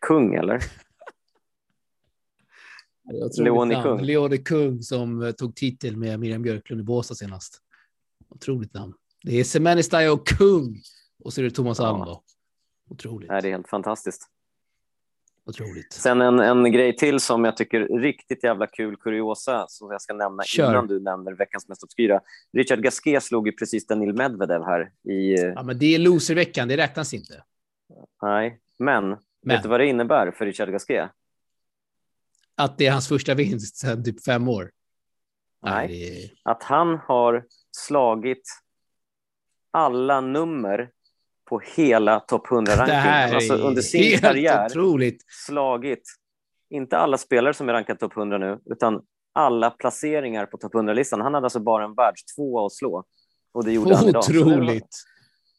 kung, 0.00 0.34
eller? 0.34 0.60
Leone 3.38 3.82
Kung. 3.82 4.00
Leone 4.02 4.36
Kung 4.36 4.82
som 4.82 5.22
eh, 5.22 5.32
tog 5.32 5.56
titel 5.56 5.96
med 5.96 6.20
Miriam 6.20 6.42
Björklund 6.42 6.80
i 6.80 6.84
Båstad 6.84 7.14
senast. 7.14 7.60
Otroligt 8.28 8.74
namn. 8.74 8.94
Det 9.22 9.40
är 9.40 9.44
Semenistayo 9.44 10.16
Kung 10.16 10.76
och 11.24 11.32
så 11.32 11.40
är 11.40 11.44
det 11.44 11.50
Thomas 11.50 11.78
ja. 11.78 11.86
Alm 11.86 12.00
då. 12.00 12.22
Otroligt. 12.90 13.30
Nej, 13.30 13.42
det 13.42 13.48
är 13.48 13.52
helt 13.52 13.68
fantastiskt. 13.68 14.30
Otroligt. 15.46 15.92
Sen 15.92 16.20
en, 16.20 16.40
en 16.40 16.72
grej 16.72 16.96
till 16.96 17.20
som 17.20 17.44
jag 17.44 17.56
tycker 17.56 17.80
är 17.80 17.98
riktigt 18.00 18.44
jävla 18.44 18.66
kul 18.66 18.96
kuriosa 18.96 19.64
som 19.68 19.90
jag 19.90 20.02
ska 20.02 20.14
nämna 20.14 20.42
Kör. 20.42 20.70
innan 20.70 20.86
du 20.86 21.00
nämner 21.00 21.32
veckans 21.32 21.68
mest 21.68 21.82
obskyra. 21.82 22.20
Richard 22.52 22.82
Gasquet 22.82 23.22
slog 23.22 23.46
ju 23.46 23.52
precis 23.52 23.86
Danil 23.86 24.14
Medvedev 24.14 24.62
här 24.62 24.92
i... 25.12 25.34
Ja, 25.34 25.62
men 25.62 25.78
det 25.78 25.94
är 25.94 25.98
loserveckan, 25.98 26.68
det 26.68 26.76
räknas 26.76 27.14
inte. 27.14 27.42
Nej, 28.22 28.60
men, 28.78 29.08
men. 29.08 29.18
vet 29.42 29.62
du 29.62 29.68
vad 29.68 29.80
det 29.80 29.86
innebär 29.86 30.30
för 30.30 30.46
Richard 30.46 30.70
Gasquet? 30.70 31.10
Att 32.56 32.78
det 32.78 32.86
är 32.86 32.92
hans 32.92 33.08
första 33.08 33.34
vinst 33.34 33.76
sedan 33.76 34.04
typ 34.04 34.24
fem 34.24 34.48
år. 34.48 34.70
Nej, 35.62 35.88
Nej 35.88 36.34
att 36.42 36.62
han 36.62 36.98
har 36.98 37.44
slagit 37.70 38.42
alla 39.70 40.20
nummer 40.20 40.90
på 41.48 41.60
hela 41.76 42.20
topp 42.20 42.46
100-rankingen. 42.46 43.34
Alltså 43.34 43.54
under 43.54 43.82
sin 43.82 44.18
karriär 44.18 44.66
otroligt. 44.66 45.24
slagit, 45.46 46.02
inte 46.70 46.98
alla 46.98 47.18
spelare 47.18 47.54
som 47.54 47.68
är 47.68 47.72
rankade 47.72 47.98
topp 47.98 48.16
100 48.16 48.38
nu, 48.38 48.58
utan 48.64 49.02
alla 49.32 49.70
placeringar 49.70 50.46
på 50.46 50.58
topp 50.58 50.74
100-listan. 50.74 51.20
Han 51.20 51.34
hade 51.34 51.46
alltså 51.46 51.60
bara 51.60 51.84
en 51.84 51.94
världstvåa 51.94 52.66
att 52.66 52.72
slå. 52.72 53.04
Och 53.52 53.64
det 53.64 53.72
gjorde 53.72 53.94
Otroligt. 53.94 54.44
han 54.44 54.64
idag. 54.64 54.66
Det, 54.66 54.88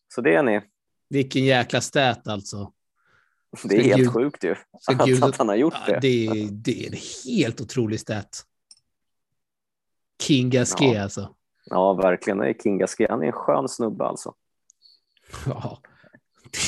så 0.07 0.21
det 0.21 0.35
är 0.35 0.43
ni. 0.43 0.61
Vilken 1.09 1.45
jäkla 1.45 1.81
stät 1.81 2.27
alltså. 2.27 2.73
Det 3.63 3.75
är 3.75 3.83
helt 3.83 3.97
Gud, 3.97 4.13
sjukt 4.13 4.43
ju, 4.43 4.55
att, 4.87 5.05
Gud, 5.05 5.23
att 5.23 5.37
han 5.37 5.47
har 5.47 5.55
gjort 5.55 5.73
ja, 5.87 5.93
det. 5.93 5.99
Det 5.99 6.27
är, 6.27 6.47
det 6.51 6.85
är 6.85 6.87
en 6.87 6.97
helt 7.25 7.61
otrolig 7.61 7.99
stat. 7.99 8.45
King 10.21 10.49
Gasquet 10.49 10.93
ja. 10.93 11.03
alltså. 11.03 11.35
Ja, 11.65 11.93
verkligen. 11.93 12.37
Det 12.37 12.49
är 12.49 12.53
King 12.53 12.77
Gasquet. 12.77 13.09
Han 13.09 13.21
är 13.23 13.27
en 13.27 13.31
skön 13.31 13.69
snubbe 13.69 14.05
alltså. 14.05 14.33
Ja, 15.45 15.79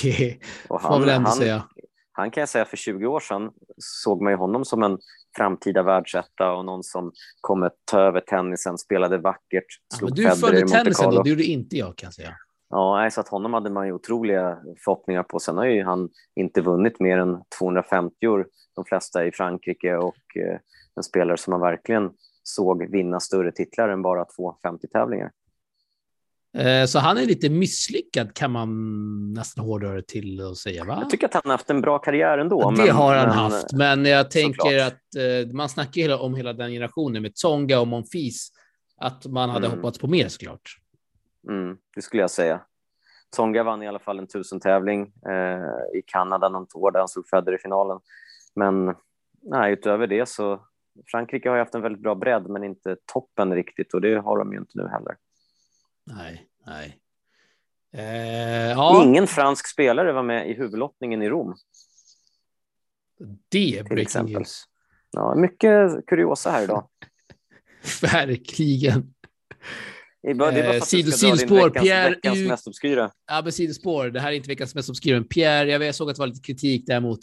det 0.02 0.38
och 0.68 0.82
han, 0.82 0.92
får 0.92 1.00
man 1.00 1.02
väl 1.02 1.16
ändå 1.16 1.30
han, 1.30 1.38
säga. 1.38 1.64
Han 2.12 2.32
kan 2.32 2.42
jag 2.42 2.50
säga 2.50 2.66
för 2.66 2.78
20 2.78 3.06
år 3.06 3.20
sedan 3.20 3.52
såg 3.78 4.22
man 4.22 4.32
ju 4.34 4.38
honom 4.38 4.66
som 4.66 4.84
en 4.84 4.98
framtida 5.38 5.84
världsetta 5.84 6.52
och 6.52 6.66
någon 6.66 6.84
som 6.84 7.12
kommer 7.42 7.72
ta 7.86 8.00
över 8.00 8.22
tennisen, 8.22 8.78
spelade 8.78 9.18
vackert, 9.18 9.66
slog 9.94 10.10
ja, 10.10 10.14
Du 10.16 10.40
följde 10.40 10.68
tennisen 10.68 11.12
då, 11.12 11.24
det 11.24 11.30
gjorde 11.30 11.44
inte 11.44 11.78
jag 11.78 11.98
kan 11.98 12.08
jag 12.08 12.14
säga. 12.14 12.38
Ja, 12.70 13.10
så 13.12 13.22
att 13.22 13.30
honom 13.30 13.54
hade 13.54 13.70
man 13.70 13.88
ju 13.88 13.94
otroliga 13.94 14.58
förhoppningar 14.84 15.24
på. 15.24 15.40
Sen 15.40 15.58
har 15.58 15.66
ju 15.66 15.84
han 15.84 16.10
inte 16.36 16.62
vunnit 16.62 17.00
mer 17.00 17.18
än 17.18 17.42
250 17.60 18.28
år, 18.28 18.48
de 18.76 18.86
flesta 18.86 19.26
i 19.26 19.32
Frankrike 19.32 19.96
och 19.96 20.38
eh, 20.38 20.60
en 20.96 21.04
spelare 21.04 21.38
som 21.38 21.52
man 21.52 21.62
verkligen 21.62 22.12
såg 22.44 22.92
vinna 22.92 23.20
större 23.20 23.52
titlar 23.52 23.90
än 23.90 24.02
bara 24.02 24.26
250 24.26 24.88
tävlingar. 24.88 25.32
Eh, 26.58 26.86
så 26.86 27.00
han 27.00 27.18
är 27.18 27.26
lite 27.26 27.50
misslyckad 27.50 28.34
kan 28.34 28.52
man 28.52 29.34
nästan 29.34 29.66
hårdare 29.66 30.02
till 30.02 30.42
att 30.42 30.58
säga. 30.58 30.86
Va? 30.86 30.98
Jag 31.02 31.10
tycker 31.10 31.26
att 31.26 31.34
han 31.34 31.42
har 31.46 31.52
haft 31.52 31.70
en 31.70 31.82
bra 31.82 32.00
karriär 32.00 32.38
ändå. 32.38 32.72
Det 32.72 32.78
men, 32.78 32.96
har 32.96 33.16
han 33.16 33.28
men, 33.28 33.38
haft, 33.38 33.74
men 33.74 34.06
jag 34.06 34.32
tänker 34.32 34.60
såklart. 34.60 34.94
att 34.94 35.48
eh, 35.48 35.54
man 35.54 35.70
snackar 35.70 36.22
om 36.22 36.36
hela 36.36 36.54
den 36.54 36.72
generationen 36.72 37.22
med 37.22 37.36
Tsonga 37.36 37.80
och 37.80 37.88
Monfils, 37.88 38.52
att 38.98 39.26
man 39.26 39.50
hade 39.50 39.68
mm. 39.68 39.78
hoppats 39.78 40.00
på 40.00 40.08
mer 40.08 40.28
såklart. 40.28 40.78
Mm, 41.50 41.78
det 41.96 42.02
skulle 42.02 42.24
jag 42.24 42.32
säga. 42.32 42.62
Tsonga 43.32 43.64
vann 43.64 43.84
i 43.84 43.88
alla 43.88 44.00
fall 44.00 44.20
en 44.20 44.28
tusen-tävling 44.28 45.14
eh, 45.30 45.98
i 46.00 46.02
Kanada 46.06 46.50
någon 46.50 46.68
år 46.74 46.92
där 46.92 47.00
han 47.00 47.08
slog 47.08 47.28
Federer 47.30 47.56
i 47.56 47.62
finalen. 47.62 48.00
Men 48.56 48.96
nej, 49.42 49.74
utöver 49.74 50.08
det 50.08 50.30
så 50.30 50.68
Frankrike 51.06 51.50
har 51.50 51.56
ju 51.56 51.62
haft 51.62 51.76
en 51.76 51.82
väldigt 51.82 52.02
bra 52.02 52.16
bredd, 52.16 52.50
men 52.50 52.64
inte 52.64 52.98
toppen 53.14 53.56
riktigt 53.56 53.94
och 53.94 54.02
det 54.02 54.16
har 54.16 54.38
de 54.38 54.54
ju 54.54 54.60
inte 54.60 54.78
nu 54.78 54.88
heller. 54.88 55.18
Nej, 56.04 56.48
nej. 56.66 57.00
Eh, 57.94 58.72
ja. 58.72 59.04
Ingen 59.04 59.28
fransk 59.28 59.68
spelare 59.68 60.12
var 60.12 60.24
med 60.24 60.50
i 60.50 60.54
huvudlottningen 60.54 61.22
i 61.22 61.30
Rom. 61.30 61.56
Det 63.50 63.80
är 63.80 63.84
breaking 63.84 64.26
news. 64.26 64.64
Ja, 65.12 65.36
mycket 65.36 66.06
kuriosa 66.06 66.52
här 66.52 66.64
idag. 66.64 66.88
Verkligen. 68.02 69.14
Det 70.22 70.30
är 70.30 70.34
bara, 70.34 70.52
det 70.52 70.60
är 70.60 70.64
bara 70.64 70.72
för 70.72 70.78
att 70.78 70.88
Sid, 70.88 71.14
sidospår, 71.14 71.70
Pierre 71.70 72.10
veckans 72.10 72.40
mest 72.40 72.68
obskyra. 72.68 73.12
Ja, 73.28 73.42
men 73.44 73.52
sidospår. 73.52 74.10
Det 74.10 74.20
här 74.20 74.32
är 74.32 74.36
inte 74.36 74.50
veckans 74.50 74.76
mest 74.76 74.90
obskyra, 74.90 75.16
men 75.16 75.28
Pierre, 75.28 75.86
jag 75.86 75.96
såg 75.96 76.10
att 76.10 76.16
det 76.16 76.20
var 76.20 76.28
lite 76.28 76.42
kritik 76.42 76.86
där 76.88 77.00
mot 77.00 77.20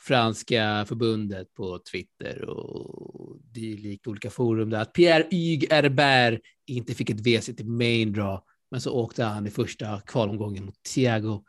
franska 0.00 0.84
förbundet 0.88 1.54
på 1.54 1.78
Twitter 1.92 2.44
och 2.44 3.36
dylikt 3.40 4.06
olika 4.06 4.30
forum 4.30 4.70
där 4.70 4.80
att 4.80 4.92
Pierre 4.92 5.26
Yg 5.30 5.72
Herbert 5.72 6.40
inte 6.66 6.94
fick 6.94 7.10
ett 7.10 7.20
WC 7.20 7.46
till 7.56 7.66
main 7.66 8.12
draw, 8.12 8.40
men 8.70 8.80
så 8.80 8.92
åkte 8.92 9.24
han 9.24 9.46
i 9.46 9.50
första 9.50 10.00
kvalomgången 10.00 10.64
mot 10.64 10.82
Thiago 10.82 11.44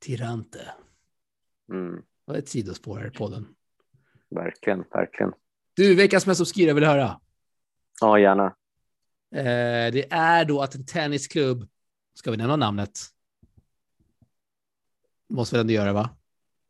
Tirante. 0.00 0.60
Mm. 1.72 2.02
Och 2.26 2.36
ett 2.36 2.48
sidospår 2.48 2.98
här 2.98 3.06
i 3.06 3.10
podden. 3.10 3.46
Verkligen, 4.30 4.84
verkligen. 4.92 5.32
Du, 5.74 5.94
veckans 5.94 6.26
mest 6.26 6.40
obskyra 6.40 6.72
vill 6.74 6.84
höra? 6.84 7.20
Ja, 8.00 8.18
gärna. 8.18 8.54
Eh, 9.34 9.92
det 9.92 10.12
är 10.12 10.44
då 10.44 10.62
att 10.62 10.74
en 10.74 10.86
tennisklubb, 10.86 11.68
ska 12.14 12.30
vi 12.30 12.36
nämna 12.36 12.56
namnet? 12.56 13.00
Måste 15.30 15.56
vi 15.56 15.60
ändå 15.60 15.72
göra, 15.72 15.92
va? 15.92 16.10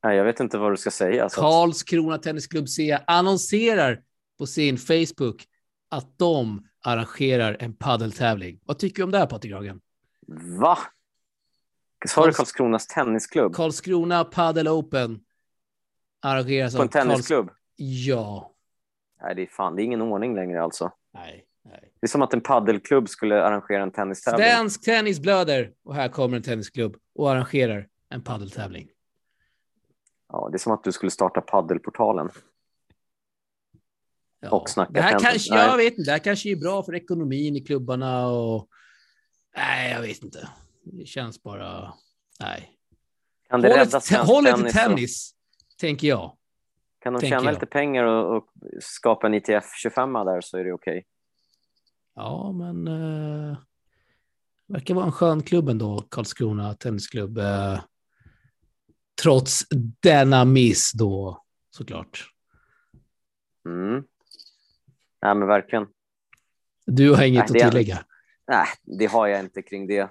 Nej, 0.04 0.16
jag 0.16 0.24
vet 0.24 0.40
inte 0.40 0.58
vad 0.58 0.72
du 0.72 0.76
ska 0.76 0.90
säga. 0.90 1.28
Karlskrona 1.32 2.18
Tennisklubb 2.18 2.68
C 2.68 2.98
annonserar 3.06 4.02
på 4.38 4.46
sin 4.46 4.78
Facebook 4.78 5.46
att 5.88 6.18
de 6.18 6.66
arrangerar 6.84 7.56
en 7.60 7.74
paddeltävling. 7.74 8.60
Vad 8.64 8.78
tycker 8.78 8.96
du 8.96 9.04
om 9.04 9.10
det 9.10 9.18
här, 9.18 9.26
Patrik 9.26 9.52
Hagen? 9.52 9.80
Va? 10.60 10.78
Sa 12.06 12.26
du 12.26 12.32
Karlskronas 12.32 12.86
Tennisklubb? 12.86 13.54
Karlskrona 13.54 14.24
Padel 14.24 14.68
Open 14.68 15.20
arrangeras 16.20 16.76
På 16.76 16.82
en 16.82 16.88
tennisklubb? 16.88 17.46
Karls... 17.46 17.58
Ja. 17.76 18.54
Nej, 19.22 19.34
det 19.34 19.42
är 19.42 19.46
fan, 19.46 19.76
det 19.76 19.82
är 19.82 19.84
ingen 19.84 20.02
ordning 20.02 20.34
längre 20.34 20.62
alltså. 20.62 20.92
Nej, 21.14 21.44
nej. 21.68 21.92
Det 22.00 22.06
är 22.06 22.08
som 22.08 22.22
att 22.22 22.34
en 22.34 22.40
paddelklubb 22.40 23.08
skulle 23.08 23.42
arrangera 23.44 23.82
en 23.82 23.92
tennistävling. 23.92 24.46
Svensk 24.46 24.84
tennis 24.84 25.20
blöder 25.20 25.72
och 25.84 25.94
här 25.94 26.08
kommer 26.08 26.36
en 26.36 26.42
tennisklubb 26.42 26.96
och 27.14 27.30
arrangerar 27.30 27.88
en 28.08 28.24
paddeltävling. 28.24 28.88
Ja, 30.28 30.48
det 30.52 30.56
är 30.56 30.58
som 30.58 30.72
att 30.72 30.84
du 30.84 30.92
skulle 30.92 31.10
starta 31.10 31.40
paddelportalen. 31.40 32.30
Ja. 34.40 34.50
Och 34.50 34.70
snacka 34.70 34.92
det 34.92 35.00
här 35.00 35.18
kanske, 35.18 35.54
Jag 35.54 35.76
vet 35.76 35.98
inte, 35.98 36.02
det 36.02 36.12
här 36.12 36.18
kanske 36.18 36.50
är 36.50 36.56
bra 36.56 36.82
för 36.82 36.94
ekonomin 36.94 37.56
i 37.56 37.60
klubbarna 37.60 38.26
och... 38.28 38.68
Nej, 39.56 39.92
jag 39.92 40.00
vet 40.00 40.22
inte. 40.22 40.48
Det 40.82 41.06
känns 41.06 41.42
bara... 41.42 41.94
Nej. 42.40 42.72
Kan 43.48 43.60
det 43.60 43.68
rädda 43.68 44.22
Håll 44.22 44.44
tennis, 44.44 44.72
tennis 44.72 45.32
och... 45.32 45.78
tänker 45.78 46.08
jag. 46.08 46.36
Kan 46.98 47.12
de 47.12 47.20
tjäna 47.20 47.44
jag. 47.44 47.52
lite 47.54 47.66
pengar 47.66 48.04
och, 48.04 48.36
och, 48.36 48.44
skapa 48.80 49.26
en 49.26 49.34
ITF 49.34 49.64
25 49.82 50.12
där 50.12 50.40
så 50.40 50.56
är 50.56 50.64
det 50.64 50.72
okej. 50.72 50.98
Okay. 50.98 51.04
Ja, 52.18 52.52
men... 52.52 52.88
Uh, 52.88 53.56
verkar 54.66 54.94
vara 54.94 55.04
en 55.04 55.12
skön 55.12 55.42
klubb 55.42 55.68
ändå, 55.68 56.04
Karlskrona 56.10 56.74
Tennisklubb. 56.74 57.38
Uh, 57.38 57.80
trots 59.22 59.62
denna 60.02 60.44
miss 60.44 60.92
då, 60.92 61.44
såklart. 61.70 62.30
Mm. 63.66 64.04
Nej, 65.22 65.34
men 65.34 65.48
verkligen. 65.48 65.86
Du 66.86 67.14
har 67.14 67.24
inget 67.24 67.50
nej, 67.50 67.62
att 67.62 67.70
tillägga? 67.70 68.04
nej, 68.48 68.66
det 68.82 69.06
har 69.06 69.26
jag 69.26 69.40
inte 69.40 69.62
kring 69.62 69.86
det. 69.86 70.10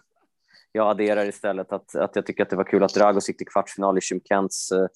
Jag 0.72 0.89
adderar 0.89 1.26
istället 1.26 1.72
att, 1.72 1.95
att 1.95 2.16
jag 2.16 2.26
tycker 2.26 2.43
att 2.43 2.49
det 2.49 2.55
var 2.55 2.64
kul 2.64 2.84
att 2.84 2.93
Dragos 2.93 3.28
gick 3.28 3.38
till 3.38 3.47
kvartsfinal 3.47 3.97
i 3.97 4.01
Kents 4.01 4.72
uh, 4.72 4.88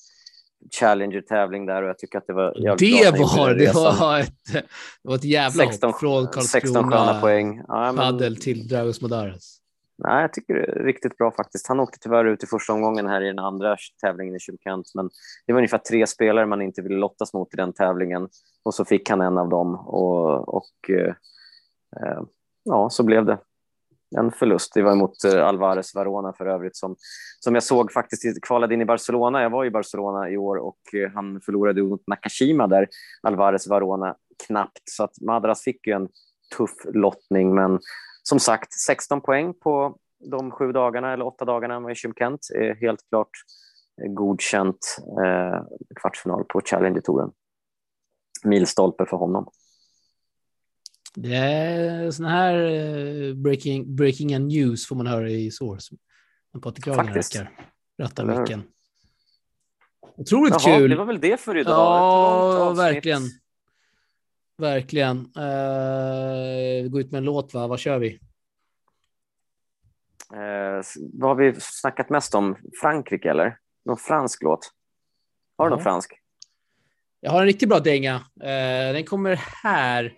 Challenger-tävling 0.69 1.65
där 1.65 1.83
och 1.83 1.89
jag 1.89 1.97
tycker 1.97 2.17
att 2.17 2.27
det 2.27 2.33
var 2.33 2.53
Det 2.77 3.11
var, 3.37 3.53
det 3.53 3.73
var, 3.73 4.19
ett, 4.19 4.33
det 4.53 5.09
var 5.09 5.15
ett 5.15 5.23
jävla 5.23 5.65
16, 5.65 5.89
hopp 5.89 5.99
från 5.99 6.27
Karlskrona 6.27 7.21
poäng. 7.21 7.61
Ja, 7.67 7.91
men... 7.91 8.35
till 8.35 8.67
Dragos 8.67 9.01
Modares. 9.01 9.61
Nej, 10.03 10.21
jag 10.21 10.33
tycker 10.33 10.53
det 10.53 10.65
är 10.65 10.83
riktigt 10.83 11.17
bra 11.17 11.31
faktiskt. 11.31 11.67
Han 11.67 11.79
åkte 11.79 11.99
tyvärr 11.99 12.25
ut 12.25 12.43
i 12.43 12.47
första 12.47 12.73
omgången 12.73 13.07
här 13.07 13.21
i 13.21 13.27
den 13.27 13.39
andra 13.39 13.77
tävlingen 14.01 14.35
i 14.35 14.39
Kent, 14.63 14.91
men 14.95 15.09
det 15.45 15.53
var 15.53 15.59
ungefär 15.59 15.77
tre 15.77 16.07
spelare 16.07 16.45
man 16.45 16.61
inte 16.61 16.81
ville 16.81 16.95
lottas 16.95 17.33
mot 17.33 17.53
i 17.53 17.57
den 17.57 17.73
tävlingen 17.73 18.29
och 18.63 18.73
så 18.73 18.85
fick 18.85 19.09
han 19.09 19.21
en 19.21 19.37
av 19.37 19.49
dem 19.49 19.75
och, 19.75 20.55
och 20.55 20.89
eh, 20.89 21.13
eh 22.01 22.21
ja, 22.63 22.89
så 22.89 23.03
blev 23.03 23.25
det 23.25 23.37
en 24.17 24.31
förlust. 24.31 24.73
Det 24.73 24.81
var 24.81 24.95
mot 24.95 25.23
eh, 25.23 25.47
Alvarez 25.47 25.95
Varona 25.95 26.33
för 26.33 26.45
övrigt 26.45 26.75
som, 26.75 26.95
som 27.39 27.53
jag 27.53 27.63
såg 27.63 27.91
faktiskt 27.91 28.41
kvalade 28.41 28.73
in 28.73 28.81
i 28.81 28.85
Barcelona. 28.85 29.41
Jag 29.41 29.49
var 29.49 29.65
i 29.65 29.71
Barcelona 29.71 30.29
i 30.29 30.37
år 30.37 30.55
och 30.55 30.79
eh, 30.93 31.11
han 31.11 31.41
förlorade 31.41 31.83
mot 31.83 32.07
Nakashima 32.07 32.67
där, 32.67 32.87
Alvarez 33.21 33.67
Varona, 33.67 34.15
knappt. 34.47 34.81
Så 34.83 35.03
att 35.03 35.21
Madras 35.21 35.63
fick 35.63 35.87
ju 35.87 35.93
en 35.93 36.09
tuff 36.57 36.75
lottning, 36.93 37.55
men 37.55 37.79
som 38.23 38.39
sagt, 38.39 38.73
16 38.73 39.21
poäng 39.21 39.53
på 39.53 39.97
de 40.31 40.51
sju 40.51 40.71
dagarna 40.71 41.13
eller 41.13 41.25
åtta 41.25 41.45
dagarna 41.45 41.79
med 41.79 41.97
Kent 41.97 42.47
är 42.55 42.75
helt 42.75 43.09
klart 43.09 43.29
eh, 44.03 44.11
godkänt 44.11 44.97
eh, 45.25 45.61
kvartsfinal 45.95 46.43
på 46.43 46.61
Challenger-touren. 46.61 47.31
Milstolpe 48.43 49.05
för 49.05 49.17
honom. 49.17 49.47
Det 51.13 51.35
är 51.35 52.11
sån 52.11 52.25
här 52.25 52.55
eh, 52.55 53.33
breaking, 53.33 53.95
breaking 53.95 54.47
news 54.47 54.87
får 54.87 54.95
man 54.95 55.07
höra 55.07 55.29
i 55.29 55.51
Source. 55.51 55.95
När 56.53 56.61
Patrik 56.61 56.83
Kragen 56.83 57.13
rackar, 57.13 57.51
rattar 57.99 58.25
micken. 58.25 58.63
Otroligt 60.17 60.53
Jaha, 60.59 60.77
kul. 60.77 60.89
Det 60.89 60.95
var 60.95 61.05
väl 61.05 61.19
det 61.19 61.39
för 61.39 61.57
idag. 61.57 61.73
Ja, 61.73 62.73
verkligen. 62.73 63.21
Verkligen. 64.57 65.17
Uh, 65.17 66.89
går 66.89 67.01
ut 67.01 67.11
med 67.11 67.17
en 67.17 67.23
låt, 67.23 67.53
va? 67.53 67.67
Vad 67.67 67.79
kör 67.79 67.99
vi? 67.99 68.19
Uh, 70.33 70.81
vad 71.13 71.29
har 71.29 71.35
vi 71.35 71.55
snackat 71.59 72.09
mest 72.09 72.35
om? 72.35 72.57
Frankrike, 72.81 73.29
eller? 73.29 73.57
Någon 73.85 73.97
fransk 73.97 74.43
låt? 74.43 74.71
Har 75.57 75.65
du 75.65 75.71
ja. 75.71 75.75
någon 75.75 75.83
fransk? 75.83 76.13
Jag 77.19 77.31
har 77.31 77.39
en 77.39 77.45
riktigt 77.45 77.69
bra 77.69 77.79
dänga. 77.79 78.15
Uh, 78.15 78.93
den 78.93 79.03
kommer 79.03 79.35
här. 79.63 80.13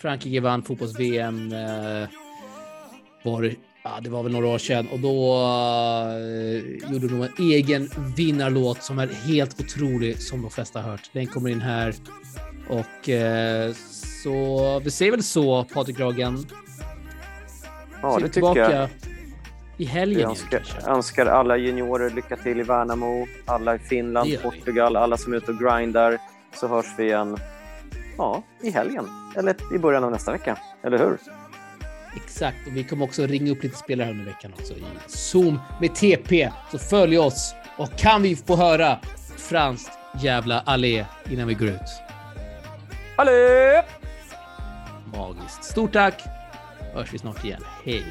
Frankrike 0.00 0.40
vann 0.40 0.62
fotbolls-VM. 0.62 1.52
Uh, 1.52 2.08
var, 3.22 3.54
ja, 3.84 3.98
det 4.02 4.10
var 4.10 4.22
väl 4.22 4.32
några 4.32 4.46
år 4.46 4.58
sedan 4.58 4.88
och 4.92 4.98
då 4.98 5.34
uh, 6.16 6.92
gjorde 6.92 7.08
de 7.08 7.22
en 7.22 7.32
egen 7.38 7.88
vinnarlåt 8.16 8.82
som 8.82 8.98
är 8.98 9.06
helt 9.06 9.60
otrolig 9.60 10.22
som 10.22 10.42
de 10.42 10.50
flesta 10.50 10.80
har 10.80 10.90
hört. 10.90 11.10
Den 11.12 11.26
kommer 11.26 11.50
in 11.50 11.60
här 11.60 11.94
och 12.68 13.08
uh, 13.08 13.74
så 14.22 14.80
vi 14.84 14.90
säger 14.90 15.10
väl 15.10 15.22
så 15.22 15.64
Patrik 15.64 16.00
Ragen. 16.00 16.46
Ja, 18.02 18.18
det 18.18 18.28
tycker 18.28 18.56
jag. 18.56 18.88
I 19.76 19.84
helgen. 19.84 20.20
Jag 20.20 20.30
önskar, 20.30 20.62
önskar 20.86 21.26
alla 21.26 21.56
juniorer 21.56 22.10
lycka 22.10 22.36
till 22.36 22.60
i 22.60 22.62
Värnamo, 22.62 23.26
alla 23.44 23.74
i 23.74 23.78
Finland, 23.78 24.38
Portugal, 24.42 24.96
alla 24.96 25.16
som 25.16 25.32
är 25.32 25.36
ute 25.36 25.50
och 25.50 25.58
grindar. 25.58 26.18
Så 26.54 26.68
hörs 26.68 26.86
vi 26.98 27.04
igen 27.04 27.38
ja, 28.18 28.42
i 28.62 28.70
helgen 28.70 29.08
eller 29.36 29.74
i 29.74 29.78
början 29.78 30.04
av 30.04 30.10
nästa 30.10 30.32
vecka. 30.32 30.58
Eller 30.84 30.98
hur? 30.98 31.18
Exakt, 32.16 32.56
och 32.66 32.76
vi 32.76 32.84
kommer 32.84 33.04
också 33.04 33.26
ringa 33.26 33.52
upp 33.52 33.62
lite 33.62 33.76
spelare 33.76 34.10
under 34.10 34.24
veckan 34.24 34.52
också 34.58 34.74
i 34.74 34.84
Zoom 35.06 35.60
med 35.80 35.94
TP. 35.94 36.50
Så 36.70 36.78
följ 36.78 37.18
oss 37.18 37.54
och 37.76 37.90
kan 37.98 38.22
vi 38.22 38.36
få 38.36 38.56
höra 38.56 38.98
franskt 39.36 39.98
jävla 40.20 40.60
allé 40.60 41.04
innan 41.30 41.48
vi 41.48 41.54
går 41.54 41.68
ut? 41.68 41.80
Allé! 43.16 43.82
Magiskt. 45.14 45.64
Stort 45.64 45.92
tack! 45.92 46.22
Hörs 46.94 47.12
vi 47.12 47.18
snart 47.18 47.44
igen. 47.44 47.62
Hej! 47.84 48.04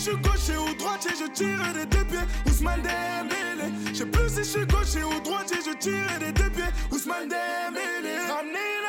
Je 0.00 0.10
suis 0.10 0.16
gaucher 0.16 0.56
ou 0.56 0.74
droitier, 0.76 1.10
je 1.18 1.30
tire 1.30 1.72
des 1.74 1.84
deux 1.84 2.04
pieds. 2.04 2.26
Ousmane 2.46 2.80
Dembélé. 2.80 3.70
Je 3.92 3.98
sais 3.98 4.06
plus 4.06 4.28
si 4.30 4.36
je 4.38 4.42
suis 4.42 4.66
gaucher 4.66 5.04
ou 5.04 5.20
droitier, 5.20 5.58
je 5.66 5.76
tire 5.76 6.18
des 6.18 6.32
deux 6.32 6.50
pieds. 6.50 6.72
Ousmane 6.90 7.28
Dembélé. 7.28 8.16
Ramenez 8.28 8.80